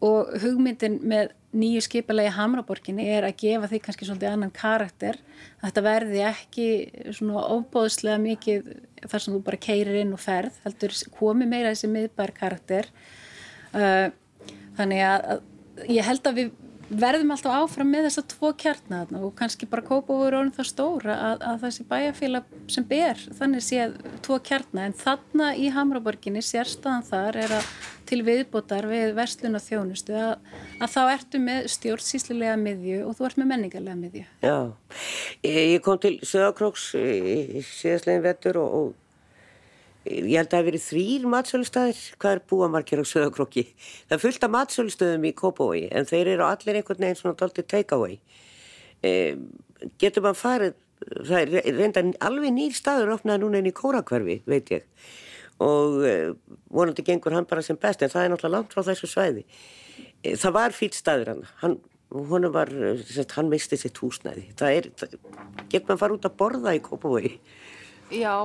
og 0.02 0.32
hugmyndin 0.42 0.98
með 1.06 1.34
nýju 1.52 1.82
skipalegi 1.84 2.32
Hamraborginni 2.32 3.04
er 3.12 3.26
að 3.28 3.36
gefa 3.42 3.68
því 3.68 3.80
kannski 3.84 4.08
svolítið 4.08 4.30
annan 4.30 4.54
karakter. 4.56 5.18
Þetta 5.60 5.84
verði 5.84 6.24
ekki 6.26 6.66
svona 7.12 7.44
ofbóðslega 7.58 8.18
mikið 8.22 8.72
þar 9.04 9.24
sem 9.24 9.36
þú 9.36 9.42
bara 9.44 9.60
keirir 9.60 10.00
inn 10.00 10.16
og 10.16 10.22
ferð 10.22 10.56
heldur 10.64 10.96
komi 11.18 11.46
meira 11.48 11.74
þessi 11.74 11.90
miðbær 11.92 12.32
karakter 12.36 12.88
uh, 13.74 14.08
þannig 14.78 15.04
að, 15.06 15.26
að 15.34 15.90
ég 15.92 16.06
held 16.06 16.28
að 16.28 16.38
við 16.38 16.52
verðum 17.00 17.32
alltaf 17.34 17.56
áfram 17.62 17.90
með 17.92 18.08
þessa 18.08 18.24
tvo 18.32 18.50
kjarnar 18.58 19.14
og 19.18 19.32
kannski 19.38 19.68
bara 19.70 19.84
kópa 19.86 20.14
úr 20.14 20.36
orðin 20.38 20.54
það 20.56 20.68
stóra 20.68 21.16
að, 21.30 21.46
að 21.50 21.64
þessi 21.66 21.86
bæjarfélag 21.90 22.52
sem 22.74 22.86
ber 22.88 23.24
þannig 23.38 23.64
séð 23.66 23.96
tvo 24.26 24.38
kjarnar 24.44 24.90
en 24.90 24.96
þarna 24.98 25.50
í 25.56 25.70
Hamraborginni 25.74 26.44
sérstaðan 26.44 27.06
þar 27.08 27.40
er 27.44 27.56
að 27.58 27.68
til 28.12 28.20
viðbótar 28.26 28.88
við 28.90 29.14
verslun 29.16 29.56
og 29.56 29.64
þjónustu 29.64 30.16
að, 30.18 30.32
að 30.82 30.94
þá 30.94 31.02
ertu 31.04 31.40
með 31.42 31.68
stjórnsýslilega 31.72 32.56
miðju 32.60 32.98
og 33.06 33.16
þú 33.16 33.28
ert 33.28 33.38
með 33.40 33.50
menningarlega 33.52 34.00
miðju. 34.00 34.24
Já, 34.44 34.56
ég 35.48 35.78
kom 35.84 36.00
til 36.02 36.18
Söðakróks 36.20 36.90
síðastlegin 36.92 38.26
vettur 38.26 38.60
og, 38.60 38.74
og 38.80 38.90
ég 40.04 40.34
held 40.34 40.48
að 40.48 40.52
það 40.52 40.58
hef 40.58 40.68
verið 40.68 40.84
þrýr 40.86 41.26
matsölustæðir 41.30 41.98
hvað 42.22 42.36
er 42.36 42.40
búamarkir 42.50 43.02
á 43.02 43.06
söðakróki 43.06 43.64
það 43.76 44.16
er 44.16 44.22
fullt 44.22 44.46
af 44.46 44.54
matsölustöðum 44.56 45.26
í 45.28 45.34
Kópavói 45.38 45.82
en 45.94 46.08
þeir 46.08 46.32
eru 46.34 46.46
allir 46.46 46.78
einhvern 46.80 47.04
veginn 47.04 47.20
svona 47.20 47.38
doldið 47.38 47.68
take-away. 47.70 48.16
E, 49.02 49.12
getur 50.02 50.26
maður 50.26 50.40
farið 50.40 50.74
það 51.28 51.38
er 51.38 51.78
reynda 51.78 52.04
alveg 52.26 52.54
nýr 52.56 52.74
staður 52.74 53.14
opnaði 53.16 53.44
núna 53.44 53.62
inn 53.62 53.70
í 53.70 53.76
Kórakverfi 53.78 54.40
veit 54.48 54.74
ég. 54.74 54.86
Og 55.62 56.02
e, 56.02 56.16
vonandi 56.74 57.06
gengur 57.06 57.36
hann 57.36 57.46
bara 57.46 57.62
sem 57.62 57.78
best 57.78 58.02
en 58.02 58.10
það 58.10 58.26
er 58.26 58.34
náttúrulega 58.34 58.56
langt 58.56 58.74
frá 58.74 58.82
þessu 58.90 59.10
svæði. 59.10 59.46
E, 60.22 60.34
það 60.34 60.58
var 60.58 60.74
fýtt 60.74 60.98
staður 60.98 61.34
hann. 61.34 61.48
Hann 61.62 61.80
var, 62.52 62.68
hann 63.38 63.48
misti 63.48 63.78
sitt 63.80 63.96
húsnæði. 64.02 64.50
Það 64.58 64.78
er, 64.78 64.88
það, 65.00 65.14
getur 65.72 65.86
maður 65.86 66.02
farið 66.02 66.18
út 66.18 66.26
að 66.28 66.40
borða 66.42 66.74
í 66.76 66.82
Kópavói 66.84 67.30
Já, 68.12 68.36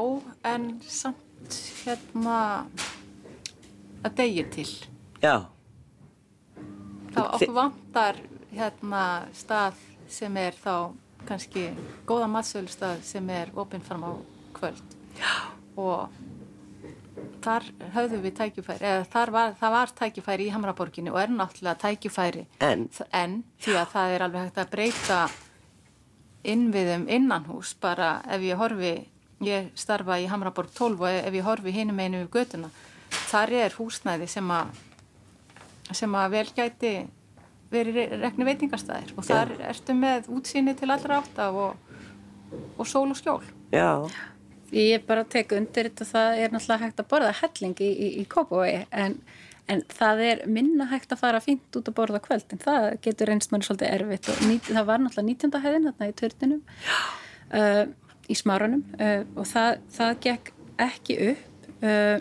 en 0.48 0.78
samt 0.88 1.27
hérna 1.84 2.38
að 4.06 4.16
degi 4.20 4.46
til. 4.54 4.70
Já. 5.24 5.48
Þá 7.14 7.22
okkur 7.26 7.54
vantar 7.56 8.22
hérna 8.54 9.04
stað 9.36 9.80
sem 10.12 10.38
er 10.40 10.56
þá 10.58 10.94
kannski 11.28 11.70
góða 12.08 12.30
matsölustað 12.32 13.02
sem 13.04 13.30
er 13.34 13.52
opinn 13.56 13.84
fram 13.84 14.06
á 14.08 14.12
kvöld. 14.58 14.98
Já. 15.18 15.58
og 15.78 16.10
þar 17.46 17.66
höfðum 17.94 18.24
við 18.26 18.36
tækifæri 18.38 18.88
eða 18.90 19.26
var, 19.34 19.54
það 19.60 19.74
var 19.74 19.92
tækifæri 19.98 20.48
í 20.48 20.54
Hamraborginu 20.54 21.14
og 21.14 21.20
er 21.22 21.34
náttúrulega 21.34 21.82
tækifæri 21.84 22.46
en, 22.66 22.88
en 23.14 23.44
því 23.62 23.76
að 23.82 23.92
það 23.94 24.16
er 24.16 24.26
alveg 24.26 24.48
hægt 24.48 24.62
að 24.62 24.72
breyta 24.74 25.20
innviðum 26.48 27.08
innanhús 27.12 27.74
bara 27.82 28.18
ef 28.34 28.46
ég 28.46 28.60
horfi 28.60 28.94
ég 29.46 29.72
starfa 29.78 30.18
í 30.22 30.28
Hamraborg 30.32 30.72
12 30.74 31.02
og 31.02 31.10
ef 31.10 31.34
ég 31.34 31.46
horfi 31.46 31.74
hinum 31.76 32.00
einu 32.00 32.24
við 32.24 32.32
götuna 32.40 32.72
þar 33.28 33.54
er 33.66 33.76
húsnæði 33.78 34.28
sem 34.32 34.52
að 34.52 34.76
sem 35.96 36.16
að 36.20 36.34
vel 36.34 36.48
gæti 36.56 36.94
verið 37.72 38.16
rekni 38.22 38.48
veitingastæðir 38.48 39.14
og 39.18 39.28
þar 39.28 39.54
Já. 39.56 39.66
ertu 39.72 39.96
með 39.98 40.30
útsýni 40.38 40.74
til 40.78 40.90
allra 40.92 41.20
átta 41.22 41.50
og, 41.52 41.76
og 42.78 42.88
sól 42.88 43.10
og 43.12 43.20
skjól. 43.20 43.44
Já. 43.74 44.08
Ég 44.76 45.04
bara 45.08 45.24
tek 45.28 45.54
undir 45.56 45.90
þetta 45.90 46.08
það 46.08 46.40
er 46.44 46.56
náttúrulega 46.56 46.86
hægt 46.86 47.04
að 47.04 47.10
borða 47.12 47.36
helling 47.42 47.84
í, 47.84 47.92
í, 47.92 48.08
í 48.22 48.26
Kópavói 48.28 48.86
en, 48.92 49.16
en 49.72 49.84
það 49.92 50.24
er 50.26 50.44
minna 50.52 50.90
hægt 50.92 51.16
að 51.16 51.24
fara 51.24 51.44
fínt 51.44 51.80
út 51.80 51.88
að 51.88 51.98
borða 52.00 52.24
kvöld 52.24 52.56
en 52.56 52.64
það 52.64 52.90
getur 53.04 53.32
reynst 53.32 53.54
manni 53.54 53.68
svolítið 53.68 53.94
erfitt. 53.96 54.32
Og 54.32 54.44
nýt, 54.48 54.68
það 54.72 54.90
var 54.92 55.04
náttúrulega 55.04 55.48
19. 55.48 55.64
hæðin 55.68 55.90
þarna 55.90 56.10
í 56.12 56.18
törnunum 56.24 56.62
uh, 56.64 57.84
í 58.28 58.38
smáranum 58.38 58.84
uh, 59.00 59.24
og 59.36 59.48
það, 59.50 59.78
það 59.98 60.18
gekk 60.26 60.52
ekki 60.88 61.20
upp 61.32 61.70
uh, 61.82 62.18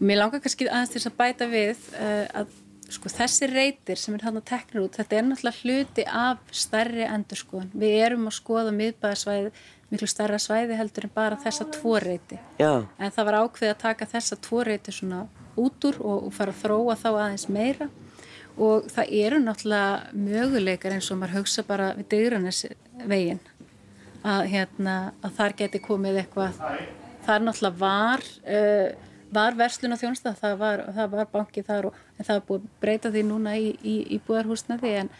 og 0.00 0.02
mér 0.08 0.22
langar 0.22 0.42
kannski 0.42 0.68
aðeins 0.68 0.94
til 0.94 1.04
að 1.04 1.18
bæta 1.20 1.48
við 1.50 1.86
uh, 1.94 2.26
að 2.42 2.56
sko 2.90 3.10
þessi 3.12 3.46
reytir 3.46 3.98
sem 4.00 4.16
er 4.16 4.24
hann 4.26 4.40
að 4.40 4.48
tekna 4.50 4.82
út 4.82 4.96
þetta 4.98 5.16
er 5.16 5.26
náttúrulega 5.28 5.60
hluti 5.62 6.04
af 6.10 6.40
stærri 6.50 7.04
endurskoðan. 7.06 7.68
Við 7.78 8.00
erum 8.02 8.26
að 8.26 8.34
skoða 8.40 8.72
miðbæðarsvæði, 8.74 9.52
miklu 9.90 10.08
stærra 10.10 10.38
svæði 10.42 10.78
heldur 10.78 11.06
en 11.06 11.14
bara 11.14 11.38
þessa 11.40 11.66
tvo 11.74 11.96
reyti 12.02 12.38
Já. 12.60 12.86
en 12.98 13.14
það 13.14 13.28
var 13.28 13.38
ákveð 13.44 13.72
að 13.72 13.80
taka 13.82 14.08
þessa 14.10 14.38
tvo 14.42 14.62
reyti 14.66 14.94
svona 14.94 15.24
út 15.58 15.86
úr 15.88 15.98
og, 16.00 16.28
og 16.28 16.34
fara 16.34 16.54
að 16.54 16.62
þróa 16.64 16.96
þá 16.98 17.08
aðeins 17.10 17.46
meira 17.50 17.88
og 18.60 18.90
það 18.92 19.14
eru 19.22 19.40
náttúrulega 19.42 20.20
möguleikar 20.26 20.94
eins 20.94 21.10
og 21.10 21.20
maður 21.20 21.40
hugsa 21.40 21.66
bara 21.66 21.92
við 21.98 22.10
dygrannis 22.14 22.64
veginn 23.10 23.42
að, 24.22 24.48
hérna, 24.54 24.96
að 25.24 25.36
þar 25.38 25.56
geti 25.62 25.82
komið 25.84 26.24
eitthvað. 26.24 26.58
Þar 27.26 27.46
náttúrulega 27.46 27.80
var 27.80 28.26
uh, 28.48 29.08
var 29.30 29.56
verslun 29.58 29.94
og 29.94 30.00
þjónstað, 30.00 30.38
það 30.40 30.56
var, 30.60 30.82
var 31.12 31.28
banki 31.30 31.62
þar 31.66 31.90
og 31.90 31.98
það 32.18 32.34
er 32.34 32.46
búið 32.48 32.64
að 32.64 32.80
breyta 32.82 33.12
því 33.14 33.22
núna 33.28 33.54
í, 33.58 33.68
í, 33.86 33.96
í 34.16 34.18
búðarhúsnaði 34.26 34.94
en, 35.04 35.10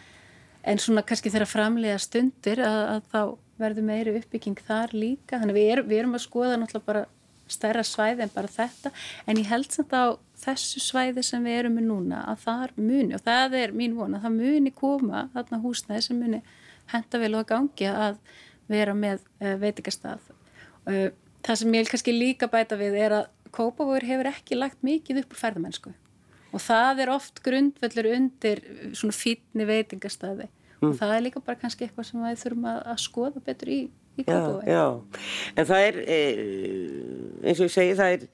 en 0.67 0.83
svona 0.83 1.05
kannski 1.07 1.31
þeirra 1.33 1.49
framlega 1.49 2.01
stundir 2.03 2.63
að, 2.67 2.81
að 2.97 3.07
þá 3.13 3.23
verður 3.61 3.87
meiri 3.87 4.17
uppbygging 4.19 4.61
þar 4.67 4.95
líka, 4.97 5.39
þannig 5.39 5.59
við, 5.59 5.71
er, 5.75 5.83
við 5.87 6.03
erum 6.03 6.19
að 6.19 6.25
skoða 6.27 6.59
náttúrulega 6.59 6.89
bara 6.89 7.07
stærra 7.51 7.83
svæði 7.87 8.25
en 8.25 8.33
bara 8.35 8.51
þetta, 8.51 8.93
en 9.27 9.41
ég 9.41 9.49
held 9.51 9.71
samt 9.75 9.95
á 9.95 10.15
þessu 10.41 10.83
svæði 10.83 11.25
sem 11.27 11.45
við 11.45 11.59
erum 11.63 11.77
með 11.79 11.89
núna 11.91 12.21
að 12.31 12.45
það 12.45 12.77
muni, 12.79 13.17
og 13.17 13.25
það 13.27 13.57
er 13.61 13.75
mín 13.77 13.97
vona, 13.99 14.23
það 14.23 14.37
muni 14.39 14.75
koma 14.75 15.27
þarna 15.35 15.63
húsnaði 15.65 16.07
sem 16.07 16.21
muni 16.21 16.43
henda 16.91 17.21
vel 17.23 17.35
og 17.39 17.49
gangi 17.51 17.91
að 17.91 18.21
vera 18.71 18.95
með 18.97 19.25
uh, 19.41 19.57
veitikastað. 19.61 20.23
Uh, 20.89 21.09
það 21.47 21.63
sem 21.63 21.77
ég 21.79 21.91
kannski 21.91 22.15
líka 22.15 22.51
bæta 22.51 22.79
við 22.81 22.99
er 23.01 23.17
að 23.21 23.29
Kópavóður 23.51 24.07
hefur 24.07 24.29
ekki 24.31 24.55
lagt 24.55 24.85
mikið 24.87 25.25
upp 25.25 25.33
úr 25.35 25.41
ferðamennsku 25.41 25.91
og 26.55 26.63
það 26.63 27.01
er 27.03 27.11
oft 27.11 27.41
grundvöldur 27.43 28.07
undir 28.13 28.61
svona 28.95 29.15
fítni 29.15 29.67
veitingastaði 29.67 30.47
mm. 30.47 30.93
og 30.93 30.95
það 31.01 31.15
er 31.17 31.25
líka 31.25 31.43
bara 31.43 31.59
kannski 31.59 31.87
eitthvað 31.87 32.07
sem 32.07 32.23
við 32.23 32.39
þurfum 32.45 32.69
að, 32.71 32.79
að 32.93 33.01
skoða 33.03 33.43
betur 33.49 33.73
í, 33.75 33.81
í 33.91 34.27
Kópavóður. 34.27 34.71
Já, 34.71 34.79
já, 34.79 35.51
en 35.57 35.69
það 35.73 35.89
er, 35.89 35.99
eins 37.43 37.59
og 37.59 37.67
ég 37.67 37.75
segi, 37.75 37.99
það 37.99 38.15
er 38.15 38.29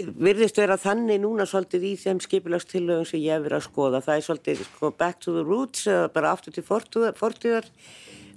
virðist 0.00 0.58
vera 0.60 0.76
þannig 0.80 1.20
núna 1.22 1.46
svolítið 1.48 1.86
í 1.90 1.92
þeim 2.00 2.20
skipilagstillögum 2.24 3.08
sem 3.08 3.22
ég 3.22 3.36
hef 3.36 3.44
verið 3.44 3.58
að 3.58 3.66
skoða. 3.66 4.02
Það 4.04 4.16
er 4.16 4.26
svolítið 4.26 4.62
sko, 4.64 4.90
back 5.02 5.20
to 5.24 5.34
the 5.34 5.44
roots 5.44 5.86
eða 5.90 6.08
bara 6.14 6.32
aftur 6.34 6.54
til 6.56 6.64
fortíðar 6.66 7.74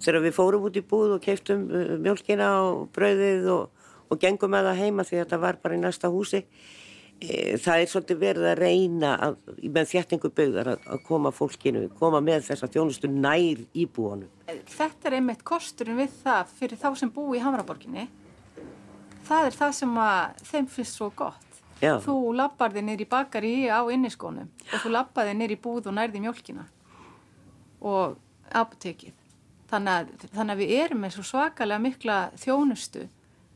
þegar 0.03 0.25
við 0.27 0.37
fórum 0.37 0.69
út 0.69 0.77
í 0.79 0.85
búð 0.85 1.17
og 1.17 1.23
keiftum 1.23 1.67
uh, 1.71 1.97
mjölkina 2.03 2.53
og 2.67 2.87
brauðið 2.95 3.51
og, 3.53 3.83
og 4.11 4.21
gengum 4.21 4.53
með 4.53 4.69
það 4.69 4.81
heima 4.83 5.05
því 5.07 5.19
að 5.19 5.23
þetta 5.25 5.43
var 5.43 5.59
bara 5.63 5.77
í 5.77 5.83
næsta 5.83 6.11
húsi. 6.13 6.43
E, 7.23 7.55
það 7.61 7.81
er 7.81 7.91
svolítið 7.91 8.19
verið 8.19 8.47
að 8.49 8.59
reyna 8.59 9.13
að, 9.27 9.37
með 9.63 9.91
þjættingu 9.93 10.31
byggðar 10.35 10.71
að, 10.73 10.87
að 10.95 11.03
koma 11.07 11.31
fólkinu, 11.31 11.85
koma 11.99 12.19
með 12.25 12.49
þessa 12.49 12.67
þjónustu 12.73 13.11
nær 13.11 13.61
íbúanum. 13.71 14.31
Þetta 14.73 15.09
er 15.09 15.17
einmitt 15.19 15.45
kosturinn 15.47 16.01
við 16.01 16.17
það 16.23 16.51
fyrir 16.57 16.81
þá 16.81 16.89
sem 16.99 17.13
bú 17.13 17.29
í 17.37 17.41
Hamraborginni. 17.43 18.09
Það 19.23 19.47
er 19.47 19.57
það 19.61 19.73
sem 19.79 19.97
að 20.03 20.43
þeim 20.49 20.69
finnst 20.73 20.99
svo 20.99 21.09
gott. 21.15 21.39
Já. 21.83 21.97
Þú 22.03 22.15
lappar 22.37 22.71
þig 22.75 22.85
nýri 22.87 23.07
bakari 23.09 23.55
á 23.67 23.83
inniskónum 23.91 24.47
og 24.47 24.83
þú 24.83 24.91
lappar 24.93 25.27
þig 25.27 25.39
nýri 25.39 25.57
búð 25.59 25.89
og 25.91 25.97
nærði 25.97 26.21
mjölkina 26.23 26.67
og 27.83 28.15
apotekið. 28.55 29.22
Þannig 29.73 29.93
að, 29.93 30.29
þannig 30.36 30.53
að 30.53 30.59
við 30.62 30.71
erum 30.83 30.99
með 31.01 31.15
svo 31.15 31.23
svakalega 31.25 31.81
mikla 31.81 32.17
þjónustu 32.38 33.07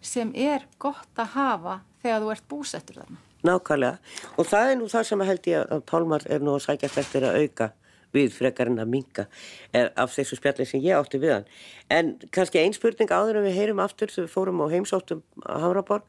sem 0.01 0.31
er 0.33 0.63
gott 0.81 1.19
að 1.21 1.33
hafa 1.35 1.79
þegar 2.01 2.23
þú 2.23 2.31
ert 2.33 2.47
búsettur 2.49 3.01
þarna. 3.03 3.19
Nákvæmlega. 3.45 3.99
Og 4.41 4.47
það 4.49 4.71
er 4.71 4.79
nú 4.79 4.87
það 4.89 5.03
sem 5.09 5.23
held 5.29 5.49
ég 5.51 5.75
að 5.75 5.83
Pálmar 5.91 6.25
er 6.25 6.41
nú 6.41 6.55
að 6.57 6.63
sækjast 6.65 6.97
eftir 7.03 7.27
að 7.27 7.37
auka 7.43 7.69
við 8.15 8.33
frekar 8.33 8.71
en 8.71 8.81
að 8.81 8.89
minga 8.89 9.27
af 9.75 10.15
þessu 10.15 10.39
spjalli 10.39 10.65
sem 10.65 10.81
ég 10.81 10.97
átti 10.97 11.19
við 11.21 11.35
hann. 11.35 11.47
En 11.93 12.13
kannski 12.33 12.63
einn 12.63 12.73
spurning 12.73 13.11
áður 13.13 13.41
en 13.41 13.47
við 13.47 13.59
heyrum 13.59 13.83
aftur 13.83 14.09
sem 14.09 14.25
við 14.25 14.33
fórum 14.33 14.63
á 14.63 14.73
heimsóttum 14.73 15.21
á 15.45 15.61
Hamraborg. 15.61 16.07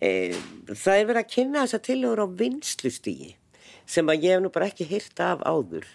E, 0.00 0.34
það 0.68 0.98
er 0.98 1.08
verið 1.08 1.22
að 1.22 1.32
kynna 1.32 1.64
þessa 1.64 1.82
tilhör 1.86 2.24
á 2.24 2.26
vinslustígi 2.28 3.34
sem 3.90 4.12
að 4.12 4.26
ég 4.26 4.36
hef 4.36 4.44
nú 4.44 4.52
bara 4.52 4.68
ekki 4.70 4.88
hýrta 4.88 5.34
af 5.34 5.42
áður 5.44 5.88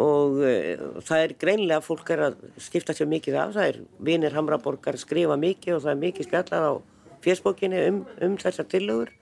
og 0.00 0.38
e, 0.46 0.76
það 1.04 1.24
er 1.24 1.34
greinlega 1.40 1.84
fólk 1.84 2.12
er 2.14 2.26
að 2.28 2.38
skipta 2.62 2.94
sér 2.96 3.10
mikið 3.10 3.38
af. 3.40 3.56
Það 3.56 3.68
er 3.68 3.80
vinir 4.08 4.36
Hamraborgar 4.36 4.98
skrifa 5.00 5.36
mikið 5.40 5.76
og 5.76 5.82
það 5.84 5.94
er 5.94 6.00
mikið 6.06 6.28
spjallað 6.28 6.68
á 6.68 6.72
fjersbókinni 7.22 7.82
um, 7.88 8.00
um 8.24 8.38
þessar 8.40 8.68
tilhör 8.70 9.12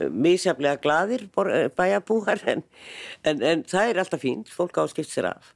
mísjaflega 0.00 0.80
gladir 0.80 1.26
bæjabúar 1.76 2.40
en, 2.52 2.62
en, 3.24 3.42
en 3.42 3.64
það 3.68 3.90
er 3.90 4.00
alltaf 4.00 4.22
fínt, 4.22 4.52
fólk 4.54 4.78
á 4.80 4.84
að 4.86 4.94
skipt 4.94 5.12
sér 5.12 5.30
af. 5.34 5.52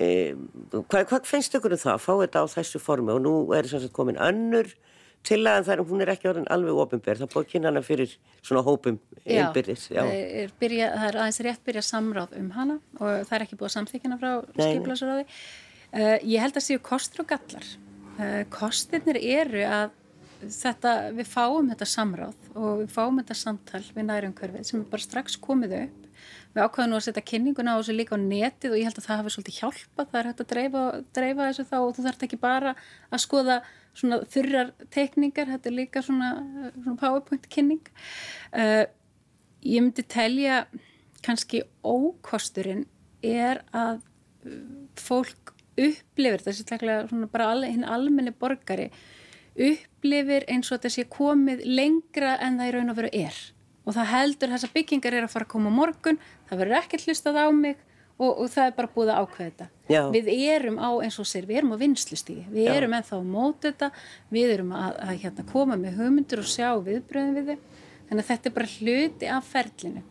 E, 0.00 0.34
hvað, 0.72 1.06
hvað 1.08 1.28
finnst 1.28 1.56
ykkur 1.56 1.76
um 1.76 1.80
það 1.80 1.94
að 1.94 2.04
fá 2.04 2.12
þetta 2.24 2.44
á 2.44 2.46
þessu 2.56 2.82
formi 2.82 3.14
og 3.14 3.22
nú 3.24 3.34
er 3.56 3.68
þess 3.68 3.88
að 3.88 3.96
komin 3.96 4.20
önnur 4.20 4.72
til 5.26 5.40
að 5.48 5.66
það, 5.68 5.82
hún 5.90 6.02
er 6.04 6.12
ekki 6.14 6.30
orðin 6.30 6.48
alveg 6.52 6.80
ofinberð, 6.84 7.22
það 7.22 7.32
búið 7.34 7.44
að 7.44 7.50
kynna 7.52 7.70
hana 7.70 7.82
fyrir 7.84 8.14
svona 8.40 8.62
hópum 8.66 8.98
einbyrðis. 9.24 9.86
Já, 9.92 10.02
er, 10.06 10.52
byrja, 10.60 10.90
það 10.96 11.08
er 11.10 11.20
aðeins 11.20 11.40
rétt 11.46 11.62
byrja 11.66 11.84
samráð 11.84 12.34
um 12.40 12.50
hana 12.56 12.78
og 12.98 13.26
það 13.28 13.36
er 13.36 13.44
ekki 13.46 13.58
búið 13.60 13.68
að 13.68 13.76
samþykjana 13.76 14.20
frá 14.20 14.30
skipilasaráði. 14.56 15.26
Uh, 15.90 16.16
ég 16.24 16.44
held 16.44 16.56
að 16.56 16.66
séu 16.66 16.82
kostur 16.82 17.24
og 17.24 17.32
gallar. 17.34 17.72
Uh, 18.16 18.42
kostirnir 18.52 19.20
eru 19.20 19.64
að 19.66 19.96
þetta, 20.40 20.94
við 21.16 21.28
fáum 21.28 21.68
þetta 21.72 21.88
samráð 21.88 22.52
og 22.54 22.84
við 22.84 22.92
fáum 22.94 23.20
þetta 23.20 23.36
samtal 23.36 23.82
við 23.92 24.06
nærumkörfið 24.08 24.68
sem 24.68 24.80
er 24.80 24.88
bara 24.92 25.04
strax 25.04 25.36
komið 25.40 25.76
upp 25.82 26.09
við 26.54 26.62
ákvaðum 26.64 26.90
nú 26.90 26.98
að 26.98 27.04
setja 27.06 27.24
kynninguna 27.30 27.74
á 27.74 27.78
þessu 27.78 27.94
líka 27.94 28.16
á 28.16 28.20
netið 28.20 28.72
og 28.74 28.80
ég 28.80 28.88
held 28.88 28.98
að 28.98 29.06
það 29.06 29.20
hafi 29.20 29.32
svolítið 29.34 29.58
hjálpa 29.60 30.06
það 30.10 30.18
er 30.20 30.28
hægt 30.30 30.42
að 30.42 30.50
dreifa, 30.52 30.84
dreifa 31.16 31.48
þessu 31.50 31.66
þá 31.70 31.76
og 31.80 31.92
þú 31.96 32.06
þarf 32.06 32.24
ekki 32.26 32.40
bara 32.40 32.72
að 33.10 33.22
skoða 33.24 33.58
svona 34.00 34.20
þurrar 34.30 34.72
teikningar. 34.94 35.50
Þetta 35.50 35.70
er 35.70 35.76
líka 35.76 36.02
svona, 36.06 36.30
svona 36.74 36.96
powerpoint 37.00 37.46
kynning. 37.52 37.92
Uh, 38.54 38.84
ég 39.66 39.84
myndi 39.84 40.06
telja 40.10 40.64
kannski 41.24 41.62
ókosturinn 41.84 42.86
er 43.22 43.62
að 43.76 44.00
fólk 44.98 45.54
upplifir 45.80 46.42
þessi 46.44 46.66
bara 47.32 47.52
hinn 47.68 47.84
almenni 47.84 48.32
borgari 48.32 48.88
upplifir 49.60 50.46
eins 50.48 50.70
og 50.72 50.86
sé 50.88 51.04
komið 51.10 51.62
lengra 51.66 52.36
en 52.40 52.58
það 52.60 52.70
í 52.70 52.74
raun 52.76 52.92
og 52.92 52.98
veru 53.00 53.10
er 53.12 53.40
og 53.90 53.96
það 53.96 54.10
heldur 54.14 54.52
þess 54.54 54.68
að 54.68 54.74
byggingar 54.76 55.16
er 55.18 55.26
að 55.26 55.32
fara 55.32 55.46
að 55.48 55.54
koma 55.54 55.72
morgun, 55.74 56.20
það 56.46 56.60
verður 56.62 56.78
ekkert 56.78 57.06
hlustað 57.08 57.40
á 57.42 57.46
mig 57.50 57.78
og, 58.20 58.30
og 58.30 58.46
það 58.52 58.68
er 58.68 58.76
bara 58.76 58.92
búið 58.94 59.10
að 59.10 59.24
ákveða 59.24 59.48
þetta. 59.48 59.68
Já. 59.90 60.00
Við 60.14 60.30
erum 60.36 60.78
á 60.78 60.90
eins 61.02 61.18
og 61.22 61.28
sér, 61.28 61.48
við 61.48 61.60
erum 61.62 61.74
á 61.74 61.78
vinslustígi, 61.80 62.46
við 62.52 62.68
Já. 62.68 62.72
erum 62.76 62.96
ennþá 62.98 63.18
á 63.18 63.22
mót 63.26 63.66
þetta, 63.66 63.90
við 64.30 64.54
erum 64.54 64.74
að, 64.76 64.98
að 65.06 65.20
hérna, 65.24 65.46
koma 65.50 65.78
með 65.80 66.00
hugmyndur 66.00 66.42
og 66.44 66.50
sjá 66.50 66.68
viðbröðum 66.86 67.38
við 67.38 67.50
þau, 67.50 67.84
þannig 68.10 68.24
að 68.24 68.30
þetta 68.32 68.50
er 68.50 68.56
bara 68.58 68.72
hluti 68.76 69.30
af 69.38 69.52
ferlinu. 69.54 70.04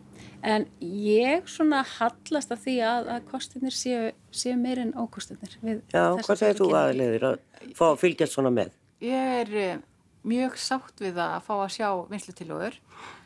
En 0.50 0.64
ég 0.80 1.48
svona 1.52 1.82
hallast 1.84 2.52
af 2.54 2.62
því 2.64 2.78
að, 2.88 3.08
að 3.12 3.24
kostinir 3.28 3.76
séu, 3.76 4.10
séu 4.32 4.56
meirinn 4.56 4.94
ókostinir. 4.96 5.56
Já, 5.60 6.04
hvað 6.16 6.40
segir 6.40 6.60
þú 6.62 6.70
aðleðir 6.80 7.26
að 7.28 7.40
fá 7.76 7.86
að 7.90 7.98
fylgjast 8.00 8.36
svona 8.36 8.52
með? 8.56 8.72
Ég 9.04 9.34
er 9.42 9.52
eh, 9.60 9.82
mjög 10.28 10.56
sátt 10.60 11.00
við 11.00 11.20
að 11.20 11.36
fá 11.44 11.52
að 11.58 11.74
sjá 11.76 11.88
vinslutilögur 12.08 12.80
og 12.80 13.19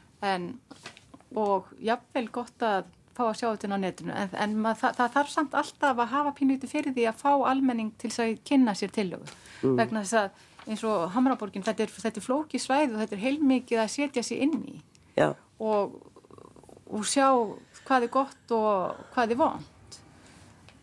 jáfnveil 1.85 2.29
gott 2.35 2.65
að 2.65 2.91
fá 3.15 3.29
að 3.29 3.37
sjá 3.39 3.47
þetta 3.49 3.79
á 3.79 3.79
netinu. 3.79 4.15
En, 4.15 4.33
en 4.45 4.57
mað, 4.65 4.81
það, 4.81 4.97
það 4.99 5.13
þarf 5.17 5.35
samt 5.35 5.55
alltaf 5.61 6.01
að 6.03 6.11
hafa 6.15 6.33
pínuti 6.39 6.71
fyrir 6.71 6.95
því 6.97 7.07
að 7.11 7.21
fá 7.21 7.31
almenning 7.51 7.93
til 8.03 8.11
að 8.25 8.35
kynna 8.49 8.75
sér 8.79 8.95
tilögur 8.95 9.31
mm. 9.63 9.77
vegna 9.79 10.03
þess 10.03 10.19
að 10.23 10.43
eins 10.65 10.83
og 10.89 11.13
Hamraborgin 11.15 11.65
þetta 11.65 11.85
er, 11.85 11.93
þetta 11.93 12.21
er 12.21 12.25
flóki 12.25 12.61
svæð 12.63 12.95
og 12.95 13.05
þetta 13.05 13.17
er 13.17 13.23
heilmikið 13.27 13.83
að 13.83 13.93
setja 13.93 14.25
sér 14.25 14.43
inn 14.47 14.57
í. 14.73 14.75
Og, 15.63 15.95
og 16.91 17.07
sjá 17.07 17.29
hvað 17.85 18.09
er 18.09 18.13
gott 18.13 18.57
og 18.57 19.05
hvað 19.15 19.37
er 19.37 19.41
vond 19.41 19.71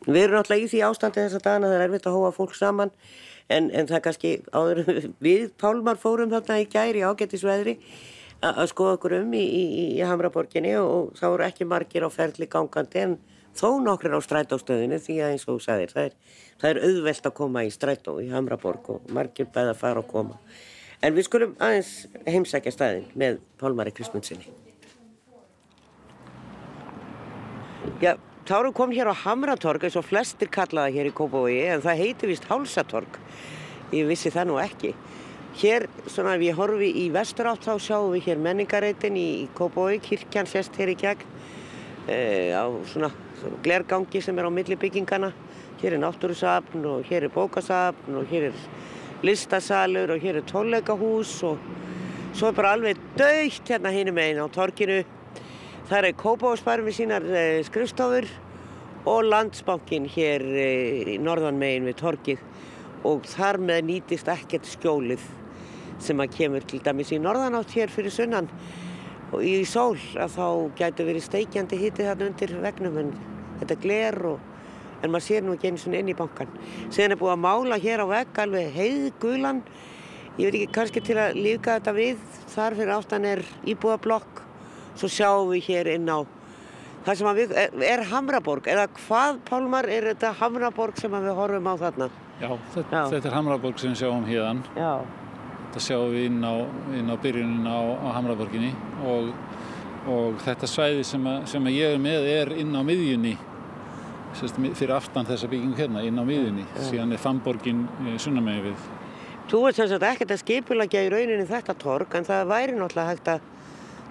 Við 0.02 0.24
erum 0.24 0.40
alltaf 0.40 0.58
í 0.58 0.70
því 0.72 0.80
ástandi 0.88 1.22
þess 1.22 1.38
að 1.38 1.44
dana 1.46 1.68
það 1.70 1.76
er 1.76 1.84
erfitt 1.86 2.08
að 2.10 2.16
hóa 2.18 2.32
fólk 2.34 2.56
saman. 2.58 2.90
En, 3.52 3.68
en 3.76 3.90
það 3.90 4.02
kannski 4.08 4.32
áður 4.56 4.80
við 5.28 5.52
Pálmar 5.62 6.00
fórum 6.02 6.32
þarna 6.32 6.62
í 6.64 6.70
gæri 6.72 7.04
ágættisveðri 7.06 7.76
að 8.42 8.70
skoða 8.72 8.96
okkur 8.98 9.18
um 9.20 9.36
í, 9.38 9.42
í, 9.42 9.84
í 9.98 10.02
Hamraborginni 10.06 10.74
og 10.80 11.12
þá 11.20 11.28
eru 11.30 11.46
ekki 11.46 11.68
margir 11.70 12.06
á 12.08 12.10
ferli 12.14 12.48
gangandi 12.50 13.04
en 13.04 13.18
þó 13.58 13.68
nokkur 13.84 14.18
á 14.18 14.20
strætóstöðinu 14.26 14.98
því 15.04 15.20
að 15.22 15.36
eins 15.36 15.46
og 15.48 15.60
þú 15.60 15.66
sagðir 15.68 15.94
það 15.94 16.10
er, 16.10 16.18
það 16.62 16.72
er 16.72 16.82
auðvelt 16.88 17.30
að 17.30 17.38
koma 17.42 17.66
í 17.68 17.72
strætó 17.74 18.18
í 18.24 18.32
Hamraborg 18.32 18.90
og 18.96 19.14
margir 19.14 19.52
bæða 19.52 19.76
að 19.76 19.82
fara 19.84 20.02
og 20.02 20.10
koma 20.10 20.40
en 21.02 21.16
við 21.18 21.28
skulum 21.28 21.56
aðeins 21.62 21.94
heimsækja 22.26 22.76
staðin 22.76 23.08
með 23.14 23.40
Pálmari 23.62 23.94
Kristmundsinni 23.94 24.50
Já 28.02 28.16
Tárum 28.42 28.74
kom 28.74 28.90
hér 28.90 29.08
á 29.08 29.16
Hamratorg 29.16 29.84
eins 29.86 29.96
og 29.96 30.08
flestir 30.08 30.50
kallaða 30.50 30.90
hér 30.96 31.08
í 31.08 31.14
Kópavogi 31.14 31.60
en 31.70 31.84
það 31.84 32.00
heiti 32.02 32.30
vist 32.32 32.48
Hálsatorg. 32.50 33.20
Ég 33.94 34.08
vissi 34.10 34.32
það 34.34 34.48
nú 34.50 34.56
ekki. 34.58 34.96
Hér, 35.60 35.88
svona 36.08 36.38
ef 36.38 36.46
ég 36.46 36.56
horfi 36.56 36.88
í 37.02 37.10
vesturátt 37.12 37.66
þá 37.68 37.74
sjáum 37.84 38.14
við 38.14 38.30
hér 38.30 38.40
menningareitin 38.40 39.18
í 39.20 39.28
Kópavogi, 39.58 40.00
kirkjan 40.06 40.48
sérst 40.48 40.78
hér 40.80 40.94
í 40.94 40.96
gegn 41.02 41.26
e, 42.08 42.18
á 42.56 42.66
svona, 42.88 43.12
svona 43.42 43.60
glergangi 43.66 44.22
sem 44.24 44.40
er 44.40 44.48
á 44.48 44.52
millibyggingana. 44.52 45.34
Hér 45.82 45.98
er 45.98 46.04
náttúrusafn 46.06 46.86
og 46.88 47.04
hér 47.10 47.28
er 47.28 47.34
bókasafn 47.36 48.16
og 48.16 48.32
hér 48.32 48.52
er 48.52 48.62
listasalur 49.28 50.16
og 50.16 50.24
hér 50.24 50.40
er 50.40 50.48
tónleikahús 50.48 51.34
og 51.50 51.60
svo 52.32 52.48
er 52.48 52.56
bara 52.56 52.76
alveg 52.78 53.02
dögt 53.20 53.68
hérna 53.68 53.92
hinn 53.92 54.14
um 54.14 54.24
einn 54.24 54.40
á 54.40 54.48
torkinu 54.48 55.02
Það 55.92 56.06
er 56.08 56.16
Kópavósbærum 56.16 56.86
við 56.88 56.94
sínar 57.02 57.26
eh, 57.28 57.58
skrifstofur 57.68 58.24
og 59.12 59.26
landsbankin 59.28 60.06
hér 60.08 60.46
eh, 60.48 61.02
í 61.04 61.18
norðanmegin 61.20 61.90
við 61.90 61.98
torkið 62.00 62.46
og 63.10 63.26
þar 63.28 63.60
með 63.60 63.82
nýtist 63.90 64.30
ekkert 64.32 64.70
skjólið 64.72 65.26
sem 66.06 66.22
að 66.24 66.36
kemur 66.38 66.66
til 66.68 66.82
dæmis 66.84 67.12
í 67.14 67.20
norðanátt 67.22 67.74
hér 67.78 67.92
fyrir 67.94 68.14
sunnan 68.14 68.50
og 69.32 69.44
í 69.48 69.62
sól 69.68 69.98
að 70.20 70.36
þá 70.36 70.48
gætu 70.80 71.08
verið 71.08 71.28
steikjandi 71.28 71.80
hitti 71.80 72.08
þarna 72.08 72.30
undir 72.32 72.56
vegnum 72.64 72.98
en 73.02 73.14
þetta 73.62 73.80
gler 73.84 74.20
og 74.34 74.48
en 75.02 75.10
maður 75.10 75.28
sér 75.28 75.46
nú 75.46 75.56
ekki 75.56 75.72
eins 75.72 75.88
og 75.88 75.96
inn 75.98 76.12
í 76.12 76.18
bankan. 76.18 76.52
Síðan 76.94 77.16
er 77.16 77.22
búið 77.22 77.34
að 77.34 77.44
mála 77.46 77.80
hér 77.82 78.04
á 78.06 78.08
vegg 78.12 78.42
alveg 78.44 78.76
heiðgulan, 78.76 79.64
ég 80.38 80.46
veit 80.46 80.60
ekki 80.60 80.76
kannski 80.76 81.02
til 81.06 81.18
að 81.18 81.40
líka 81.40 81.80
þetta 81.80 81.96
við, 81.98 82.22
þar 82.54 82.78
fyrir 82.78 82.94
áttan 83.00 83.26
er 83.32 83.42
íbúðablokk 83.66 84.44
svo 85.00 85.10
sjáum 85.10 85.50
við 85.54 85.66
hér 85.70 85.90
inn 85.96 86.10
á 86.12 86.22
það 87.06 87.18
sem 87.18 87.32
við, 87.38 87.56
er, 87.58 87.76
er 87.94 88.04
Hamraborg 88.12 88.68
eða 88.70 88.88
hvað 89.00 89.42
Pálmar 89.48 89.90
er 89.92 90.12
þetta 90.12 90.34
Hamraborg 90.42 91.00
sem 91.02 91.14
við 91.16 91.34
horfum 91.38 91.72
á 91.72 91.76
þarna 91.82 92.10
Já, 92.42 92.50
þetta, 92.76 92.92
Já. 92.92 93.02
þetta 93.14 93.30
er 93.30 93.36
Hamraborg 93.38 93.82
sem 93.82 93.94
við 93.94 94.02
sjáum 94.04 94.28
hérna 94.28 94.78
Já. 94.78 94.94
Þetta 95.72 95.86
sjáum 95.86 96.10
við 96.12 96.26
inn 96.28 96.42
á, 96.44 96.54
inn 97.00 97.08
á 97.08 97.16
byrjunin 97.24 97.68
á, 97.72 97.80
á 97.80 98.08
Hamraborginni 98.18 98.74
og, 99.08 99.30
og 100.12 100.42
þetta 100.44 100.68
svæði 100.68 101.06
sem, 101.08 101.30
að, 101.32 101.46
sem 101.48 101.70
að 101.70 101.78
ég 101.78 101.96
er 101.96 102.02
með 102.04 102.28
er 102.28 102.52
inn 102.60 102.76
á 102.76 102.84
miðjunni 102.84 103.38
sérst, 104.36 104.60
fyrir 104.76 104.94
aftan 104.98 105.30
þessa 105.30 105.48
byggingu 105.52 105.80
hérna 105.80 106.04
inn 106.04 106.20
á 106.20 106.24
miðjunni. 106.28 106.66
Síðan 106.90 107.16
er 107.16 107.24
Famborgin 107.24 107.86
eh, 108.04 108.20
sunnamegi 108.20 108.66
við. 108.68 108.86
Þú 109.52 109.64
veist 109.64 109.80
þess 109.80 109.96
að 109.96 110.08
ekkert 110.12 110.36
að 110.36 110.44
skipulagja 110.44 111.06
í 111.08 111.10
rauninni 111.12 111.48
þetta 111.48 111.76
torg 111.80 112.20
en 112.20 112.28
það 112.28 112.52
væri 112.52 112.76
náttúrulega 112.76 113.14
hægt 113.14 113.32
að 113.32 113.50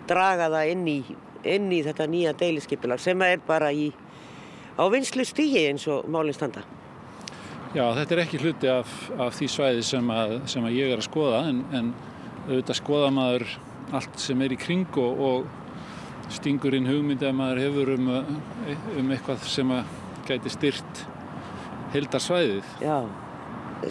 draga 0.09 0.51
það 0.57 0.75
inn 0.75 0.89
í, 0.89 0.99
inn 1.45 1.71
í 1.73 1.85
þetta 1.85 2.09
nýja 2.09 2.37
deiliskypilag 2.41 3.05
sem 3.05 3.29
er 3.29 3.41
bara 3.45 3.69
í, 3.73 3.91
á 4.81 4.85
vinslu 4.93 5.29
stígi 5.29 5.69
eins 5.69 5.85
og 5.93 6.09
málinn 6.09 6.37
standa. 6.37 6.65
Já, 7.71 7.85
þetta 7.95 8.15
er 8.17 8.21
ekki 8.25 8.39
hluti 8.43 8.67
af, 8.67 8.93
af 9.15 9.37
því 9.39 9.47
svæði 9.53 9.83
sem 9.87 10.09
að, 10.11 10.33
sem 10.51 10.65
að 10.67 10.73
ég 10.75 10.91
er 10.91 10.99
að 10.99 11.07
skoða 11.07 11.45
en, 11.53 11.61
en 11.71 11.93
auðvitað 12.49 12.79
skoða 12.81 13.11
maður 13.15 13.45
allt 13.95 14.17
sem 14.19 14.43
er 14.43 14.55
í 14.55 14.59
kring 14.59 14.99
og, 14.99 15.23
og 15.23 16.33
stingur 16.35 16.75
inn 16.75 16.89
hugmyndi 16.91 17.29
að 17.29 17.37
maður 17.39 17.63
hefur 17.63 17.93
um, 17.95 18.11
um 18.99 19.15
eitthvað 19.15 19.47
sem 19.47 19.71
að 19.75 19.95
gæti 20.27 20.51
styrt 20.51 21.05
hildarsvæðið. 21.95 22.75
Já, 22.83 22.97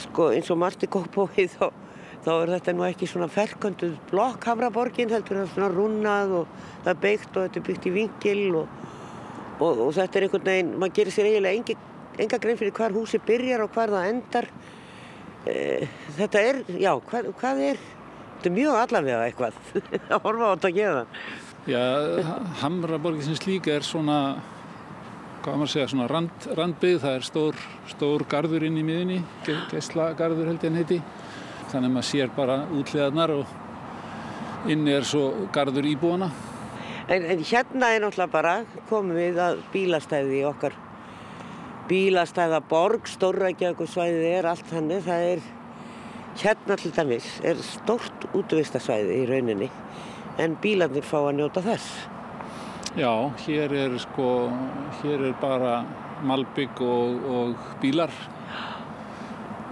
sko 0.09 0.29
eins 0.35 0.51
og 0.51 0.59
Marti 0.59 0.91
Gópói 0.91 1.47
þá, 1.51 1.69
þá 2.25 2.31
er 2.35 2.53
þetta 2.57 2.75
nú 2.75 2.87
ekki 2.87 3.07
svona 3.07 3.31
ferkönduð 3.31 3.95
blokk 4.11 4.47
Hamraborgin 4.51 5.15
heldur 5.15 5.39
það 5.39 5.53
svona 5.55 5.71
rúnað 5.71 6.35
og 6.41 6.55
það 6.83 6.93
er 6.93 7.03
byggt 7.07 7.31
og 7.31 7.47
þetta 7.47 7.63
er 7.63 7.67
byggt 7.71 7.87
í 7.87 7.95
vingil 7.95 8.43
og, 8.65 8.79
og, 9.59 9.85
og 9.87 9.93
þetta 9.95 10.19
er 10.19 10.27
einhvern 10.27 10.51
veginn, 10.51 10.75
maður 10.75 10.99
gerir 10.99 11.15
sér 11.15 11.31
eiginlega 11.31 11.61
engi, 11.61 11.77
enga 12.19 12.39
grein 12.41 12.59
fyrir 12.59 12.75
hvar 12.75 12.95
húsi 12.95 13.21
byrjar 13.25 13.63
og 13.65 13.73
hvar 13.75 13.93
það 13.93 14.11
endar. 14.13 14.49
E, 15.47 15.55
þetta 16.17 16.43
er, 16.51 16.61
já, 16.75 16.91
hvað, 17.09 17.31
hvað 17.39 17.63
er, 17.71 17.81
þetta 18.35 18.51
er 18.51 18.55
mjög 18.59 18.79
allavega 18.83 19.25
eitthvað 19.27 19.59
að 20.13 20.23
horfa 20.27 20.51
á 20.51 20.53
þetta 20.53 20.71
að 20.71 20.79
geða. 20.79 21.03
Já, 21.69 21.83
Hamraborgin 22.63 23.27
sem 23.27 23.37
slíka 23.37 23.75
er 23.75 23.85
svona 23.85 24.19
hvað 25.43 25.55
maður 25.55 25.71
segja, 25.71 25.87
svona 25.93 26.07
rand, 26.09 26.47
randbyggð, 26.57 26.99
það 27.03 27.15
er 27.17 27.25
stór, 27.25 27.63
stór 27.89 28.25
garður 28.29 28.65
inn 28.67 28.77
í 28.79 28.83
miðunni, 28.85 29.19
geyslagarður 29.71 30.51
held 30.51 30.63
ég 30.63 30.69
hann 30.69 30.79
heiti. 30.81 30.99
Þannig 31.69 31.89
að 31.89 31.95
maður 31.95 32.07
sér 32.09 32.31
bara 32.35 32.59
útliðarnar 32.75 33.33
og 33.37 34.69
inni 34.73 34.95
er 34.97 35.07
svo 35.07 35.47
garður 35.55 35.87
íbúana. 35.89 36.29
En, 37.09 37.23
en 37.23 37.41
hérna 37.41 37.93
er 37.95 38.03
náttúrulega 38.03 38.33
bara 38.33 38.53
komum 38.89 39.17
við 39.17 39.39
að 39.41 39.63
bílastæði 39.73 40.41
í 40.41 40.45
okkar 41.89 41.95
bílastæðaborg, 41.95 43.07
stórrækjaðu 43.07 43.87
svæðið 43.87 44.25
er 44.37 44.45
allt 44.45 44.71
hannig, 44.71 45.03
það 45.03 45.23
er 45.25 45.39
hérna 46.37 46.75
til 46.77 46.91
dæmis, 46.93 47.41
er 47.43 47.57
stórt 47.57 48.27
útvistasvæði 48.33 49.23
í 49.23 49.25
rauninni 49.25 49.69
en 50.37 50.55
bílarnir 50.61 51.03
fá 51.03 51.17
að 51.17 51.39
njóta 51.39 51.61
þess. 51.61 52.07
Já, 52.95 53.31
hér 53.45 53.73
er 53.73 53.97
sko, 53.99 54.51
hér 55.01 55.29
er 55.29 55.33
bara 55.41 55.85
malbygg 56.23 56.79
og, 56.81 57.25
og 57.25 57.55
bílar 57.81 58.11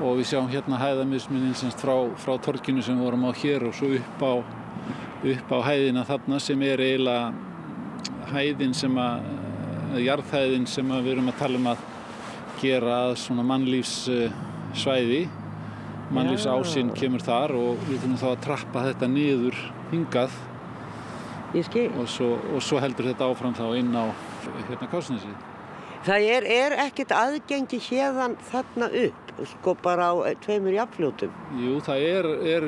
og 0.02 0.18
við 0.18 0.28
sjáum 0.30 0.50
hérna 0.50 0.78
hæðamisminnin 0.78 1.56
semst 1.56 1.80
frá, 1.80 2.10
frá 2.18 2.38
torkinu 2.40 2.82
sem 2.82 2.98
vorum 2.98 3.26
á 3.30 3.32
hér 3.34 3.68
og 3.68 3.76
svo 3.76 3.94
upp 3.94 4.22
á, 4.26 4.34
upp 5.24 5.52
á 5.54 5.60
hæðina 5.70 6.06
þarna 6.06 6.40
sem 6.40 6.62
er 6.62 6.82
eiginlega 6.82 7.34
hæðin 8.34 8.74
sem 8.74 8.98
að, 8.98 9.30
jarðhæðin 10.02 10.68
sem 10.68 10.92
að 10.92 11.06
við 11.06 11.16
erum 11.16 11.32
að 11.32 11.40
tala 11.42 11.62
um 11.62 11.72
að 11.74 11.86
gera 12.62 13.00
að 13.08 13.16
svona 13.24 13.46
mannlífssvæði, 13.48 15.24
mannlífsásinn 16.16 16.94
kemur 16.98 17.24
þar 17.26 17.56
og 17.58 17.82
við 17.88 18.00
þurfum 18.04 18.22
þá 18.22 18.28
að 18.32 18.44
trappa 18.46 18.86
þetta 18.90 19.10
niður 19.12 19.60
hingað 19.92 20.38
og 21.56 22.08
svo, 22.12 22.34
og 22.54 22.64
svo 22.64 22.80
heldur 22.84 23.08
þetta 23.08 23.30
áfram 23.32 23.56
þá 23.56 23.68
inn 23.80 23.94
á 23.96 24.12
hérna 24.68 24.90
Kásnesi. 24.92 25.32
Það 26.08 26.26
er, 26.32 26.46
er 26.46 26.76
ekkert 26.86 27.12
aðgengi 27.12 27.80
hérðan 27.84 28.38
þarna 28.48 28.88
upp, 29.02 29.32
sko 29.52 29.74
bara 29.84 30.12
á 30.14 30.16
tveimur 30.44 30.76
jafnfljótum? 30.76 31.34
Jú, 31.60 31.80
það 31.84 32.04
er, 32.06 32.30
er 32.54 32.68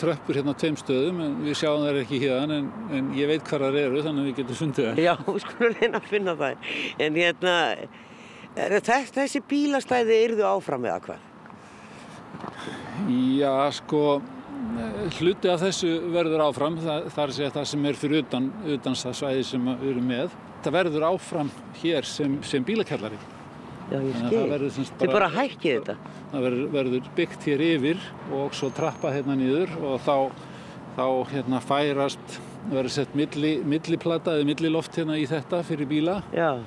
tröppur 0.00 0.36
hérna 0.36 0.52
á 0.52 0.60
tveim 0.60 0.76
stöðum 0.80 1.22
en 1.24 1.36
við 1.46 1.60
sjáum 1.60 1.86
það 1.86 2.00
ekki 2.02 2.20
hérðan 2.24 2.56
en, 2.56 2.66
en 2.98 3.12
ég 3.16 3.30
veit 3.30 3.46
hvað 3.46 3.68
það 3.68 3.78
eru 3.84 4.02
þannig 4.04 4.24
að 4.24 4.28
við 4.28 4.40
getum 4.40 4.60
fundið 4.60 4.90
það. 4.90 5.00
Já, 5.06 5.14
skulum 5.46 5.78
reyna 5.78 6.02
að 6.02 6.10
finna 6.10 6.36
það. 6.42 6.68
En 7.06 7.20
hérna, 7.22 7.56
þessi 8.56 9.42
bílastæði 9.48 10.22
yrðu 10.30 10.46
áfram 10.48 10.88
eða 10.88 11.00
hvað? 11.06 11.20
Já, 13.12 13.52
sko 13.76 14.02
hluti 15.18 15.50
af 15.52 15.62
þessu 15.62 15.92
verður 16.12 16.46
áfram 16.48 16.76
það, 16.80 17.08
það 17.14 17.40
er 17.46 17.54
það 17.54 17.70
sem 17.70 17.86
er 17.88 17.98
fyrir 18.00 18.24
utan, 18.24 18.50
utan 18.64 18.98
það 18.98 19.16
svæði 19.20 19.46
sem 19.50 19.70
við 19.70 19.88
erum 19.92 20.10
með 20.10 20.36
það 20.64 20.76
verður 20.78 21.08
áfram 21.12 21.50
hér 21.82 22.08
sem, 22.08 22.38
sem 22.46 22.64
bílakjallari 22.66 23.18
Já, 23.86 24.00
ég 24.02 24.16
skil. 24.18 24.86
Þið 24.98 25.12
bara 25.12 25.28
hækkið 25.30 25.76
þetta? 25.76 25.94
Það 26.32 26.44
verður, 26.46 26.70
verður 26.74 27.10
byggt 27.14 27.44
hér 27.46 27.60
yfir 27.62 28.00
og 28.34 28.56
svo 28.58 28.70
trappa 28.74 29.12
hérna 29.14 29.36
nýður 29.38 29.76
og 29.78 30.00
þá, 30.02 30.16
þá 30.96 31.04
hérna 31.30 31.60
færast 31.62 32.40
verður 32.72 32.94
sett 32.96 33.14
milli, 33.14 33.52
milliplata 33.62 34.34
eða 34.34 34.48
milliloft 34.48 34.98
hérna 34.98 35.20
í 35.20 35.28
þetta 35.30 35.62
fyrir 35.68 35.86
bíla 35.92 36.16
Já. 36.34 36.58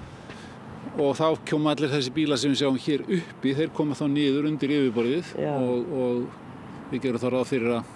Og 1.00 1.16
þá 1.18 1.26
koma 1.50 1.74
allir 1.76 1.92
þessi 1.92 2.14
bíla 2.16 2.38
sem 2.40 2.54
við 2.54 2.62
sjáum 2.64 2.80
hér 2.84 3.06
uppi 3.20 3.54
þeir 3.58 3.72
koma 3.76 3.98
þá 3.98 4.06
nýður 4.12 4.50
undir 4.50 4.74
yfirborðið 4.76 5.32
og, 5.54 5.94
og 6.02 6.92
við 6.92 7.06
gerum 7.06 7.22
þá 7.22 7.30
ráð 7.36 7.48
fyrir 7.52 7.78
að 7.78 7.96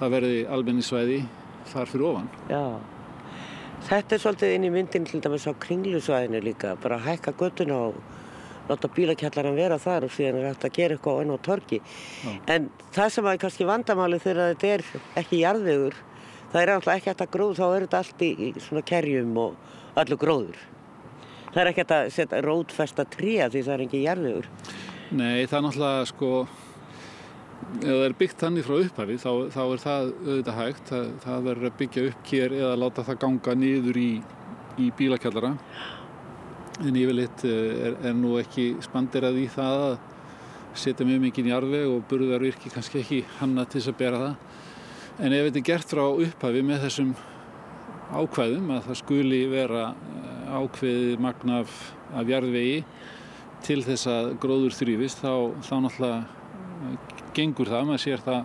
það 0.00 0.12
verði 0.16 0.42
almenningssvæði 0.56 1.22
þar 1.70 1.90
fyrir 1.92 2.06
ofan. 2.10 2.28
Já, 2.50 2.64
þetta 3.88 4.16
er 4.16 4.22
svolítið 4.22 4.54
inn 4.56 4.66
í 4.68 4.74
myndin 4.74 5.08
til 5.08 5.22
dæmis 5.24 5.48
á 5.48 5.52
kringlusvæðinu 5.64 6.42
líka, 6.44 6.74
bara 6.82 7.00
hækka 7.06 7.34
göttuna 7.40 7.80
og 7.88 7.98
láta 8.66 8.90
bílakjallaran 8.92 9.56
vera 9.56 9.78
þar 9.80 10.08
og 10.08 10.14
síðan 10.14 10.40
er 10.40 10.50
hægt 10.50 10.66
að 10.66 10.76
gera 10.76 10.96
eitthvað 10.96 11.22
enn 11.22 11.34
á 11.34 11.38
torki. 11.48 11.80
Já. 11.80 12.30
En 12.56 12.70
það 12.94 13.12
sem 13.14 13.30
er 13.30 13.42
kannski 13.42 13.68
vandamáli 13.68 14.20
þegar 14.22 14.54
þetta 14.54 14.72
er 14.74 14.86
ekki 15.22 15.42
jarðvegur, 15.44 15.98
það 16.52 16.62
er 16.62 16.72
alltaf 16.74 16.94
ekki 16.96 17.12
hægt 17.12 17.26
að 17.26 17.34
gróð, 17.36 17.58
þá 17.60 17.66
er 17.68 17.86
þetta 17.86 18.00
allt 18.02 18.24
í, 18.26 18.32
í 18.34 18.64
svona 18.66 18.86
kerjum 18.86 19.36
og 19.44 20.00
allur 20.02 20.20
gróður. 20.20 20.64
Það 21.56 21.62
er 21.62 21.68
ekki 21.70 21.80
hægt 21.80 21.92
að 21.96 22.06
setja 22.12 22.38
rótfesta 22.44 23.04
tríja 23.08 23.44
því 23.48 23.60
það 23.64 23.74
er 23.74 23.82
ekki 23.86 23.98
jarðvegur. 24.02 24.46
Nei, 25.16 25.46
það 25.48 25.54
er 25.56 25.62
náttúrulega 25.64 26.08
sko 26.10 26.32
ef 27.66 27.86
það 27.86 28.02
er 28.04 28.14
byggt 28.18 28.42
þannig 28.42 28.66
frá 28.66 28.74
upphafi 28.76 29.14
þá, 29.22 29.30
þá 29.54 29.62
er 29.62 29.80
það 29.86 30.10
auðvitað 30.26 30.58
hægt. 30.58 30.82
Það, 30.90 31.06
það 31.22 31.46
verður 31.46 31.70
að 31.70 31.78
byggja 31.78 32.04
upp 32.10 32.26
kér 32.28 32.56
eða 32.58 32.74
láta 32.82 33.04
það 33.06 33.18
ganga 33.22 33.54
niður 33.62 34.00
í, 34.02 34.10
í 34.84 34.90
bílakjallara. 34.98 35.54
En 36.84 36.98
yfirleitt 37.00 37.46
eh, 37.48 37.72
er, 37.88 37.96
er 38.10 38.20
nú 38.20 38.34
ekki 38.42 38.66
spandirað 38.84 39.40
í 39.40 39.46
það 39.56 39.86
að 39.86 39.96
setja 40.76 41.08
mjög 41.08 41.24
mikið 41.24 41.48
í 41.48 41.54
jarðveg 41.54 41.94
og 41.94 42.04
burðarvirki 42.10 42.74
kannski 42.74 43.00
ekki 43.00 43.22
hanna 43.38 43.64
til 43.64 43.80
þess 43.80 43.94
að 43.94 44.00
bera 44.04 44.20
það. 44.26 44.60
En 45.24 45.38
ef 45.40 45.48
þetta 45.48 45.62
er 45.62 45.68
gert 45.72 45.96
frá 45.96 46.04
upphafi 46.04 46.68
með 46.68 46.84
þessum 46.84 47.16
ákvæðum 48.12 48.74
að 48.76 48.90
það 48.90 49.00
skuli 49.00 49.40
vera 49.56 49.86
ákveðið 50.46 51.22
magna 51.22 51.60
af, 51.64 51.74
af 52.14 52.30
jarðvegi 52.30 52.84
til 53.66 53.80
þess 53.86 54.08
að 54.10 54.32
gróður 54.42 54.76
þrýfist 54.76 55.22
þá, 55.24 55.32
þá 55.66 55.74
náttúrulega 55.86 56.96
gengur 57.36 57.70
það, 57.70 57.88
maður 57.88 58.02
sér 58.04 58.22
það 58.24 58.40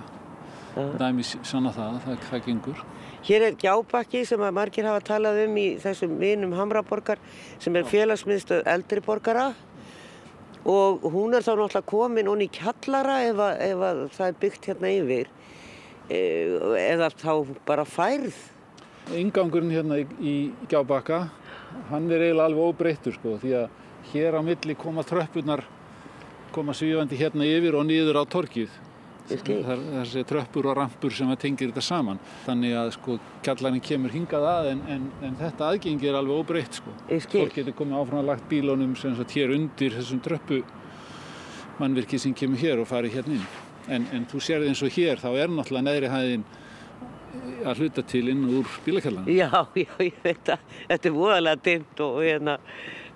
ja. 0.75 0.85
dæmi 0.99 1.25
sanna 1.25 1.73
það, 1.75 1.97
það, 2.05 2.21
það 2.29 2.45
gengur. 2.47 2.85
Hér 3.21 3.43
er 3.45 3.57
Gjábakki 3.61 4.23
sem 4.25 4.41
að 4.41 4.55
margir 4.57 4.87
hafa 4.89 5.03
talað 5.11 5.43
um 5.43 5.57
í 5.61 5.65
þessum 5.81 6.15
vinum 6.21 6.55
Hamraborgar 6.57 7.19
sem 7.61 7.75
er 7.77 7.85
félagsmiðstöð 7.89 8.65
eldri 8.71 9.03
borgara 9.05 9.51
og 10.65 11.05
hún 11.13 11.35
er 11.37 11.45
þá 11.45 11.53
náttúrulega 11.53 11.89
komin 11.89 12.31
onni 12.31 12.47
í 12.49 12.53
kjallara 12.53 13.19
ef, 13.27 13.37
að, 13.41 13.61
ef 13.67 13.85
að 13.85 14.01
það 14.15 14.27
er 14.27 14.39
byggt 14.41 14.71
hérna 14.71 14.93
yfir 14.95 15.29
e, 16.09 16.21
eða 16.81 17.11
þá 17.13 17.31
bara 17.67 17.85
færð. 17.85 18.41
Ingangurinn 19.17 19.73
hérna 19.73 20.01
í, 20.01 20.07
í 20.21 20.35
Gjábakka, 20.69 21.23
hann 21.91 22.09
er 22.11 22.27
eiginlega 22.27 22.47
alveg 22.49 22.71
óbreyttur 22.71 23.17
sko 23.17 23.37
því 23.41 23.53
að 23.61 23.67
hér 24.11 24.37
á 24.37 24.41
milli 24.45 24.75
koma 24.79 25.03
tröppunar 25.07 25.63
koma 26.51 26.73
svífandi 26.75 27.19
hérna 27.19 27.47
yfir 27.47 27.77
og 27.79 27.85
niður 27.87 28.21
á 28.21 28.23
torkið. 28.27 28.71
Það 29.31 29.69
er 29.69 29.83
þessi 30.01 30.23
tröppur 30.27 30.67
og 30.67 30.75
rampur 30.75 31.13
sem 31.15 31.29
að 31.31 31.39
tengir 31.45 31.69
þetta 31.69 31.83
saman. 31.85 32.19
Þannig 32.43 32.73
að 32.75 32.89
sko 32.97 33.15
kjallarinn 33.45 33.83
kemur 33.85 34.11
hingað 34.11 34.47
að 34.49 34.69
en, 34.73 34.81
en, 34.91 35.05
en 35.23 35.37
þetta 35.39 35.69
aðgengi 35.69 36.09
er 36.09 36.17
alveg 36.19 36.41
óbreytt 36.41 36.79
sko. 36.81 36.95
Fólk 37.07 37.55
getur 37.55 37.77
komið 37.77 38.01
áfram 38.01 38.23
að 38.23 38.31
lagt 38.33 38.49
bílónum 38.51 38.97
sem 38.99 39.15
sagt 39.15 39.35
hér 39.37 39.53
undir 39.55 39.95
þessum 39.95 40.19
tröppu 40.25 40.59
mannvirki 41.79 42.19
sem 42.19 42.33
kemur 42.37 42.59
hér 42.59 42.81
og 42.83 42.89
farið 42.89 43.19
hérna 43.19 43.37
inn. 43.37 43.47
En, 43.91 44.09
en 44.13 44.27
þú 44.29 44.41
sér 44.43 44.61
það 44.61 44.73
eins 44.73 44.83
og 44.85 44.97
hér, 44.97 45.21
þá 45.21 45.29
er 45.31 45.53
náttúrulega 45.53 45.87
neðri 45.87 46.11
hæðin 46.11 46.43
að 47.65 47.81
hluta 47.81 48.03
til 48.07 48.23
inn 48.31 48.45
úr 48.59 48.69
bílakjallarinn. 48.85 49.33
Já, 49.35 49.49
já, 49.77 49.91
ég 50.03 50.21
veit 50.23 50.53
að 50.53 50.63
þetta 50.89 51.09
er 51.09 51.17
voðalega 51.17 51.63
dimt 51.67 52.05
og 52.05 52.21
hérna 52.25 52.57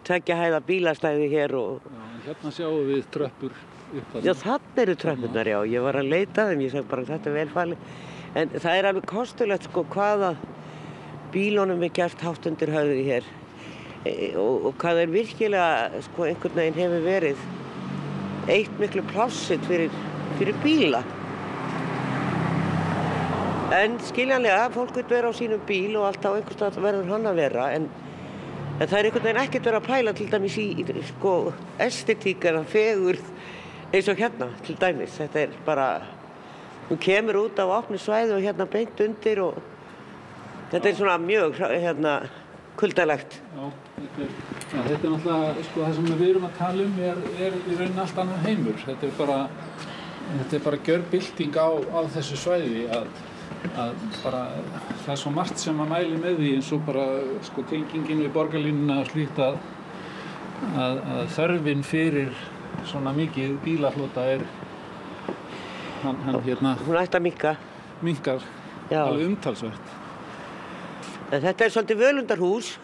tvekja 0.05 0.39
hæða 0.39 0.59
bílastæði 0.67 1.29
hér 1.33 1.55
og... 1.59 1.87
Já, 1.89 2.03
hérna 2.27 2.51
sjáum 2.57 2.83
við 2.89 3.07
tröppur 3.13 3.55
upp 3.55 4.11
þarna. 4.13 4.25
Já, 4.25 4.33
þannig 4.41 4.83
eru 4.85 4.97
tröppurnar, 5.01 5.51
já. 5.53 5.57
Ég 5.75 5.87
var 5.87 5.99
að 6.01 6.11
leita 6.13 6.49
þeim, 6.49 6.65
ég 6.65 6.75
sagði 6.75 6.91
bara 6.91 7.07
þetta 7.09 7.31
er 7.31 7.39
velfæli. 7.39 7.79
En 8.35 8.53
það 8.55 8.77
er 8.77 8.89
alveg 8.91 9.09
kostulegt 9.09 9.67
sko 9.69 9.85
hvaða 9.93 10.35
bílónum 11.33 11.83
er 11.83 11.93
gert 11.95 12.21
hátt 12.23 12.47
undir 12.47 12.71
höfði 12.71 13.03
hér 13.09 13.27
e, 14.05 14.11
og, 14.39 14.69
og 14.69 14.75
hvað 14.79 15.01
er 15.03 15.13
virkilega 15.13 16.01
sko 16.05 16.27
einhvern 16.29 16.59
veginn 16.59 16.79
hefur 16.79 17.05
verið 17.05 17.45
eitt 18.51 18.79
miklu 18.79 19.03
plássitt 19.09 19.63
fyrir, 19.65 19.93
fyrir 20.37 20.57
bíla. 20.63 21.01
En 23.73 23.95
skiljanlega, 23.97 24.69
fólk 24.69 24.93
vil 24.93 25.07
vera 25.09 25.29
á 25.29 25.33
sínum 25.33 25.61
bíl 25.65 25.95
og 25.97 26.05
allt 26.05 26.25
á 26.25 26.37
einhverstað 26.37 26.75
verður 26.83 27.07
hann 27.09 27.25
að 27.25 27.39
vera 27.39 27.63
en, 27.73 27.87
en 28.77 28.85
það 28.85 28.97
er 28.99 29.07
einhvern 29.09 29.25
veginn 29.25 29.41
ekkert 29.41 29.69
verið 29.69 29.79
að 29.79 29.87
pæla 29.87 30.13
til 30.13 30.27
dæmis 30.29 30.57
í, 30.61 30.65
í 30.77 31.05
sko, 31.09 31.33
estetík 31.81 32.45
eða 32.45 32.61
fegur 32.69 33.17
eins 33.89 34.11
og 34.11 34.21
hérna 34.21 34.51
til 34.67 34.77
dæmis. 34.77 35.17
Þetta 35.17 35.41
er 35.41 35.57
bara, 35.65 35.89
þú 36.91 36.99
kemur 37.07 37.41
út 37.41 37.57
á 37.57 37.65
opni 37.65 37.97
svæði 37.97 38.37
og 38.37 38.45
hérna 38.45 38.69
beint 38.69 39.01
undir 39.01 39.41
og 39.47 39.59
þetta 40.71 40.91
er 40.91 40.97
svona 41.01 41.19
mjög 41.25 41.61
hérna 41.65 42.17
kuldalegt. 42.77 43.41
Já, 43.55 43.67
þetta 43.97 44.25
er, 44.27 44.33
ja, 44.75 44.87
þetta 44.91 44.99
er 45.07 45.13
náttúrulega, 45.17 45.69
sko, 45.71 45.85
það 45.87 45.95
sem 45.97 46.11
við 46.11 46.27
erum 46.29 46.51
að 46.51 46.57
tala 46.61 46.85
um 46.85 47.05
er, 47.09 47.29
er 47.47 47.61
í 47.65 47.77
raunin 47.79 48.01
allt 48.05 48.25
annar 48.25 48.45
heimur. 48.45 48.81
Þetta 48.85 49.09
er 49.09 49.15
bara, 49.17 49.45
bara 50.69 50.85
gjörbilding 50.85 51.57
á, 51.57 51.69
á 51.81 51.99
þessu 52.13 52.45
svæði 52.45 52.91
að, 52.93 53.09
að 53.75 53.93
bara, 54.23 54.41
það 55.03 55.13
er 55.15 55.19
svo 55.21 55.31
margt 55.35 55.59
sem 55.61 55.79
að 55.83 55.89
mæli 55.91 56.19
með 56.21 56.37
því 56.41 56.51
eins 56.57 56.71
og 56.75 56.83
bara, 56.87 57.05
sko, 57.47 57.63
tengingin 57.69 58.21
við 58.23 58.31
borgarlínuna 58.35 59.01
slíkt 59.09 59.39
að, 59.43 59.57
að, 60.79 61.01
að 61.15 61.23
þörfin 61.35 61.83
fyrir 61.85 62.31
svona 62.85 63.13
mikið 63.15 63.57
bílaflota 63.65 64.23
er, 64.35 64.45
hann, 66.03 66.19
hann 66.27 66.39
hérna, 66.45 66.75
Hún 66.85 66.99
ætti 67.01 67.19
að 67.19 67.25
mikka. 67.27 67.55
minkar 68.05 68.41
Já. 68.91 69.01
alveg 69.07 69.25
umtalsvert. 69.31 69.93
En 71.33 71.41
þetta 71.41 71.65
er 71.65 71.71
svolítið 71.73 72.01
völundarhús. 72.03 72.75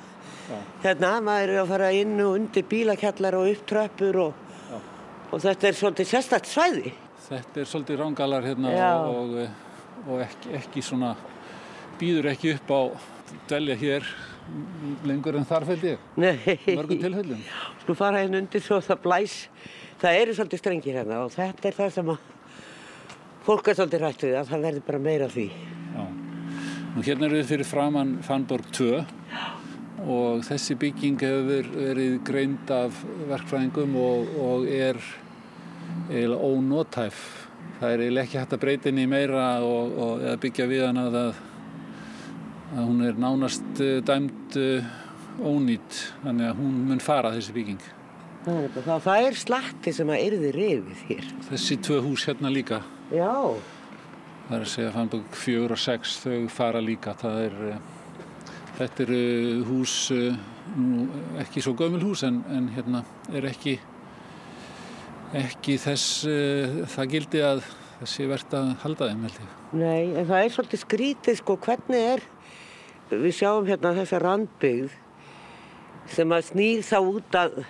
Já. 0.49 0.57
Hérna, 0.83 1.11
maður 1.23 1.51
er 1.53 1.59
að 1.61 1.69
fara 1.75 1.91
inn 1.95 2.15
og 2.23 2.33
undir 2.39 2.65
bílakjallar 2.67 3.37
og 3.37 3.51
upp 3.51 3.67
tröppur 3.69 4.17
og, 4.23 4.79
og 5.31 5.43
þetta 5.43 5.69
er 5.69 5.77
svolítið 5.77 6.09
sérstakt 6.09 6.49
svæði. 6.49 6.93
Þetta 7.27 7.61
er 7.61 7.69
svolítið 7.69 8.01
rángalar 8.01 8.47
hérna 8.49 8.73
Já. 8.73 8.89
og, 9.05 9.35
og, 9.37 9.69
og 10.07 10.23
ekki, 10.25 10.55
ekki 10.57 10.83
svona, 10.85 11.13
býður 11.99 12.31
ekki 12.33 12.55
upp 12.55 12.73
á 12.73 12.81
dvelja 13.47 13.77
hér 13.79 14.07
lengur 15.07 15.37
en 15.39 15.47
þar 15.47 15.65
fælt 15.69 15.85
ég, 15.85 16.01
mörgum 16.17 16.99
tilfellum. 16.99 17.43
sko 17.83 17.95
fara 17.95 18.23
hérna 18.23 18.41
undir 18.41 18.63
svo 18.63 18.81
það 18.83 19.01
blæs. 19.05 19.37
Það 20.01 20.19
eru 20.23 20.35
svolítið 20.35 20.61
strengir 20.63 20.97
hérna 20.97 21.21
og 21.25 21.31
þetta 21.35 21.67
er 21.69 21.77
það 21.77 21.91
sem 21.95 22.11
að 22.11 22.29
fólk 23.45 23.69
er 23.69 23.77
svolítið 23.77 24.03
rætt 24.05 24.25
við 24.25 24.37
að 24.39 24.51
það 24.51 24.65
verður 24.67 24.85
bara 24.87 25.01
meira 25.05 25.29
því. 25.31 25.47
Já. 25.95 26.03
Nú 26.91 27.03
hérna 27.05 27.27
erum 27.27 27.37
við 27.37 27.51
fyrir 27.53 27.69
framann 27.69 28.15
Fannborg 28.25 28.71
2 28.75 28.89
og 30.11 30.41
þessi 30.47 30.75
bygging 30.81 31.21
hefur 31.21 31.69
verið 31.75 32.17
greind 32.25 32.73
af 32.73 32.97
verkfræðingum 33.29 33.95
og, 34.01 34.33
og 34.41 34.65
er 34.65 34.97
eiginlega 36.09 36.49
ónótæf. 36.49 37.21
Það 37.81 37.93
er 37.95 38.01
eiginlega 38.03 38.27
ekki 38.27 38.37
hægt 38.37 38.51
að 38.53 38.59
breyta 38.61 38.89
henni 38.91 39.03
meira 39.09 39.43
og, 39.65 39.93
og 39.97 40.19
eða 40.21 40.37
byggja 40.43 40.65
við 40.69 40.83
hana 40.85 41.05
að, 41.09 41.39
að 42.75 42.81
hún 42.83 42.99
er 43.07 43.15
nánast 43.23 43.81
eh, 43.81 43.95
dæmd 44.05 44.57
eh, 44.61 44.91
ónýtt 45.41 45.97
þannig 46.21 46.51
að 46.51 46.59
hún 46.59 46.75
mun 46.91 47.01
fara 47.01 47.31
þessi 47.33 47.55
bygging. 47.55 47.87
Það 48.45 48.59
bara, 48.75 48.99
það, 49.07 49.25
er 49.31 49.39
slatti 49.41 49.93
sem 49.97 50.13
að 50.13 50.25
yrði 50.27 50.51
rifið 50.59 51.01
hér. 51.07 51.31
Þessi 51.47 51.79
tvö 51.87 51.97
hús 52.05 52.27
hérna 52.29 52.53
líka, 52.53 52.83
Já, 53.09 53.33
það 54.45 54.53
er 54.59 54.67
að 54.67 54.71
segja 54.75 54.93
Fannborg 54.99 55.41
4 55.41 55.73
og 55.73 55.81
6, 55.87 56.15
þau 56.21 56.37
fara 56.53 56.85
líka. 56.85 57.15
Er, 57.31 57.59
eh, 57.71 58.61
þetta 58.77 59.07
eru 59.07 59.23
hús, 59.71 59.95
nú, 60.77 61.09
ekki 61.41 61.65
svo 61.65 61.73
gömul 61.81 62.05
hús 62.05 62.21
en, 62.29 62.43
en 62.53 62.69
hérna 62.77 63.01
er 63.33 63.49
ekki, 63.49 63.79
ekki 65.37 65.77
þess, 65.79 66.25
eh, 66.27 66.81
það 66.91 67.11
gildi 67.15 67.43
að 67.45 67.61
þessi 68.01 68.27
verðt 68.31 68.55
að 68.57 68.71
halda 68.81 69.07
þeim 69.11 69.21
held 69.27 69.37
ég. 69.39 69.51
nei, 69.71 70.03
en 70.17 70.25
það 70.27 70.43
er 70.43 70.55
svolítið 70.55 70.81
skrítið 70.83 71.37
sko 71.39 71.57
hvernig 71.61 72.07
er, 72.15 72.25
við 73.11 73.35
sjáum 73.37 73.67
hérna 73.67 73.93
þessa 73.95 74.19
randbyggð 74.23 74.97
sem 76.11 76.35
að 76.35 76.47
snýr 76.49 76.83
þá 76.83 76.97
út 76.99 77.37
að 77.37 77.63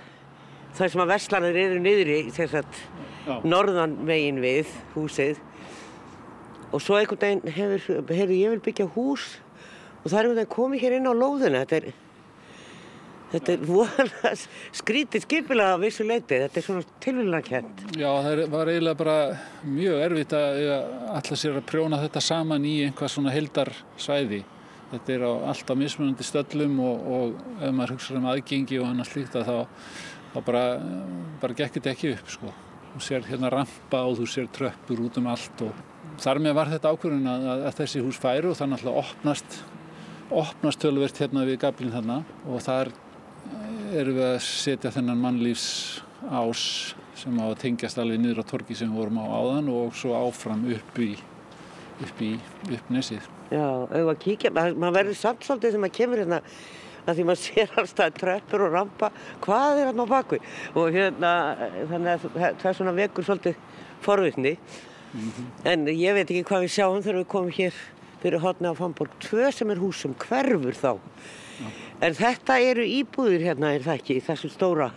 það 0.77 0.91
sem 0.93 1.03
að 1.03 1.11
verslanir 1.11 1.61
eru 1.61 2.19
þess 2.31 2.59
að 2.61 2.81
Já. 3.27 3.35
norðan 3.45 3.97
megin 4.07 4.39
við 4.41 4.69
húsið 4.95 5.41
og 6.71 6.81
svo 6.81 6.97
einhvern 6.97 7.21
veginn 7.21 7.53
hefur, 7.53 8.05
hefur 8.07 8.33
ég 8.33 8.53
vil 8.55 8.63
byggja 8.65 8.87
hús 8.95 9.25
og 10.01 10.07
það 10.07 10.17
er 10.17 10.23
einhvern 10.23 10.39
veginn 10.39 10.55
komið 10.55 10.85
hér 10.85 10.95
inn 10.97 11.11
á 11.11 11.13
lóðina 11.13 11.61
þetta 11.65 11.81
er 11.81 11.91
þetta 13.31 13.53
er 13.53 13.65
voðalega 13.67 14.33
skrítið 14.81 15.25
skipilega 15.25 15.75
á 15.75 15.81
vissu 15.81 16.05
leiti, 16.07 16.39
þetta 16.45 16.59
er 16.59 16.65
svona 16.67 16.99
tilvílunarkent 17.03 17.83
Já, 17.97 18.09
það 18.23 18.43
var 18.53 18.71
eiginlega 18.71 18.99
bara 19.01 19.17
mjög 19.67 20.01
erfitt 20.05 20.35
að 20.37 20.61
alltaf 21.11 21.39
sér 21.39 21.59
að 21.59 21.67
prjóna 21.69 21.99
þetta 22.01 22.23
saman 22.23 22.65
í 22.65 22.77
einhvað 22.85 23.13
svona 23.13 23.33
heldar 23.33 23.71
svæði. 23.99 24.41
Þetta 24.91 25.13
er 25.13 25.23
á 25.23 25.31
alltaf 25.51 25.79
mismunandi 25.79 26.25
stöllum 26.27 26.79
og, 26.83 27.05
og 27.15 27.61
ef 27.63 27.75
maður 27.75 27.95
hugsa 27.95 28.17
um 28.17 28.27
aðgengi 28.31 28.79
og 28.81 28.89
annað 28.89 29.11
slíkt 29.11 29.37
að 29.39 29.47
þá, 29.47 29.85
þá 30.33 30.39
bara, 30.47 30.63
bara 31.43 31.57
gekk 31.61 31.77
þetta 31.77 31.93
ekki 31.93 32.13
upp 32.15 32.33
sko. 32.35 32.55
Þú 32.91 33.03
sér 33.05 33.27
hérna 33.29 33.51
rampa 33.53 34.01
og 34.07 34.17
þú 34.19 34.27
sér 34.27 34.49
tröppur 34.51 35.05
út 35.05 35.19
um 35.21 35.29
allt 35.31 35.63
og 35.63 35.85
þar 36.19 36.41
með 36.43 36.57
var 36.57 36.73
þetta 36.73 36.91
ákvörðun 36.91 37.31
að, 37.31 37.47
að, 37.53 37.69
þessi 37.79 38.03
hús 38.03 38.19
færu 38.19 38.51
og 38.51 38.59
það 38.59 38.73
náttúrulega 38.73 39.05
opnast, 39.05 39.61
opnast 40.41 40.81
tölvert 40.83 41.23
hérna 41.23 41.45
við 41.47 41.61
gablin 41.63 41.93
þarna 41.93 42.19
og 42.49 42.65
þar 42.65 42.91
erum 43.97 44.17
við 44.17 44.27
að 44.27 44.39
setja 44.45 44.91
þennan 44.93 45.21
mannlífs 45.21 45.67
ás 46.29 46.63
sem 47.17 47.37
á 47.37 47.45
að 47.45 47.59
tengjast 47.65 47.99
alveg 48.01 48.21
niður 48.21 48.41
á 48.41 48.49
torgi 48.49 48.77
sem 48.77 48.91
við 48.91 49.01
vorum 49.01 49.21
á 49.21 49.25
áðan 49.27 49.71
og 49.73 49.95
svo 49.97 50.15
áfram 50.17 50.63
upp 50.73 51.01
í 51.01 51.11
upp 52.01 52.21
í 52.23 52.31
upp 52.71 52.93
nesið. 52.93 53.25
Já, 53.51 53.65
auðvitað 53.65 54.13
að 54.13 54.21
kíkja, 54.23 54.51
maður, 54.55 54.93
verður 54.95 55.17
samt 55.19 55.43
svolítið 55.45 55.75
sem 55.75 55.83
maður 55.83 55.97
kemur 55.97 56.21
hérna 56.23 56.39
að 57.01 57.17
því 57.17 57.25
maður 57.27 57.41
sér 57.47 57.75
alltaf 57.81 58.13
tröppur 58.17 58.65
og 58.67 58.77
rampa, 58.77 59.11
hvað 59.43 59.81
er 59.81 59.89
hérna 59.89 60.05
á 60.07 60.13
baku? 60.13 60.39
Og 60.77 60.95
hérna, 60.95 61.33
þannig 61.91 62.13
að 62.13 62.27
það 62.61 62.69
er 62.71 62.79
svona 62.79 62.95
vekur 62.97 63.27
svolítið 63.27 63.59
forvitni. 64.05 64.55
En 65.67 65.85
ég 65.91 66.15
veit 66.15 66.29
ekki 66.29 66.45
hvað 66.47 66.65
við 66.65 66.75
sjáum 66.77 67.01
þegar 67.03 67.19
við 67.19 67.31
komum 67.33 67.55
hér 67.57 67.79
fyrir 68.21 68.43
hotni 68.43 68.71
á 68.71 68.73
Famborg 68.77 69.13
2 69.25 69.49
sem 69.57 69.73
er 69.73 69.81
hús 69.81 70.03
sem 70.05 70.13
hverfur 70.21 70.77
þá. 70.77 70.91
En 72.01 72.15
þetta 72.17 72.57
eru 72.65 72.83
íbúðir 72.87 73.43
hérna, 73.45 73.75
er 73.75 73.83
það 73.85 73.99
ekki, 73.99 74.17
í 74.17 74.25
þessu 74.25 74.49
stóra? 74.49 74.89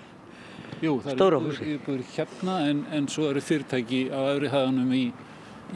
Jú, 0.80 0.98
það 1.04 1.24
eru 1.26 1.40
húsið. 1.44 1.72
íbúður 1.74 2.04
hérna 2.14 2.54
en, 2.70 2.80
en 2.96 3.08
svo 3.12 3.28
eru 3.28 3.42
fyrirtæki 3.44 4.06
á 4.08 4.20
öðru 4.32 4.50
hæðanum 4.52 4.94
í, 4.96 5.02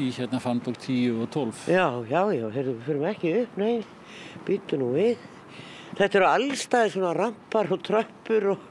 í 0.01 0.09
hérna 0.16 0.41
Fannborg 0.41 0.81
10 0.85 1.20
og 1.22 1.29
12. 1.35 1.66
Já, 1.68 1.85
já, 2.09 2.22
já, 2.33 2.47
við 2.55 2.72
fyrir 2.87 3.05
ekki 3.12 3.35
upp, 3.43 3.61
nei, 3.61 3.74
býtu 4.49 4.81
nú 4.81 4.95
við. 4.97 5.20
Þetta 5.99 6.20
eru 6.20 6.29
allstaði 6.31 6.95
svona 6.97 7.12
rampar 7.16 7.70
og 7.76 7.85
tröppur 7.85 8.51
og, 8.55 8.66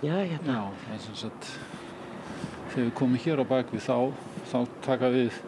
já, 0.00 0.16
hérna. 0.16 0.56
Já, 0.56 0.82
það 0.86 0.96
er 0.96 1.04
sem 1.06 1.20
sagt 1.20 1.52
þegar 2.72 2.86
við 2.86 2.92
komum 2.96 3.22
hér 3.26 3.40
á 3.40 3.44
bakvið 3.52 3.84
þá, 3.84 3.96
þá 4.48 4.58
taka 4.84 5.12
við 5.12 5.40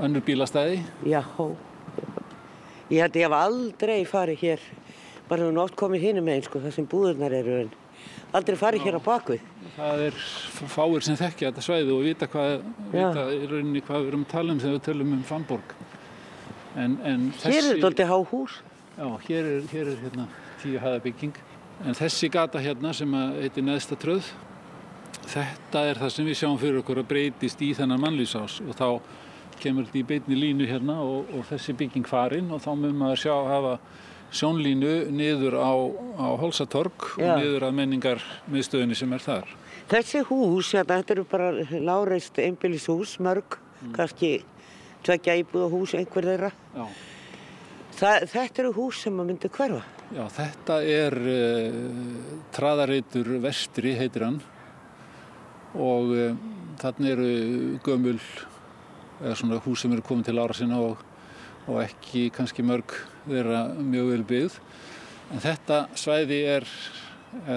önnur 0.00 0.24
bílastæði. 0.24 0.80
Já, 1.08 1.22
ég 2.88 3.02
held 3.04 3.18
ég 3.18 3.26
hef 3.26 3.36
aldrei 3.36 3.98
farið 4.08 4.44
hér, 4.44 4.68
bara 5.28 5.44
hefur 5.44 5.60
oft 5.64 5.76
komið 5.78 6.06
hinum 6.08 6.30
einn, 6.32 6.42
sko, 6.46 6.62
það 6.64 6.74
sem 6.76 6.88
búðurnar 6.88 7.36
eru, 7.38 7.58
en 7.64 7.70
aldrei 8.38 8.56
farið 8.60 8.86
hér 8.86 8.98
á 8.98 9.02
bakvið. 9.04 9.44
Það 9.76 10.02
er 10.06 10.22
fáir 10.74 11.06
sem 11.06 11.18
þekkja 11.18 11.50
þetta 11.50 11.64
svæði 11.66 11.94
og 11.94 12.02
vita 12.06 12.28
hvað, 12.32 12.56
vita 12.94 13.28
í 13.34 13.44
rauninni 13.50 13.84
hvað 13.84 14.02
við 14.02 14.10
erum 14.12 14.26
að 14.26 14.32
tala 14.32 14.54
um 14.54 14.62
þegar 14.64 14.76
við 14.78 14.82
tölum 14.88 15.14
um 15.16 15.22
Fannborg. 15.28 15.76
En, 16.78 16.98
en 17.02 17.30
Hér 17.44 17.60
er 17.60 17.70
þetta 17.72 17.90
aldrei 17.90 18.08
há 18.10 18.18
hús. 18.32 18.58
Já, 18.98 19.06
hér 19.28 19.46
er, 19.54 19.62
hér 19.72 19.92
er 19.92 20.02
hérna 20.02 20.26
tíu 20.62 20.82
hæða 20.82 21.00
bygging. 21.06 21.38
En 21.86 21.94
þessi 21.94 22.30
gata 22.34 22.60
hérna 22.62 22.92
sem 22.96 23.12
að 23.14 23.38
heitir 23.44 23.66
neðsta 23.66 23.98
tröð, 24.00 24.32
þetta 25.28 25.84
er 25.86 26.00
það 26.00 26.12
sem 26.14 26.26
við 26.26 26.38
sjáum 26.40 26.58
fyrir 26.58 26.80
okkur 26.82 27.02
að 27.02 27.08
breytist 27.12 27.62
í 27.62 27.70
þennan 27.78 28.02
mannlýsás 28.02 28.58
og 28.64 28.74
þá 28.78 28.88
kemur 29.62 29.86
þetta 29.86 30.00
í 30.00 30.06
beinni 30.06 30.38
línu 30.38 30.66
hérna 30.70 30.98
og, 31.02 31.30
og 31.34 31.46
þessi 31.48 31.74
bygging 31.78 32.06
farin 32.08 32.50
og 32.54 32.62
þá 32.64 32.70
mun 32.78 32.98
maður 32.98 33.22
sjá 33.24 33.34
hafa 33.48 33.74
sjónlínu 34.34 35.08
niður 35.14 35.56
á, 35.56 35.72
á 36.20 36.26
Holsatorg 36.40 37.14
Já. 37.16 37.32
og 37.32 37.42
niður 37.42 37.68
að 37.68 37.76
menningar 37.80 38.24
miðstöðinni 38.52 38.98
sem 38.98 39.12
er 39.16 39.24
þar. 39.24 39.54
Þessi 39.88 40.22
hús, 40.28 40.72
hérna, 40.76 40.98
þetta 41.00 41.14
eru 41.14 41.24
bara 41.28 41.52
láreist 41.72 42.40
einbýlishús, 42.42 43.16
mörg, 43.24 43.56
kannski 43.96 44.42
tveggja 45.06 45.38
íbúða 45.40 45.70
hús, 45.72 45.94
einhver 45.96 46.28
þeirra. 46.28 46.50
Það, 47.98 48.26
þetta 48.34 48.62
eru 48.62 48.74
hús 48.76 49.00
sem 49.04 49.16
að 49.18 49.30
myndi 49.30 49.50
hverfa. 49.54 49.80
Já, 50.12 50.22
þetta 50.32 50.76
er 50.88 51.16
uh, 51.20 51.80
traðareitur 52.56 53.34
vestri 53.44 53.92
heitir 53.98 54.24
hann 54.24 54.38
og 55.76 56.14
uh, 56.16 56.30
þarna 56.80 57.10
eru 57.12 57.32
gömul 57.84 58.16
eða 59.18 59.34
svona 59.36 59.58
hús 59.64 59.82
sem 59.84 59.92
eru 59.92 60.04
komið 60.06 60.30
til 60.30 60.40
ára 60.40 60.56
sinna 60.56 60.78
og, 60.80 61.02
og 61.68 61.82
ekki 61.84 62.28
kannski 62.34 62.64
mörg 62.66 62.96
þeirra 63.28 63.66
mjög 63.76 64.14
vel 64.14 64.24
byggð 64.32 64.58
en 65.28 65.44
þetta 65.44 65.82
svæði 65.98 66.40
er 66.56 66.66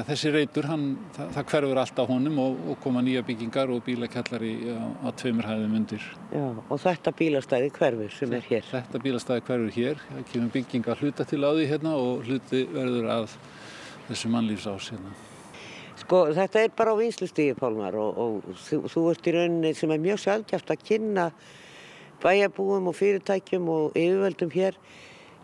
þessi 0.08 0.32
reytur, 0.34 0.68
hann, 0.68 0.86
það, 1.16 1.30
það 1.36 1.46
hverfur 1.54 1.80
alltaf 1.82 2.10
honum 2.12 2.40
og, 2.44 2.60
og 2.72 2.80
koma 2.84 3.04
nýja 3.06 3.24
byggingar 3.28 3.72
og 3.72 3.84
bílakjallari 3.86 4.52
á, 4.76 4.84
á 5.08 5.10
tveimur 5.16 5.48
hæðum 5.48 5.78
undir. 5.80 6.06
Já, 6.34 6.44
og 6.44 6.82
þetta 6.84 7.14
bílastæði 7.22 7.72
hverfur 7.78 8.16
sem 8.18 8.36
er 8.36 8.48
hér. 8.50 8.68
Þetta 8.72 9.02
bílastæði 9.06 9.46
hverfur 9.48 9.74
hér, 9.78 10.06
það 10.10 10.28
kemur 10.34 10.54
byggingar 10.58 11.04
hluta 11.04 11.28
til 11.30 11.42
á 11.48 11.52
því 11.56 11.68
hérna 11.72 11.96
og 12.00 12.28
hluti 12.28 12.64
verður 12.74 13.10
að 13.16 13.36
þessu 14.10 14.34
mannlýfsás 14.36 14.92
hérna. 14.92 15.16
Sko 16.02 16.22
þetta 16.36 16.66
er 16.66 16.72
bara 16.76 16.96
á 16.98 17.00
vinslustíði 17.00 17.56
Pálmar 17.60 17.96
og, 18.02 18.18
og 18.20 18.62
þú, 18.66 18.84
þú 18.92 19.08
ert 19.12 19.28
í 19.28 19.36
rauninni 19.36 19.74
sem 19.78 19.92
er 19.94 20.02
mjög 20.02 20.24
sjálfgæft 20.26 20.74
að 20.74 20.88
kynna 20.88 21.28
bæjarbúum 22.24 22.90
og 22.92 22.98
fyrirtækjum 22.98 23.70
og 23.72 23.98
yfirvöldum 23.98 24.52
hér 24.54 24.78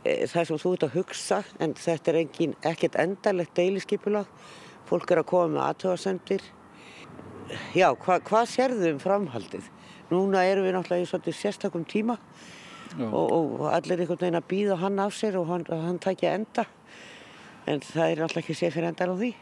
e, 0.04 0.28
það 0.30 0.50
sem 0.50 0.62
þú 0.64 0.74
ert 0.76 0.86
að 0.88 0.98
hugsa 0.98 1.42
en 1.64 1.74
þetta 1.78 2.14
er 2.14 2.20
engin, 2.22 2.54
ekkert 2.66 3.00
endarlegt 3.02 3.56
deiliskipulag, 3.58 4.30
fólk 4.90 5.12
er 5.12 5.24
að 5.24 5.30
koma 5.32 5.50
með 5.56 5.66
aðtöðasendir. 5.68 6.46
Já, 7.76 7.90
hva, 7.96 8.20
hvað 8.28 8.48
sérðu 8.52 8.94
um 8.94 9.02
framhaldið? 9.02 9.68
Núna 10.12 10.46
erum 10.48 10.68
við 10.68 10.76
náttúrulega 10.78 11.04
í 11.04 11.10
svolítið 11.10 11.36
sérstakum 11.36 11.84
tíma 11.88 12.16
og, 12.96 13.28
og 13.28 13.68
allir 13.72 14.00
einhvern 14.00 14.22
veginn 14.22 14.40
að 14.40 14.50
býða 14.52 14.78
hann 14.80 15.02
af 15.04 15.16
sér 15.16 15.36
og 15.40 15.50
hann, 15.52 15.66
hann 15.68 16.00
takja 16.04 16.34
enda 16.38 16.64
en 17.68 17.84
það 17.84 18.06
er 18.06 18.22
náttúrulega 18.22 18.44
ekki 18.46 18.56
sér 18.56 18.74
fyrir 18.76 18.90
endar 18.92 19.12
á 19.12 19.16
því. 19.20 19.34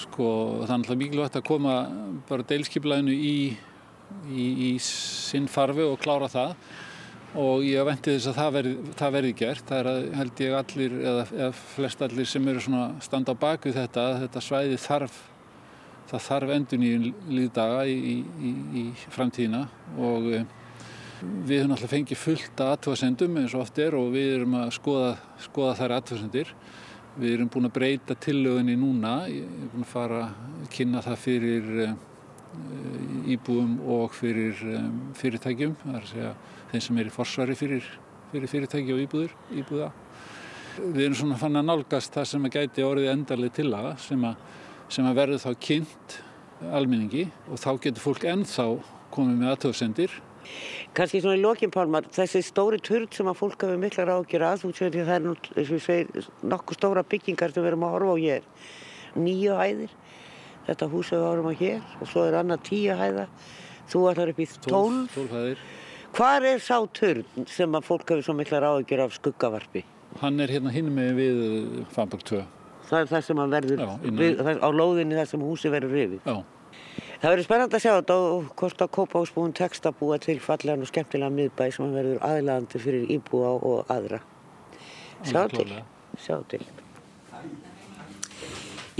Sko 0.00 0.26
það 0.64 0.74
er 0.74 0.80
náttúrulega 0.82 1.02
mikilvægt 1.04 1.38
að 1.38 1.46
koma 1.46 1.74
bara 2.28 2.46
deilskiplæðinu 2.50 3.14
í, 3.14 3.34
í, 4.30 4.46
í 4.70 4.70
sinn 4.84 5.48
farfi 5.50 5.86
og 5.86 6.00
klára 6.02 6.30
það 6.30 6.54
og 7.40 7.62
ég 7.62 7.86
venti 7.86 8.16
þess 8.16 8.30
að 8.32 8.38
það 8.40 8.54
verði, 8.56 8.92
það 8.98 9.12
verði 9.14 9.34
gert. 9.38 9.66
Það 9.68 9.80
er 9.80 9.88
að 9.90 10.06
held 10.18 10.40
ég 10.42 10.54
allir 10.58 10.94
eða, 11.00 11.26
eða 11.36 11.50
flest 11.76 12.00
allir 12.02 12.30
sem 12.30 12.48
eru 12.50 12.64
svona 12.64 12.86
standa 13.04 13.36
á 13.38 13.42
baku 13.46 13.74
þetta 13.74 14.06
þetta 14.24 14.42
svæði 14.42 14.80
þarf 14.82 15.20
það 16.10 16.24
þarf 16.26 16.54
endun 16.56 16.86
í 16.86 16.92
líðdaga 17.30 17.84
í, 17.86 18.16
í, 18.18 18.50
í 18.80 18.84
framtíðina 19.14 19.62
og 20.02 20.26
eh, 20.34 20.48
við 21.20 21.60
höfum 21.60 21.74
alltaf 21.76 21.92
fengið 21.92 22.18
fullt 22.18 22.62
að 22.62 22.72
aðtöðasendum 22.74 23.40
eins 23.40 23.54
og 23.54 23.64
oft 23.64 23.78
er 23.82 23.96
og 23.98 24.10
við 24.14 24.36
erum 24.38 24.56
að 24.58 24.72
skoða, 24.74 25.10
skoða 25.44 25.76
þær 25.78 25.96
aðtöðasendir. 25.98 26.54
Við 27.20 27.34
erum 27.34 27.50
búin 27.52 27.68
að 27.68 27.74
breyta 27.76 28.16
tillögunni 28.16 28.76
núna, 28.78 29.14
ég 29.28 29.44
er 29.44 29.70
búin 29.72 29.84
að 29.84 29.92
fara 29.92 30.20
að 30.30 30.68
kynna 30.72 31.02
það 31.04 31.18
fyrir 31.20 31.70
uh, 31.84 31.94
íbúum 33.30 33.76
og 33.94 34.14
fyrir 34.16 34.62
um, 34.66 34.94
fyrirtækjum, 35.18 35.74
það 35.82 35.96
er 35.96 36.00
að 36.00 36.08
segja 36.12 36.30
þeim 36.70 36.84
sem 36.86 37.02
er 37.02 37.10
í 37.10 37.14
forsvari 37.14 37.58
fyrir, 37.58 37.90
fyrir 38.32 38.52
fyrirtæki 38.54 38.94
og 38.94 39.02
íbúður, 39.04 39.36
íbúða. 39.62 39.90
Við 40.80 41.04
erum 41.04 41.18
svona 41.18 41.38
fann 41.40 41.60
að 41.60 41.68
nálgast 41.68 42.14
það 42.14 42.30
sem 42.30 42.48
að 42.48 42.56
gæti 42.56 42.86
orðið 42.86 43.12
endarlega 43.12 43.56
til 43.58 43.68
aða 43.74 43.94
sem 44.00 44.26
að, 44.26 44.48
sem 44.90 45.06
að 45.06 45.20
verður 45.20 45.44
þá 45.44 45.50
kynnt 45.66 46.18
alminningi 46.70 47.28
og 47.50 47.60
þá 47.60 47.70
getur 47.86 48.04
fólk 48.04 48.26
ennþá 48.30 48.66
komið 49.14 49.40
með 49.40 49.54
aðtöðsendir 49.54 50.18
Kanski 50.96 51.20
svona 51.22 51.38
í 51.38 51.42
lokin 51.42 51.70
Pálmar, 51.72 52.06
þessi 52.14 52.42
stóri 52.44 52.80
turn 52.82 53.06
sem 53.14 53.28
að 53.30 53.38
fólk 53.38 53.64
hefur 53.64 53.80
mikla 53.80 54.06
ráðgjur 54.08 54.44
að, 54.46 54.62
þú 54.64 54.70
séu 54.74 54.90
því 54.90 55.04
það 55.06 55.16
er 55.16 55.24
nú, 55.26 55.34
eins 55.54 55.70
og 55.70 55.76
ég 55.76 55.84
segir, 55.84 56.28
nokkuð 56.52 56.78
stóra 56.78 57.04
byggingar 57.06 57.54
sem 57.54 57.62
við 57.62 57.70
erum 57.70 57.86
að 57.86 57.94
horfa 57.96 58.16
á 58.16 58.18
hér. 58.24 58.48
Nýju 59.20 59.58
hæðir, 59.60 59.94
þetta 60.68 60.90
hús 60.92 61.12
við 61.14 61.24
horfum 61.26 61.50
á 61.50 61.54
hér 61.60 61.80
og 62.00 62.10
svo 62.10 62.26
er 62.28 62.38
annað 62.40 62.64
tíu 62.68 62.96
hæða, 62.98 63.26
þú 63.90 64.04
ætlar 64.10 64.32
upp 64.34 64.42
í 64.42 64.48
tólf. 64.66 65.18
Hvar 66.10 66.42
er 66.42 66.58
sá 66.58 66.76
turn 66.90 67.46
sem 67.46 67.76
að 67.78 67.86
fólk 67.86 68.08
hefur 68.10 68.24
svo 68.26 68.34
mikla 68.34 68.62
ráðgjur 68.64 69.04
af 69.04 69.12
skuggavarpi? 69.14 69.84
Hann 70.18 70.42
er 70.42 70.50
hérna 70.50 70.72
hinn 70.74 70.88
með 70.94 71.12
við 71.20 71.42
Famberg 71.94 72.24
2. 72.26 72.40
Það 72.90 73.04
er 73.04 73.10
það 73.12 73.26
sem 73.28 73.42
að 73.42 73.52
verður, 73.54 73.82
Já, 73.84 73.90
við, 74.18 74.40
það 74.40 74.64
á 74.66 74.68
lóðinni 74.74 75.18
þar 75.20 75.28
sem 75.30 75.44
húsi 75.46 75.70
verður 75.70 75.94
rifið. 75.94 76.26
Já. 76.26 76.40
Það 77.20 77.34
verður 77.34 77.46
spennand 77.46 77.76
að 77.76 77.84
sjá 77.84 77.90
þetta 77.92 78.16
og 78.26 78.50
hvort 78.58 78.82
að 78.82 78.92
kópa 78.96 79.22
ásbúin 79.22 79.54
text 79.54 79.86
að 79.86 79.98
búa 80.00 80.18
til 80.24 80.38
fallegan 80.42 80.82
og 80.82 80.90
skemmtilega 80.90 81.36
miðbæ 81.36 81.64
sem 81.76 81.86
að 81.86 81.98
verður 82.00 82.22
aðlæðandi 82.26 82.82
fyrir 82.82 83.10
íbúa 83.14 83.50
og 83.70 83.92
aðra. 83.92 84.22
Sjá 85.28 85.42
til. 85.52 85.68
Sjá 86.18 86.38
til. 86.50 86.64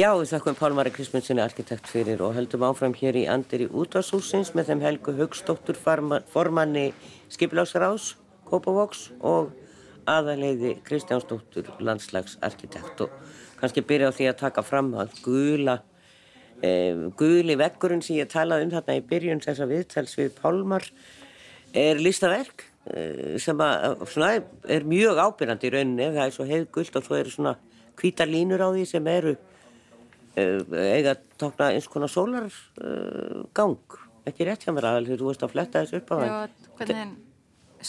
Já, 0.00 0.14
við 0.16 0.30
þakkum 0.30 0.54
Pálmari 0.56 0.90
Kristmundssoni 0.94 1.42
arkitekt 1.42 1.88
fyrir 1.90 2.22
og 2.24 2.30
heldum 2.32 2.62
áfram 2.64 2.94
hér 2.96 3.18
í 3.20 3.26
Andir 3.28 3.66
í 3.66 3.72
útvarshúsins 3.82 4.54
með 4.56 4.70
þeim 4.70 4.84
Helgu 4.86 5.12
Haugstóttur 5.18 5.76
formanni 5.76 6.84
Skipiláksrás, 7.28 8.14
Kópavóks 8.48 9.10
og 9.20 9.50
aðaleiði 10.08 10.78
Kristjánsdóttur 10.86 11.68
landslagsarkitekt. 11.84 13.02
Og 13.04 13.58
kannski 13.60 13.84
byrja 13.84 14.08
á 14.08 14.16
því 14.16 14.30
að 14.30 14.38
taka 14.40 14.64
fram 14.64 14.88
að 15.02 15.18
gula 15.26 15.76
um, 15.82 17.04
guli 17.20 17.58
vekkurinn 17.60 18.00
sem 18.06 18.22
ég 18.22 18.32
talaði 18.32 18.70
um 18.70 18.74
þarna 18.78 18.96
í 19.02 19.04
byrjun 19.12 19.44
þess 19.44 19.66
að 19.66 19.76
viðtals 19.76 20.16
við 20.22 20.32
Pálmar 20.40 20.88
er 21.76 22.00
listaverk 22.00 22.64
uh, 22.94 23.36
sem 23.36 23.66
að, 23.68 24.08
svona, 24.16 24.32
er 24.64 24.88
mjög 24.96 25.20
ábyrgandi 25.26 25.68
í 25.68 25.76
rauninni, 25.76 26.10
það 26.16 26.24
er 26.24 26.34
svo 26.38 26.48
heiðgult 26.54 26.96
og 26.96 27.10
svo 27.10 27.20
eru 27.20 27.36
svona 27.36 27.56
hvítar 28.00 28.32
línur 28.32 28.64
á 28.64 28.72
því 28.72 28.88
sem 28.96 29.14
eru 29.18 29.36
eiga 30.36 31.14
að 31.16 31.24
tákna 31.40 31.70
eins 31.74 31.88
konar 31.90 32.10
sólargang 32.12 33.76
uh, 33.80 34.06
ekki 34.28 34.46
rétt 34.46 34.64
hjá 34.66 34.72
mér 34.76 34.86
þegar 35.02 35.20
þú 35.20 35.28
veist 35.30 35.44
að 35.46 35.52
fletta 35.54 35.82
þessu 35.82 36.00
upp 36.00 36.12
á 36.12 36.16
Já, 36.20 36.38
hvernig 36.78 37.14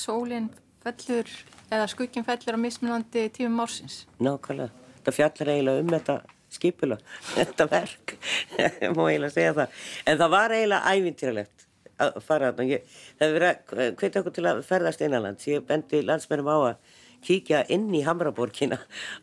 sólinn 0.01 0.49
fellur 0.81 1.31
eða 1.71 1.87
skugginn 1.91 2.25
fellur 2.27 2.57
á 2.57 2.59
mismunandi 2.59 3.25
tímum 3.35 3.61
ársins. 3.63 4.05
Nákvæmlega. 4.19 4.71
Þetta 5.01 5.13
fjallar 5.17 5.51
eiginlega 5.53 5.83
um 5.83 5.91
þetta 5.93 6.15
skipula, 6.51 6.97
þetta 7.37 7.67
verk, 7.71 8.15
má 8.97 9.03
eiginlega 9.07 9.35
segja 9.35 9.53
það. 9.59 9.77
En 10.05 10.19
það 10.23 10.33
var 10.35 10.55
eiginlega 10.57 10.95
ævintýralegt 10.95 11.67
að 12.01 12.17
fara 12.25 12.49
þarna. 12.51 12.65
Ég- 12.73 12.97
Það 13.21 13.27
hefur 13.27 13.37
verið 13.37 13.51
að 13.85 13.95
hvetja 14.01 14.21
okkur 14.23 14.35
til 14.39 14.47
að 14.49 14.63
ferðast 14.65 15.03
innanlands. 15.05 15.47
Ég 15.51 15.65
bendi 15.69 16.01
landsmennum 16.07 16.49
á 16.49 16.57
að 16.71 16.97
kíkja 17.25 17.63
inn 17.73 17.89
í 17.95 18.03
Hamraborgina 18.05 18.79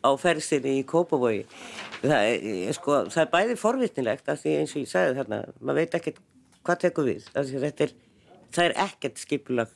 á 0.07 0.09
ferðstinni 0.19 0.77
í 0.79 0.85
Kópavogi. 0.87 1.45
Það 2.01 2.29
er, 2.29 2.73
sko, 2.77 3.01
það 3.11 3.23
er 3.25 3.33
bæði 3.33 3.57
forvitnilegt 3.59 4.31
af 4.31 4.41
því 4.43 4.55
eins 4.61 4.75
og 4.75 4.83
ég 4.83 4.91
sagði 4.91 5.17
þarna, 5.19 5.41
maður 5.59 5.81
veit 5.81 5.99
ekkert 5.99 6.23
hvað 6.63 6.81
tekur 6.85 7.09
við. 7.09 7.27
Er, 7.33 7.93
það 8.55 8.65
er 8.65 8.77
ekkert 8.85 9.21
skipulag 9.21 9.75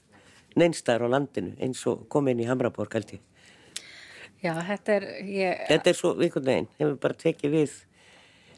neinstar 0.60 1.04
á 1.04 1.08
landinu 1.10 1.56
eins 1.64 1.82
og 1.90 2.08
komið 2.14 2.36
inn 2.36 2.46
í 2.46 2.50
Hamraborg 2.50 3.00
held 3.00 3.16
ég. 3.18 3.24
Já, 4.44 4.54
þetta 4.60 4.96
er, 4.98 5.06
ég, 5.24 5.68
Þetta 5.70 5.90
er 5.90 5.96
svo 5.98 6.16
einhvern 6.18 6.48
veginn, 6.50 6.72
hefur 6.80 6.98
bara 7.06 7.16
tekið 7.16 7.54
við 7.54 7.78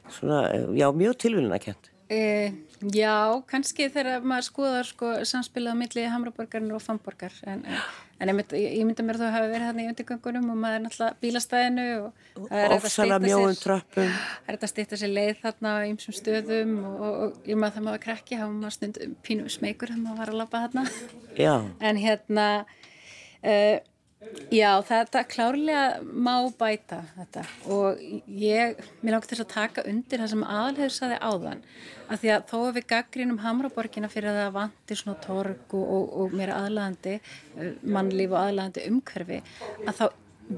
svona, 0.10 0.40
eh, 0.50 0.66
já, 0.80 0.88
mjög 0.92 1.20
tilvílunarkjönd. 1.22 1.92
E, 2.10 2.52
já, 2.94 3.16
kannski 3.50 3.88
þegar 3.94 4.26
maður 4.28 4.48
skoðar 4.50 4.90
sko 4.90 5.12
samspilað 5.26 5.74
á 5.74 5.82
milli 5.82 6.04
Hamraborgarinn 6.12 6.74
og 6.76 6.84
Famborgar 6.84 7.34
en, 7.50 7.64
en, 7.66 7.80
en 8.22 8.32
ég, 8.32 8.36
mynd, 8.38 8.54
ég 8.60 8.84
mynda 8.88 9.06
mér 9.08 9.18
að 9.20 9.24
þú 9.26 9.32
hafi 9.36 9.50
verið 9.54 9.66
þarna 9.70 9.84
í 9.86 9.90
undirgöngunum 9.92 10.50
og 10.54 10.60
maður 10.62 10.78
er 10.78 10.84
náttúrulega 10.86 11.18
bílastæðinu 11.26 11.88
og 12.04 12.46
að 13.16 13.26
mjóum 13.26 13.48
sér- 13.50 13.64
tröppum. 13.64 14.12
Það 14.14 14.46
er 14.52 14.58
þetta 14.58 14.70
að 14.70 14.74
stýtta 14.74 15.02
sér 15.02 15.14
leið 15.16 15.42
þarna 15.42 15.74
á 15.74 15.80
ýmsum 15.90 16.18
stöðum 16.20 16.78
og, 16.86 16.96
og, 17.00 17.18
og 17.26 17.50
ég 17.50 17.60
maður 17.62 17.78
það 17.80 17.88
maður 17.90 18.04
krakki, 18.06 18.40
hafa 18.42 18.54
maður 18.60 18.78
stundum 18.78 19.18
pínu 19.26 19.50
smeykur 19.56 19.94
þegar 19.96 20.04
maður 20.06 20.22
var 20.22 20.34
að 20.36 20.40
labba 20.44 20.64
þarna. 20.68 20.86
Já, 21.40 21.56
En 21.80 22.00
hérna, 22.06 22.48
uh, 23.44 23.78
já, 24.54 24.70
þetta 24.86 25.24
klárlega 25.30 25.86
má 26.04 26.34
bæta 26.58 27.02
þetta. 27.16 27.44
Og 27.72 28.02
ég, 28.26 28.80
mér 29.02 29.16
langar 29.16 29.28
til 29.30 29.38
þess 29.38 29.46
að 29.46 29.54
taka 29.54 29.86
undir 29.90 30.22
það 30.22 30.32
sem 30.34 30.46
aðalhefur 30.46 30.96
saði 30.96 31.18
áðan. 31.22 31.64
Að 32.06 32.22
því 32.22 32.32
að 32.36 32.46
þó 32.52 32.58
að 32.60 32.76
við 32.78 32.88
gaggrínum 32.92 33.42
Hamraborgina 33.44 34.12
fyrir 34.12 34.32
að 34.32 34.42
það 34.42 34.54
vantir 34.60 35.02
svona 35.02 35.24
torg 35.26 35.76
og, 35.80 35.88
og, 35.98 36.14
og 36.22 36.38
meira 36.38 36.60
aðlæðandi 36.62 37.18
mannlíf 37.84 38.36
og 38.36 38.40
aðlæðandi 38.44 38.88
umhverfi 38.92 39.42
að 39.86 40.00
þá 40.00 40.06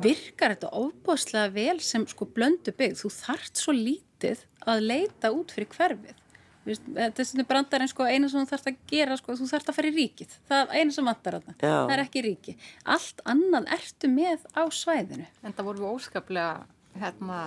virkar 0.04 0.54
þetta 0.56 0.74
ofbóðslega 0.76 1.54
vel 1.56 1.78
sem 1.84 2.08
sko 2.12 2.28
blöndu 2.28 2.76
byggð. 2.76 3.02
Þú 3.04 3.14
þart 3.22 3.62
svo 3.64 3.76
lítið 3.76 4.44
að 4.68 4.88
leita 4.92 5.32
út 5.32 5.54
fyrir 5.56 5.72
hverfið 5.72 6.24
Þú 6.68 6.74
veist, 6.74 6.88
þetta 6.98 7.24
er 7.24 7.28
svona 7.30 7.46
brandar 7.48 7.84
en 7.86 7.88
sko 7.94 8.04
eina 8.12 8.28
sem 8.28 8.42
þú 8.44 8.50
þarfst 8.50 8.68
að 8.74 8.80
gera 8.92 9.16
sko, 9.16 9.36
þú 9.40 9.46
þarfst 9.54 9.70
að 9.72 9.78
fara 9.78 9.88
í 9.88 9.94
ríkið 9.96 10.34
það 10.50 10.64
er 10.66 10.82
eina 10.82 10.96
sem 10.98 11.08
vantar 11.08 11.38
þarna, 11.38 11.56
það 11.62 11.94
er 11.96 12.02
ekki 12.04 12.24
ríki 12.26 12.56
allt 12.98 13.24
annað 13.32 13.72
ertu 13.78 14.10
með 14.12 14.44
á 14.52 14.64
svæðinu 14.68 15.30
En 15.48 15.56
það 15.56 15.70
voru 15.70 15.86
við 15.86 15.94
óskaplega, 15.96 16.52
hérna, 17.00 17.40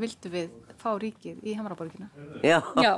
vildu 0.00 0.32
við 0.32 0.48
fá 0.80 0.88
ríkið 0.98 1.44
í 1.44 1.52
Hamraborgina. 1.60 2.08
já. 2.42 2.62
já. 2.80 2.94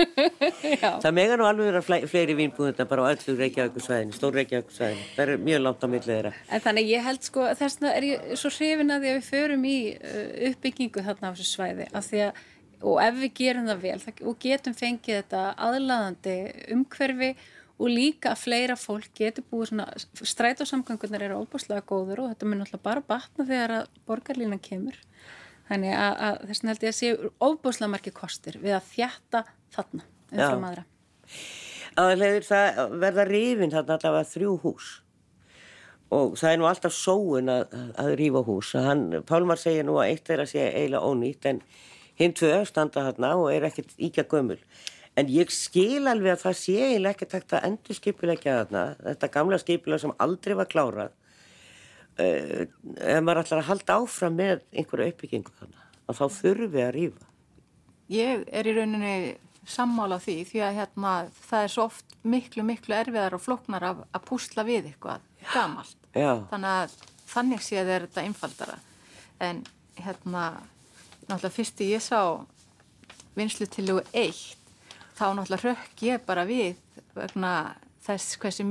Það 0.00 1.10
mega 1.12 1.36
nú 1.36 1.44
alveg 1.44 1.66
vera 1.68 1.80
fle- 1.84 2.06
fleiri 2.08 2.34
vínbúðundar 2.38 2.86
bara 2.88 3.04
á 3.04 3.12
öllu 3.12 3.34
Reykjavíkusvæðinu, 3.36 4.14
stór 4.16 4.36
Reykjavíkusvæðinu. 4.38 5.02
Það 5.16 5.32
er 5.34 5.42
mjög 5.44 5.60
langt 5.64 5.84
á 5.84 5.88
millið 5.92 6.08
þeirra. 6.14 6.32
en 6.56 6.62
þannig 6.64 6.88
ég 6.88 7.04
held 7.04 7.26
sko 7.26 7.44
þess 7.58 7.76
vegna 7.80 7.92
er 7.98 8.06
ég 8.08 8.30
svo 8.40 8.52
hrifin 8.54 8.94
að 8.94 9.04
því 9.04 9.10
að 9.10 9.18
við 9.18 9.28
förum 9.28 9.66
í 9.68 9.76
uh, 9.98 10.22
uppbyggingu 10.50 11.04
þarna 11.10 11.28
á 11.28 11.34
þessu 11.34 11.48
svæði 11.50 11.88
af 11.92 12.08
því 12.08 12.22
að 12.30 12.40
og 12.80 13.00
ef 13.04 13.16
við 13.20 13.32
gerum 13.40 13.68
það 13.68 13.82
vel 13.84 13.96
það, 14.02 14.20
og 14.30 14.38
getum 14.40 14.76
fengið 14.76 15.18
þetta 15.20 15.42
aðlaðandi 15.68 16.36
umhverfi 16.76 17.30
og 17.80 17.88
líka 17.88 18.34
að 18.34 18.42
fleira 18.42 18.76
fólk 18.76 19.08
getur 19.16 19.46
búið 19.48 19.70
svona 19.70 19.86
strætósamgöngunar 20.20 21.24
eru 21.24 21.40
óbúslega 21.40 21.84
góður 21.88 22.24
og 22.24 22.32
þetta 22.32 22.48
mun 22.48 22.64
alltaf 22.64 22.82
bara 22.84 23.04
batna 23.04 23.46
þegar 23.48 23.76
að 23.78 24.00
borgarlínan 24.08 24.60
kemur. 24.62 24.98
Þannig 25.70 25.94
að, 25.96 26.14
að 26.26 26.40
þess 26.48 26.60
vegna 26.60 26.72
held 26.74 26.84
ég 26.84 26.92
að 26.92 26.98
séu 26.98 27.30
óbúslega 27.40 27.92
margir 27.92 28.16
kostir 28.16 28.58
við 28.60 28.76
að 28.76 28.88
þjætta 28.90 29.44
þarna 29.76 30.06
umfram 30.32 30.66
aðra. 30.70 30.84
Aðleiður 32.00 32.48
það 32.48 32.80
verða 33.04 33.28
rifin 33.28 33.72
þarna 33.72 33.96
allavega 33.96 34.30
þrjú 34.34 34.56
hús. 34.64 34.90
Og 36.10 36.34
það 36.40 36.52
er 36.52 36.58
nú 36.58 36.66
alltaf 36.66 36.94
sóun 36.96 37.52
að, 37.52 37.76
að 38.02 38.12
rífa 38.18 38.42
hús. 38.44 38.74
Hann, 38.74 39.04
Pálmar 39.26 39.60
segir 39.62 39.86
nú 39.86 40.00
að 40.02 40.10
eitt 40.10 40.32
er 40.34 40.42
að 40.42 40.52
sé 40.52 40.66
eiginlega 40.66 41.06
ónýtt 41.06 41.48
en 41.48 41.62
hinn 42.20 42.36
tvö 42.36 42.62
standa 42.68 43.06
þarna 43.08 43.34
og 43.40 43.50
er 43.52 43.68
ekkert 43.70 43.94
íkja 43.98 44.26
gömul 44.30 44.58
en 45.18 45.32
ég 45.32 45.50
skil 45.52 46.06
alveg 46.08 46.36
að 46.36 46.44
það 46.44 46.58
sé 46.60 46.76
eiginlega 46.78 47.16
ekkert 47.16 47.38
hægt 47.38 47.56
að 47.56 47.66
endur 47.70 47.98
skipulegja 47.98 48.58
þarna 48.60 48.84
þetta 49.00 49.32
gamla 49.38 49.58
skipulega 49.62 50.04
sem 50.04 50.14
aldrei 50.22 50.54
var 50.60 50.70
klárað 50.70 51.16
uh, 52.20 52.62
ef 52.66 53.24
maður 53.24 53.42
ætlar 53.44 53.64
að 53.64 53.70
halda 53.72 53.98
áfram 53.98 54.38
með 54.38 54.62
einhverju 54.70 55.14
uppbyggingu 55.14 55.56
þarna 55.58 55.88
og 56.06 56.20
þá 56.20 56.24
þurfi 56.40 56.86
að 56.86 56.94
rífa 56.98 57.28
Ég 58.10 58.42
er 58.50 58.66
í 58.66 58.72
rauninni 58.74 59.14
sammála 59.70 60.18
því 60.18 60.36
því 60.48 60.62
að 60.66 60.78
hérna, 60.80 61.12
það 61.46 61.64
er 61.64 61.72
svo 61.72 61.84
oft 61.86 62.16
miklu, 62.26 62.64
miklu 62.66 62.96
erfiðar 62.96 63.36
og 63.36 63.44
floknar 63.44 63.86
að, 63.86 64.00
að 64.10 64.24
púsla 64.26 64.64
við 64.66 64.90
eitthvað 64.90 65.26
gamalt. 65.52 66.08
Já. 66.10 66.32
Þannig 66.50 66.72
að 66.72 66.96
þannig 67.30 67.62
séð 67.62 67.92
er 67.94 68.06
þetta 68.08 68.24
einfaldara. 68.26 68.78
En 69.46 69.62
hérna, 70.00 70.46
náttúrulega 71.30 71.56
fyrst 71.56 71.84
ég 71.86 72.02
sá 72.04 72.20
vinslu 73.38 73.66
til 73.70 73.86
þú 73.88 74.00
eitt, 74.12 74.58
þá 75.16 75.26
náttúrulega 75.36 75.70
rökk 75.70 76.04
ég 76.06 76.26
bara 76.26 76.46
við 76.48 76.76
vegna 77.14 77.52
þess 78.04 78.38
hversi, 78.40 78.66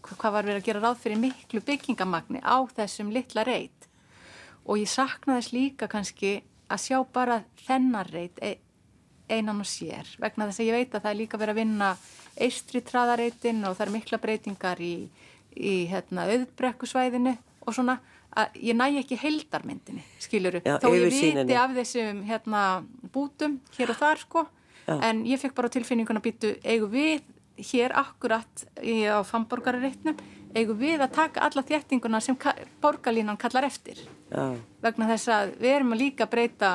hvað 0.00 0.34
var 0.34 0.48
verið 0.48 0.60
að 0.62 0.68
gera 0.68 0.82
ráð 0.82 1.00
fyrir 1.02 1.20
miklu 1.20 1.62
byggingamagni 1.66 2.42
á 2.42 2.56
þessum 2.76 3.12
litla 3.14 3.44
reit. 3.46 3.88
Og 4.64 4.78
ég 4.78 4.90
saknaðis 4.90 5.52
líka 5.52 5.88
kannski 5.90 6.40
að 6.72 6.84
sjá 6.86 6.98
bara 7.12 7.42
þennar 7.66 8.10
reit 8.14 8.38
einan 9.32 9.62
og 9.62 9.68
sér 9.68 10.08
vegna 10.20 10.48
þess 10.48 10.62
að 10.62 10.68
ég 10.68 10.78
veit 10.78 10.94
að 10.94 11.04
það 11.04 11.10
er 11.12 11.20
líka 11.20 11.40
verið 11.40 11.54
að 11.54 11.60
vinna 11.62 11.90
eistri 12.46 12.82
traðareitin 12.84 13.64
og 13.68 13.76
það 13.76 13.86
er 13.86 13.94
mikla 13.96 14.20
breytingar 14.22 14.82
í, 14.82 14.94
í 15.56 15.74
hérna, 15.90 16.26
auðbrekkusvæðinu 16.30 17.34
og 17.66 17.76
svona 17.76 17.98
að 18.38 18.58
ég 18.68 18.76
næ 18.78 18.86
ekki 19.02 19.18
heldarmyndinni 19.20 20.02
skiluru, 20.22 20.62
Já, 20.64 20.78
þó 20.80 20.88
ég 20.96 21.12
viti 21.12 21.56
af 21.58 21.74
þessum 21.76 22.22
hérna, 22.28 22.62
bútum 23.12 23.58
hér 23.76 23.92
og 23.92 24.00
þar 24.00 24.22
sko, 24.22 24.46
Já. 24.86 24.96
en 25.10 25.24
ég 25.28 25.40
fekk 25.42 25.56
bara 25.58 25.72
tilfinninguna 25.72 26.22
býtu 26.24 26.54
eigu 26.64 26.88
við 26.92 27.20
hér 27.62 27.92
akkurat 27.98 28.64
í, 28.80 29.04
á 29.04 29.20
Famborgarareitnum 29.26 30.16
eigu 30.56 30.76
við 30.76 31.00
að 31.00 31.14
taka 31.16 31.44
alla 31.46 31.64
þéttinguna 31.64 32.20
sem 32.20 32.36
borgarlínan 32.82 33.38
kallar 33.40 33.66
eftir? 33.68 34.00
Já. 34.32 34.56
vegna 34.82 35.08
þess 35.12 35.28
að 35.32 35.54
við 35.60 35.76
erum 35.76 35.94
að 35.94 36.02
líka 36.02 36.26
breyta 36.26 36.72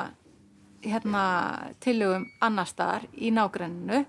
hérna, 0.86 1.74
tilögum 1.82 2.28
annar 2.42 2.70
staðar 2.70 3.08
í 3.14 3.32
nágrenninu 3.34 4.04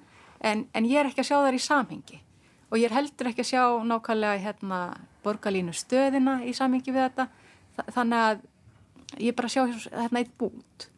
en, 0.44 0.66
en 0.72 0.88
ég 0.88 1.01
er 1.01 1.11
ekki 1.11 1.24
að 1.24 1.30
sjá 1.30 1.38
þar 1.40 1.57
í 1.57 1.62
samhengi. 1.64 2.20
Og 2.68 2.76
ég 2.76 2.90
er 2.90 2.99
heldur 2.99 3.30
ekki 3.30 3.44
að 3.44 3.51
sjá 3.51 3.62
nákvæmlega 3.88 4.42
hérna, 4.44 4.80
borgarlínu 5.24 5.72
stöðina 5.76 6.42
í 6.44 6.53
samhengi 6.57 6.92
við 6.92 7.07
þetta 7.09 7.28
þannig 7.95 8.24
að 8.24 8.41
ég 9.18 9.33
er 9.33 9.37
bara 9.39 9.53
sjá 9.53 9.62
hérna 9.66 10.22
eitt 10.22 10.35
bút. 10.41 10.89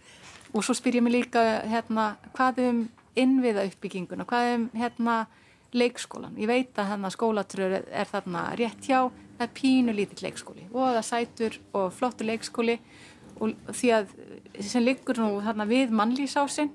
Og 0.51 0.65
svo 0.67 0.75
spyr 0.75 0.99
ég 0.99 1.05
mig 1.07 1.15
líka 1.15 1.43
hérna 1.71 2.15
hvað 2.35 2.65
um 2.67 2.81
innviða 3.19 3.67
uppbygginguna, 3.69 4.27
hvað 4.27 4.55
um 4.55 4.67
hérna 4.75 5.17
leikskólan. 5.77 6.35
Ég 6.41 6.51
veit 6.51 6.79
að 6.79 6.91
hérna 6.91 7.13
skólatröður 7.15 7.87
er 7.87 8.11
þarna 8.11 8.49
rétt 8.59 8.89
hjá, 8.89 9.11
það 9.39 9.47
er 9.47 9.55
pínu 9.61 9.95
lítill 9.95 10.27
leikskóli 10.27 10.67
og 10.73 10.97
það 10.97 11.07
sætur 11.07 11.59
og 11.79 11.93
flottur 11.95 12.31
leikskóli. 12.31 12.81
Og 13.41 13.55
því 13.71 13.93
að 13.97 14.15
sem 14.61 14.85
liggur 14.85 15.21
nú 15.21 15.39
þarna 15.45 15.67
við 15.71 15.95
mannlýsásin 15.97 16.73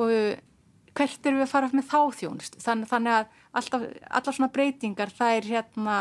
og 0.00 0.12
hvert 0.96 1.28
eru 1.28 1.40
við 1.40 1.44
að 1.44 1.52
fara 1.52 1.72
með 1.72 1.88
þá 1.90 2.00
þjónust 2.20 2.58
Þann, 2.62 2.84
þannig 2.88 3.16
að 3.16 3.26
alltaf, 3.60 3.84
alltaf 4.08 4.36
svona 4.38 4.52
breytingar 4.54 5.12
það 5.12 5.38
er 5.38 5.48
hérna 5.50 5.96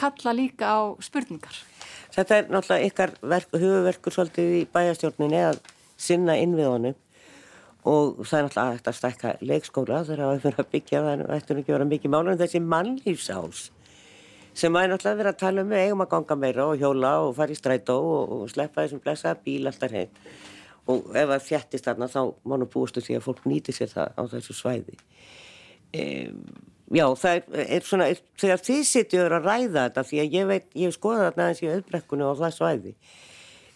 kalla 0.00 0.34
líka 0.36 0.68
á 0.68 0.80
spurningar 1.04 1.56
Þetta 2.12 2.36
er 2.36 2.50
náttúrulega 2.52 2.88
ykkar 2.90 3.14
hugverkur 3.56 4.12
svolítið 4.12 4.56
í 4.58 4.64
bæjastjórninni 4.72 5.44
að 5.48 5.60
sinna 5.96 6.36
innviðunum 6.40 6.98
og 7.88 8.20
það 8.22 8.38
er 8.38 8.44
náttúrulega 8.46 8.64
að 8.64 8.74
þetta 8.76 8.94
stækka 8.98 9.30
leikskóla 9.40 10.02
þegar 10.06 10.20
það 10.22 10.48
er 10.50 10.52
að 10.52 10.60
að 10.62 10.72
byggja 10.74 11.04
það 11.06 11.22
ættum 11.36 11.62
ekki 11.62 11.72
að 11.72 11.78
vera 11.78 11.88
mikið 11.92 12.12
mála 12.14 12.34
en 12.34 12.42
þessi 12.42 12.60
mannlýfsás 12.62 13.62
sem 14.52 14.76
að 14.76 14.84
er 14.84 14.92
náttúrulega 14.92 15.20
verið 15.22 15.32
að 15.32 15.40
tala 15.40 15.64
um 15.64 15.72
við 15.72 15.84
eigum 15.86 16.04
að 16.04 16.10
ganga 16.12 16.36
meira 16.42 16.66
og 16.68 16.82
hjóla 16.82 17.12
og 17.24 17.34
fara 17.38 17.54
í 17.54 17.58
strætó 17.58 17.96
og, 18.04 18.34
og 18.36 18.52
sleppa 18.52 18.84
þessum 18.84 19.02
blessa 19.02 19.32
bíl 19.46 19.70
alltaf 19.70 19.96
heim 19.96 20.12
og 20.92 21.08
ef 21.16 21.30
það 21.30 21.46
þjættist 21.46 21.88
þarna 21.88 22.10
þá 22.10 22.20
mánu 22.52 22.68
búistu 22.70 23.02
því 23.02 23.18
að 23.18 23.26
fólk 23.26 23.48
nýti 23.48 23.74
sér 23.74 23.90
það 23.92 24.14
á 24.18 24.22
þessu 24.34 24.56
svæði. 24.58 24.96
Um, 25.92 26.40
Já, 26.92 27.06
það 27.16 27.34
er, 27.38 27.66
er 27.78 27.84
svona 27.88 28.06
er, 28.12 28.18
þegar 28.40 28.64
þið 28.66 28.80
sitjur 28.84 29.34
að 29.38 29.46
ræða 29.46 29.84
þetta 29.86 30.02
því 30.08 30.18
að 30.22 30.34
ég 30.36 30.48
veit, 30.50 30.66
ég 30.76 30.90
hef 30.90 30.96
skoðað 30.98 31.22
þarna 31.28 31.46
eins 31.48 31.62
í 31.62 31.70
auðbrekkunni 31.72 32.26
á 32.28 32.32
það 32.42 32.56
svæði. 32.58 32.92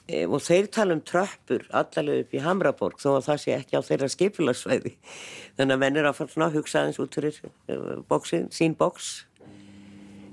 Um, 0.07 0.35
og 0.37 0.43
þeir 0.45 0.69
tala 0.71 0.95
um 0.95 1.01
tröppur 1.03 1.65
allaveg 1.75 2.27
upp 2.27 2.35
í 2.37 2.43
Hamraborg 2.45 3.01
þó 3.03 3.09
að 3.17 3.25
það 3.27 3.41
sé 3.43 3.55
ekki 3.57 3.81
á 3.81 3.87
þeirra 3.89 4.09
skipilarsvæði 4.13 4.93
þannig 5.57 5.75
að 5.75 5.81
menn 5.83 5.99
er 5.99 6.07
að 6.07 6.21
fara 6.21 6.47
að 6.47 6.59
hugsa 6.61 6.83
aðeins 6.83 7.01
út 7.03 7.17
fyrir 7.19 7.41
uh, 7.43 7.97
bóksin, 8.07 8.47
sín 8.55 8.77
bóks 8.79 9.25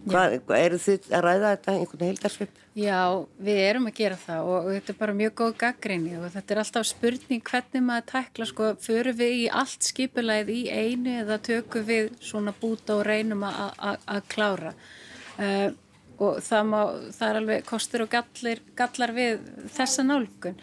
Hvað, 0.04 0.34
eru 0.58 0.78
þið 0.84 1.06
að 1.16 1.22
ræða 1.24 1.52
þetta 1.54 1.74
einhvern 1.78 2.08
heildarsvip? 2.10 2.58
Já, 2.76 3.00
við 3.46 3.60
erum 3.64 3.86
að 3.88 3.96
gera 4.00 4.18
það 4.20 4.50
og, 4.50 4.68
þetta 4.74 4.92
er 4.92 4.98
bara 5.00 5.16
mjög 5.16 5.36
góð 5.40 5.54
gaggrinni 5.62 6.18
og 6.18 6.26
þetta 6.34 6.54
er 6.56 6.62
alltaf 6.64 6.88
spurning 6.90 7.44
hvernig 7.48 7.86
maður 7.86 8.08
tækla, 8.12 8.48
sko, 8.50 8.72
förum 8.84 9.18
við 9.20 9.36
í 9.38 9.46
allt 9.62 9.88
skipulæð 9.88 10.52
í 10.52 10.60
einu 10.74 11.16
eða 11.22 11.40
tökum 11.48 11.88
við 11.88 12.12
svona 12.20 12.56
búta 12.60 12.98
og 12.98 13.06
reynum 13.08 13.46
að 13.48 14.20
klára 14.34 14.74
uh, 14.74 15.70
og 16.20 16.44
það, 16.44 16.68
má, 16.74 16.80
það 17.16 17.30
er 17.30 17.42
alveg 17.42 17.66
kostur 17.70 18.04
og 18.04 18.12
gallir, 18.12 18.64
gallar 18.78 19.16
við 19.16 19.48
þessa 19.78 20.06
nálgun. 20.08 20.60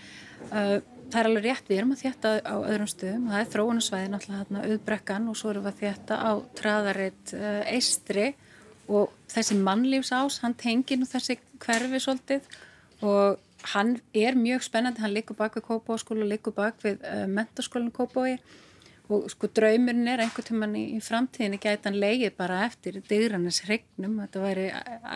Uh, 0.50 0.76
það 1.10 1.18
er 1.22 1.30
alveg 1.30 1.48
rétt, 1.48 1.66
við 1.70 1.80
erum 1.80 1.96
að 1.96 2.04
þjætta 2.04 2.36
á 2.44 2.56
öðrum 2.60 2.90
stöðum 2.90 3.26
það 3.32 3.40
er 3.40 3.50
þróunasvæðin 3.54 4.18
alltaf 4.18 4.36
hérna 4.36 4.68
auðbrekkan 4.68 5.32
og 5.32 5.38
svo 5.40 5.50
erum 5.54 5.66
við 5.66 5.72
að 5.72 5.82
þjætta 5.82 6.20
á 6.22 6.30
traðaritt 6.60 7.36
uh, 7.38 7.60
eistri 7.70 8.30
og 8.90 9.12
þessi 9.30 9.56
mannlífsás, 9.60 10.40
hann 10.44 10.56
tengir 10.58 10.98
nú 10.98 11.06
þessi 11.08 11.38
hverfi 11.62 12.00
svolítið 12.02 12.48
og 13.06 13.38
hann 13.74 13.94
er 14.16 14.36
mjög 14.38 14.64
spennandi, 14.66 15.02
hann 15.04 15.14
likur 15.14 15.36
bak 15.38 15.56
við 15.58 15.66
Kópáskóla 15.68 16.24
og 16.24 16.32
likur 16.32 16.56
bak 16.56 16.80
við 16.82 17.00
uh, 17.04 17.26
mentaskólan 17.30 17.92
Kópái 17.94 18.38
og 19.10 19.26
sko 19.32 19.48
draumurinn 19.50 20.08
er 20.08 20.22
einhvern 20.24 20.46
tíman 20.46 20.76
í, 20.78 20.84
í 20.96 21.00
framtíðinni 21.02 21.58
gæti 21.60 21.88
hann 21.88 21.98
leigið 22.00 22.36
bara 22.38 22.64
eftir 22.66 23.00
dygrannis 23.08 23.62
hregnum, 23.66 24.20
þetta 24.22 24.44
væri 24.44 24.68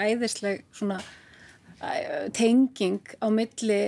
æðisleg 0.08 0.64
svona 0.74 0.98
uh, 1.00 2.26
tenging 2.34 3.14
á 3.22 3.26
milli 3.32 3.80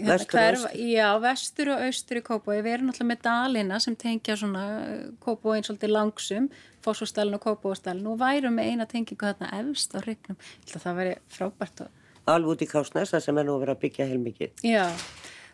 Hérna, 0.00 0.14
vestur 0.14 0.38
og 0.38 0.64
austur? 0.64 0.80
Já, 0.86 1.08
vestur 1.20 1.70
og 1.74 1.84
austur 1.84 2.20
í 2.20 2.24
Kópói. 2.24 2.58
Við 2.62 2.72
erum 2.72 2.90
náttúrulega 2.90 3.10
með 3.10 3.22
dalina 3.26 3.80
sem 3.82 3.96
tengja 3.98 4.36
svona 4.38 4.64
eh, 4.86 5.00
Kópóin 5.20 5.66
svolítið 5.66 5.92
langsum, 5.92 6.46
Fossústalinn 6.84 7.36
og 7.36 7.44
Kópóstalinn 7.44 8.08
og 8.10 8.20
værum 8.20 8.56
með 8.58 8.70
eina 8.72 8.86
tengingu 8.88 9.26
þarna 9.26 9.50
efst 9.60 9.96
á 9.96 10.00
hrygnum. 10.00 10.38
Það 10.70 11.00
væri 11.00 11.16
frábært. 11.32 11.84
Alveg 12.30 12.54
út 12.54 12.64
í 12.64 12.70
Kásnes, 12.70 13.12
það 13.12 13.26
sem 13.26 13.40
er 13.40 13.48
nú 13.48 13.56
að 13.56 13.64
vera 13.64 13.76
að 13.76 13.84
byggja 13.84 14.08
heilmikið. 14.10 14.64
Já. 14.64 14.84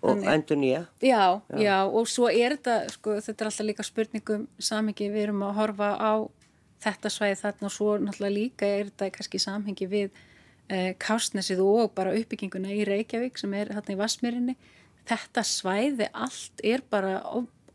Og 0.07 0.23
endur 0.29 0.59
nýja. 0.61 0.83
Já, 1.01 1.41
já, 1.51 1.61
já, 1.63 1.77
og 1.89 2.09
svo 2.11 2.29
er 2.29 2.55
þetta, 2.55 2.75
sko, 2.93 3.17
þetta 3.25 3.43
er 3.43 3.49
alltaf 3.51 3.67
líka 3.67 3.87
spurningum 3.87 4.45
samhengi, 4.61 5.09
við 5.11 5.29
erum 5.29 5.47
að 5.47 5.57
horfa 5.57 5.89
á 5.97 6.13
þetta 6.85 7.13
svæði 7.13 7.39
þarna 7.41 7.69
og 7.69 7.75
svo 7.75 7.97
náttúrulega 8.01 8.35
líka 8.35 8.69
er 8.69 8.91
þetta 8.91 9.11
kannski 9.17 9.41
samhengi 9.43 9.89
við 9.91 10.09
eh, 10.69 10.93
Kásnesið 11.03 11.63
og 11.65 11.95
bara 11.97 12.15
uppbygginguna 12.17 12.73
í 12.75 12.85
Reykjavík 12.89 13.41
sem 13.41 13.55
er 13.57 13.73
hérna 13.75 13.97
í 13.97 14.01
Vasmírinni 14.01 14.57
þetta 15.09 15.45
svæði 15.47 16.11
allt 16.13 16.65
er 16.65 16.85
bara 16.91 17.19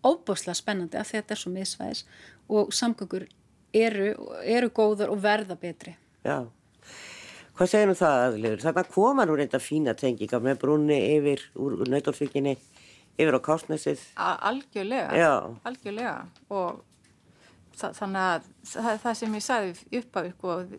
óbúslega 0.01 0.57
spennandi 0.57 0.99
af 0.99 1.09
því 1.09 1.17
að 1.17 1.21
þetta 1.21 1.35
er 1.35 1.41
svo 1.41 1.53
miðsvæðis 1.55 2.03
og 2.51 2.73
samgöngur 2.75 3.27
eru, 3.73 4.11
eru 4.43 4.69
góður 4.75 5.13
og 5.13 5.21
verða 5.23 5.57
betri. 5.59 5.95
Já, 6.25 6.43
hvað 7.57 7.71
segir 7.71 7.89
nú 7.89 7.95
það 7.97 8.25
aðliður? 8.27 8.61
Þannig 8.65 8.83
að 8.83 8.93
koma 8.93 9.25
nú 9.25 9.37
reynda 9.39 9.61
fína 9.61 9.95
tenginga 9.97 10.39
með 10.43 10.61
brunni 10.61 10.99
yfir 11.17 11.43
úr, 11.55 11.79
úr 11.81 11.91
nöytorfylginni 11.91 12.55
yfir 13.17 13.37
á 13.37 13.41
Kásnesið 13.43 14.05
Algjörlega, 14.15 15.11
Já. 15.17 15.33
algjörlega. 15.67 16.15
Og 16.49 16.81
þannig 17.81 18.21
að 18.21 18.47
það, 18.67 18.95
það 19.03 19.13
sem 19.17 19.35
ég 19.37 19.45
sagði 19.45 20.01
upp 20.01 20.17
af 20.19 20.29
ykkur 20.29 20.73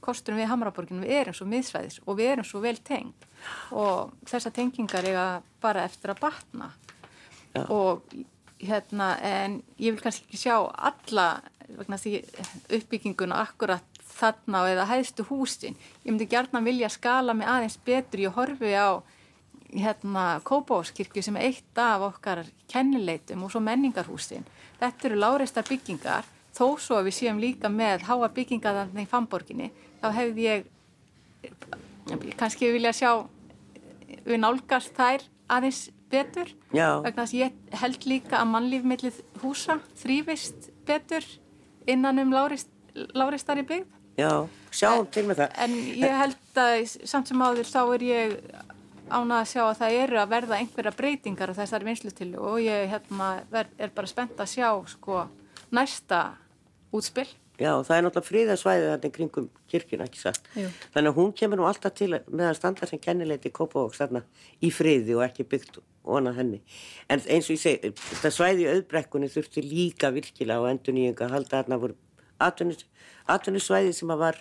kosturum 0.00 0.40
við 0.40 0.48
Hamraborginu, 0.50 1.04
við 1.04 1.18
erum 1.20 1.36
svo 1.36 1.46
miðsvæðis 1.50 2.00
og 2.06 2.16
við 2.16 2.32
erum 2.34 2.46
svo 2.48 2.62
vel 2.64 2.76
tengd. 2.80 3.26
Og 3.76 4.14
þessar 4.28 4.54
tengingar 4.56 5.04
eiga 5.08 5.26
bara 5.60 5.84
eftir 5.88 6.14
að 6.14 6.22
batna. 6.24 6.70
Já. 7.50 7.64
og 7.66 8.02
hérna 8.62 9.16
en 9.26 9.56
ég 9.80 9.94
vil 9.94 10.02
kannski 10.04 10.26
ekki 10.28 10.38
sjá 10.38 10.54
alla 10.70 11.40
vegna 11.78 11.98
því 12.00 12.14
uppbygginguna 12.78 13.40
akkurat 13.44 14.00
þarna 14.10 14.64
eða 14.70 14.88
hæðstu 14.90 15.26
húsin. 15.30 15.78
Ég 16.04 16.12
myndi 16.12 16.28
gærna 16.30 16.62
vilja 16.64 16.90
skala 16.92 17.34
mig 17.36 17.48
aðeins 17.48 17.78
betur. 17.84 18.24
Ég 18.26 18.36
horfi 18.36 18.74
á 18.74 19.00
hérna 19.70 20.40
Kópáskirkju 20.44 21.22
sem 21.22 21.36
er 21.38 21.50
eitt 21.50 21.78
af 21.78 22.02
okkar 22.08 22.44
kennileitum 22.70 23.44
og 23.46 23.52
svo 23.52 23.62
menningarhúsin. 23.64 24.46
Þetta 24.80 25.08
eru 25.08 25.20
láreistar 25.20 25.66
byggingar. 25.68 26.26
Þó 26.56 26.74
svo 26.82 26.98
að 26.98 27.10
við 27.10 27.18
séum 27.20 27.38
líka 27.40 27.70
með 27.70 28.08
háa 28.08 28.28
byggingar 28.34 28.82
þannig 28.82 29.06
í 29.06 29.10
Famborginni 29.10 29.70
þá 30.00 30.08
hefði 30.16 30.46
ég 30.48 30.66
kannski 32.40 32.72
vilja 32.74 32.92
sjá 32.96 33.10
við 34.26 34.40
nálgast 34.42 34.96
þær 34.96 35.24
aðeins 35.50 35.88
betur. 36.10 36.50
Já. 36.74 36.98
vegna 37.04 37.22
þess 37.22 37.34
að 37.34 37.40
ég 37.40 37.78
held 37.82 38.06
líka 38.10 38.40
að 38.40 38.50
mannlífmillið 38.54 39.20
húsa 39.44 39.78
þrývist 40.00 40.70
betur 40.88 41.26
innan 41.86 42.18
um 42.24 42.34
láreistar 42.34 43.60
í 43.60 43.66
byggð 43.66 44.00
Já, 44.20 44.32
sjáum 44.74 45.06
til 45.12 45.24
með 45.28 45.42
það. 45.44 45.56
En 45.64 45.76
ég 46.00 46.16
held 46.20 46.60
að 46.60 46.94
samt 47.08 47.30
sem 47.30 47.42
áður 47.42 47.68
þá 47.68 47.80
er 47.82 48.04
ég 48.04 48.34
ánað 49.10 49.36
að 49.38 49.50
sjá 49.50 49.62
að 49.64 49.78
það 49.80 49.96
eru 50.04 50.18
að 50.20 50.32
verða 50.34 50.58
einhverja 50.60 50.96
breytingar 50.98 51.52
á 51.54 51.58
þessari 51.58 51.88
vinslutillu 51.88 52.42
og 52.50 52.58
ég 52.62 52.90
hérna, 52.92 53.30
er 53.50 53.94
bara 53.94 54.10
spennt 54.10 54.42
að 54.42 54.52
sjá 54.52 54.68
sko, 54.92 55.24
næsta 55.74 56.20
útspill. 56.94 57.28
Já, 57.60 57.74
það 57.84 57.94
er 57.96 58.04
náttúrulega 58.06 58.28
fríðarsvæðið 58.30 58.86
þarna 58.90 59.10
kringum 59.14 59.48
kirkina, 59.68 60.06
ekki 60.08 60.20
satt. 60.22 60.46
Jú. 60.56 60.68
Þannig 60.94 61.12
að 61.12 61.18
hún 61.20 61.32
kemur 61.36 61.60
nú 61.60 61.66
alltaf 61.68 61.92
til 61.98 62.08
með 62.16 62.46
að 62.48 62.56
standa 62.56 62.88
sem 62.88 63.02
kennileiti 63.02 63.52
Kópavóks 63.52 64.00
þarna 64.00 64.22
í 64.64 64.70
friði 64.72 65.18
og 65.18 65.24
ekki 65.26 65.44
byggt 65.50 65.80
vonað 66.08 66.40
henni. 66.40 66.60
En 67.12 67.20
eins 67.20 67.50
og 67.50 67.58
ég 67.58 67.60
segi, 67.60 67.92
þetta 68.00 68.32
svæði 68.32 68.64
í 68.64 68.70
auðbrekkunni 68.72 69.28
þurfti 69.32 69.64
líka 69.66 70.08
virkilega 70.14 70.64
á 70.64 70.70
endur 70.72 70.96
nýjunga 70.96 71.26
að 71.28 71.36
halda 71.36 71.60
þarna 71.60 71.80
voru 71.84 71.98
atvinnusvæði 72.40 73.92
sem 73.96 74.14
að 74.14 74.24
var 74.24 74.40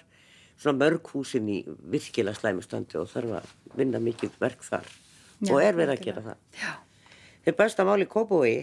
svona 0.60 0.80
mörghúsin 0.80 1.52
í 1.52 1.60
virkilega 1.92 2.40
slæmustandi 2.40 3.00
og 3.00 3.12
þarf 3.12 3.40
að 3.42 3.80
vinna 3.80 4.00
mikið 4.04 4.40
verk 4.40 4.64
þar 4.64 4.88
Já, 5.40 5.52
og 5.52 5.60
er 5.64 5.76
verið 5.76 5.96
að 5.96 6.06
gera 6.08 6.24
það. 6.24 6.40
Já. 6.60 6.72
Þeir 7.46 7.56
besta 7.60 7.86
máli 7.88 8.08
Kópavogi 8.10 8.58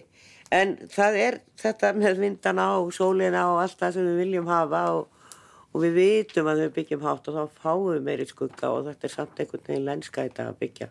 en 0.54 0.76
það 0.92 1.18
er 1.20 1.38
þetta 1.58 1.92
með 1.96 2.20
vindana 2.22 2.66
og 2.78 2.92
sólina 2.94 3.46
og 3.50 3.62
allt 3.64 3.78
það 3.80 3.96
sem 3.96 4.06
við 4.06 4.20
viljum 4.22 4.50
hafa 4.50 4.82
og, 4.94 5.08
og 5.72 5.82
við 5.82 5.96
vitum 5.98 6.50
að 6.50 6.62
við 6.64 6.74
byggjum 6.76 7.02
hátt 7.06 7.30
og 7.30 7.38
þá 7.38 7.58
fáum 7.62 7.88
við 7.90 8.04
meiri 8.06 8.28
skugga 8.28 8.70
og 8.74 8.86
þetta 8.86 9.08
er 9.08 9.14
samt 9.14 9.42
einhvern 9.42 9.66
veginn 9.66 9.88
lenskæta 9.88 10.48
að 10.50 10.60
byggja. 10.62 10.90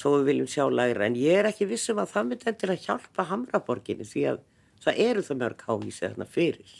Svo 0.00 0.16
við 0.16 0.28
viljum 0.32 0.50
sjá 0.50 0.64
lægra. 0.72 1.06
En 1.06 1.18
ég 1.20 1.38
er 1.38 1.50
ekki 1.52 1.68
vissum 1.70 2.00
að 2.02 2.14
það 2.16 2.28
myndi 2.30 2.50
endilega 2.50 2.86
hjálpa 2.88 3.28
Hamraborginni 3.28 4.08
því 4.08 4.26
að 4.32 4.42
það 4.82 5.02
eru 5.06 5.26
það 5.28 5.42
mörg 5.44 5.66
hávísi 5.68 6.06
þarna 6.08 6.28
fyrir 6.32 6.78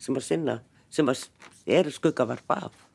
sem 0.00 0.16
að 0.16 0.24
sinna, 0.24 0.54
sem 0.88 1.08
að 1.12 1.26
eru 1.70 1.92
skuggavarpa 1.92 2.56
af. 2.66 2.86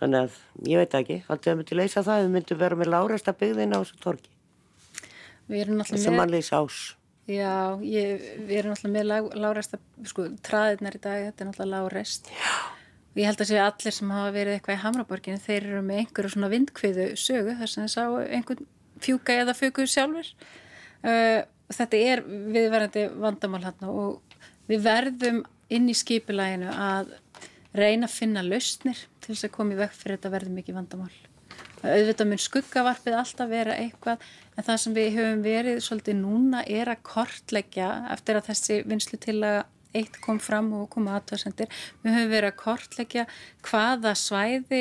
Þannig 0.00 0.24
að 0.24 0.38
ég 0.72 0.80
veit 0.80 0.94
ekki, 0.98 1.18
að 1.28 1.50
myndi 1.60 1.76
leysa 1.76 2.02
það. 2.02 2.24
Við 2.24 2.32
myndum 2.34 2.62
vera 2.64 2.78
með 2.80 2.90
láresta 2.96 3.36
byggðina 3.36 3.78
á 3.78 3.82
þessu 3.84 4.00
torgi 4.02 4.33
Við 5.50 5.64
erum 5.64 5.80
náttúrulega 5.80 6.14
með, 8.94 9.10
lágresta, 9.40 9.80
sko, 10.08 10.28
traðirnar 10.44 10.96
í 10.96 11.02
dag, 11.04 11.26
þetta 11.28 11.44
er 11.44 11.50
náttúrulega 11.50 11.72
lágrest. 11.78 12.30
Já. 12.32 12.54
Ég 13.14 13.28
held 13.28 13.42
að 13.44 13.50
segja 13.52 13.66
allir 13.70 13.94
sem 13.94 14.10
hafa 14.10 14.30
verið 14.34 14.56
eitthvað 14.56 14.76
í 14.76 14.82
Hamraborginu, 14.82 15.40
þeir 15.44 15.68
eru 15.68 15.82
með 15.86 16.00
einhverju 16.02 16.30
svona 16.34 16.50
vindkviðu 16.50 17.04
sögu, 17.20 17.52
þess 17.60 17.78
að 17.78 17.84
þeir 17.84 17.92
sá 17.92 18.04
einhvern 18.38 18.70
fjúka 19.04 19.36
eða 19.38 19.54
fjöku 19.54 19.86
sjálfur. 19.90 20.30
Uh, 21.04 21.40
þetta 21.70 22.00
er 22.00 22.24
viðverandi 22.26 23.04
vandamál 23.22 23.62
hérna 23.62 23.92
og 23.92 24.38
við 24.70 24.82
verðum 24.88 25.44
inn 25.74 25.86
í 25.90 25.94
skipulæginu 25.96 26.72
að 26.72 27.14
reyna 27.74 28.08
að 28.08 28.16
finna 28.16 28.42
lausnir 28.44 28.98
til 29.22 29.32
þess 29.32 29.48
að 29.48 29.54
koma 29.54 29.76
í 29.76 29.78
vekk 29.78 29.96
fyrir 30.00 30.18
þetta 30.18 30.34
verði 30.34 30.56
mikið 30.58 30.78
vandamál. 30.80 31.14
Auðvitað 31.84 32.30
mun 32.30 32.40
skuggavarpið 32.40 33.18
alltaf 33.18 33.50
vera 33.50 33.76
eitthvað 33.76 34.24
en 34.56 34.66
það 34.66 34.80
sem 34.80 34.96
við 34.96 35.08
höfum 35.18 35.44
verið 35.44 35.80
svolítið 35.84 36.18
núna 36.22 36.62
er 36.64 36.90
að 36.92 37.02
kortleggja 37.04 37.88
eftir 38.14 38.38
að 38.38 38.50
þessi 38.50 38.78
vinslu 38.88 39.20
til 39.20 39.38
að 39.44 39.58
eitt 39.94 40.16
kom 40.24 40.40
fram 40.42 40.72
og 40.74 40.88
kom 40.90 41.06
aðtöðsendir. 41.12 41.70
Við 42.02 42.16
höfum 42.16 42.32
verið 42.32 42.50
að 42.50 42.60
kortleggja 42.62 43.26
hvaða 43.68 44.14
svæði 44.18 44.80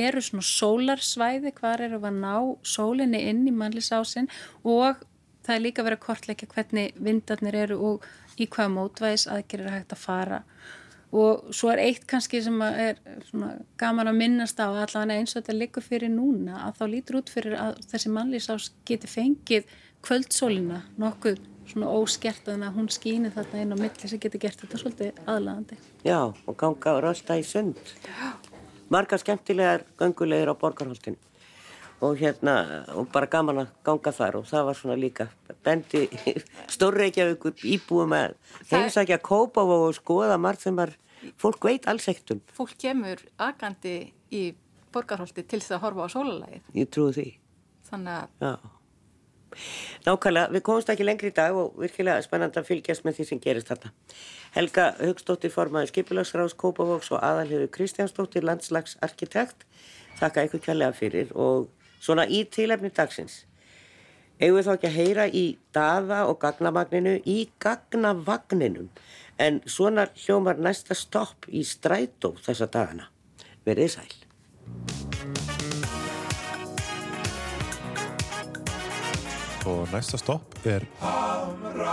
eru 0.00 0.22
svona 0.24 0.46
sólarsvæði, 0.50 1.54
hvar 1.60 1.84
eru 1.86 2.00
að 2.02 2.18
ná 2.18 2.34
sólinni 2.66 3.22
inn 3.30 3.46
í 3.48 3.54
mannlisásin 3.56 4.28
og 4.64 5.00
það 5.46 5.54
er 5.54 5.64
líka 5.64 5.86
verið 5.86 6.00
að 6.00 6.06
kortleggja 6.08 6.50
hvernig 6.52 7.00
vindarnir 7.00 7.56
eru 7.62 7.80
og 7.92 8.10
í 8.40 8.48
hvaða 8.48 8.74
mótvæðis 8.76 9.26
aðgerir 9.32 9.72
hægt 9.72 9.96
að 9.96 10.04
fara 10.04 10.42
og 11.10 11.54
svo 11.54 11.72
er 11.72 11.82
eitt 11.82 12.06
kannski 12.10 12.40
sem 12.44 12.60
er 12.62 12.98
gaman 13.80 14.10
að 14.10 14.18
minnast 14.20 14.60
á 14.62 14.70
allavega 14.70 15.18
eins 15.18 15.34
og 15.34 15.40
þetta 15.40 15.56
liggur 15.56 15.84
fyrir 15.84 16.12
núna 16.12 16.66
að 16.68 16.80
þá 16.80 16.84
lítur 16.94 17.20
út 17.20 17.32
fyrir 17.32 17.56
að 17.58 17.80
þessi 17.90 18.12
mannlýsás 18.14 18.68
geti 18.86 19.10
fengið 19.10 19.72
kvöldsólina 20.06 20.84
nokkuð 21.00 21.40
svona 21.70 21.90
óskert 21.94 22.48
að 22.50 22.68
hún 22.74 22.90
skýni 22.90 23.30
þarna 23.34 23.64
inn 23.64 23.74
á 23.74 23.78
milli 23.78 24.10
sem 24.10 24.22
geti 24.22 24.40
gert 24.42 24.62
þetta 24.62 24.80
svolítið 24.80 25.20
aðlagandi. 25.26 25.78
Já, 26.06 26.20
og 26.30 26.56
ganga 26.58 26.96
og 26.96 27.02
rölda 27.06 27.38
í 27.38 27.44
sund. 27.46 27.78
Margar 28.90 29.22
skemmtilegar 29.22 29.84
göngulegir 30.00 30.50
á 30.50 30.54
borgarholtinu 30.58 31.29
og 32.00 32.16
hérna, 32.16 32.54
og 32.96 33.10
bara 33.12 33.28
gaman 33.30 33.62
að 33.64 33.74
ganga 33.84 34.12
þar 34.16 34.40
og 34.40 34.48
það 34.48 34.66
var 34.70 34.78
svona 34.78 34.96
líka 35.00 35.28
bendi 35.64 36.06
stórreikjavíkur 36.74 37.66
íbúum 37.74 38.16
að 38.16 38.34
heimsækja 38.72 39.20
kópa 39.24 39.64
og 39.66 39.92
skoða 39.98 40.40
margt 40.40 40.64
sem 40.64 40.76
var, 40.76 40.94
fólk 41.40 41.68
veit 41.68 41.88
alls 41.90 42.08
eitt 42.08 42.32
um. 42.32 42.42
Fólk 42.56 42.76
kemur 42.80 43.20
agandi 43.38 43.96
í 44.32 44.50
borgarholti 44.94 45.44
til 45.44 45.60
þess 45.60 45.76
að 45.76 45.84
horfa 45.84 46.06
á 46.06 46.14
sólalægið. 46.16 46.68
Ég 46.80 46.90
trúi 46.90 47.16
því. 47.16 47.30
Þannig 47.90 48.16
að 48.16 48.46
Já. 48.46 48.54
Nákvæmlega, 50.06 50.50
við 50.54 50.62
komumst 50.66 50.90
ekki 50.92 51.06
lengri 51.06 51.30
í 51.32 51.34
dag 51.34 51.56
og 51.58 51.74
virkilega 51.80 52.22
spennandi 52.22 52.60
að 52.60 52.68
fylgjast 52.68 53.02
með 53.06 53.16
því 53.18 53.26
sem 53.26 53.40
gerist 53.42 53.70
þarna. 53.70 53.90
Helga 54.54 54.84
Haugstóttir 55.00 55.50
formaði 55.50 55.90
Skipulagsráðs 55.90 56.54
Kópavóks 56.58 57.10
og 57.14 57.18
aðalhjöfu 57.26 57.70
Kristjánsdóttir 57.74 58.46
landslagsarkitekt. 58.46 59.66
Þakka 60.20 60.46
ykkur 60.46 60.64
kjærlega 60.68 60.96
fyrir 60.96 61.34
og 61.34 61.66
svona 62.00 62.26
í 62.26 62.42
tilefni 62.50 62.90
dagsins. 62.96 63.44
Eigum 64.40 64.56
við 64.56 64.66
þá 64.66 64.72
ekki 64.74 64.88
að 64.88 64.96
heyra 64.96 65.26
í 65.28 65.44
daða 65.76 66.22
og 66.30 66.40
gagnamagninu 66.40 67.18
í 67.28 67.38
gagnavagninum 67.60 68.88
en 69.40 69.60
svona 69.68 70.08
hljómar 70.24 70.60
næsta 70.60 70.96
stopp 70.96 71.48
í 71.48 71.64
strætó 71.64 72.34
þessa 72.40 72.70
dagana. 72.72 73.10
Verðið 73.68 73.96
sæl. 73.98 74.10
og 79.66 79.88
næsta 79.92 80.16
stopp 80.18 80.66
er 80.66 80.80
Hamraborg 81.00 81.90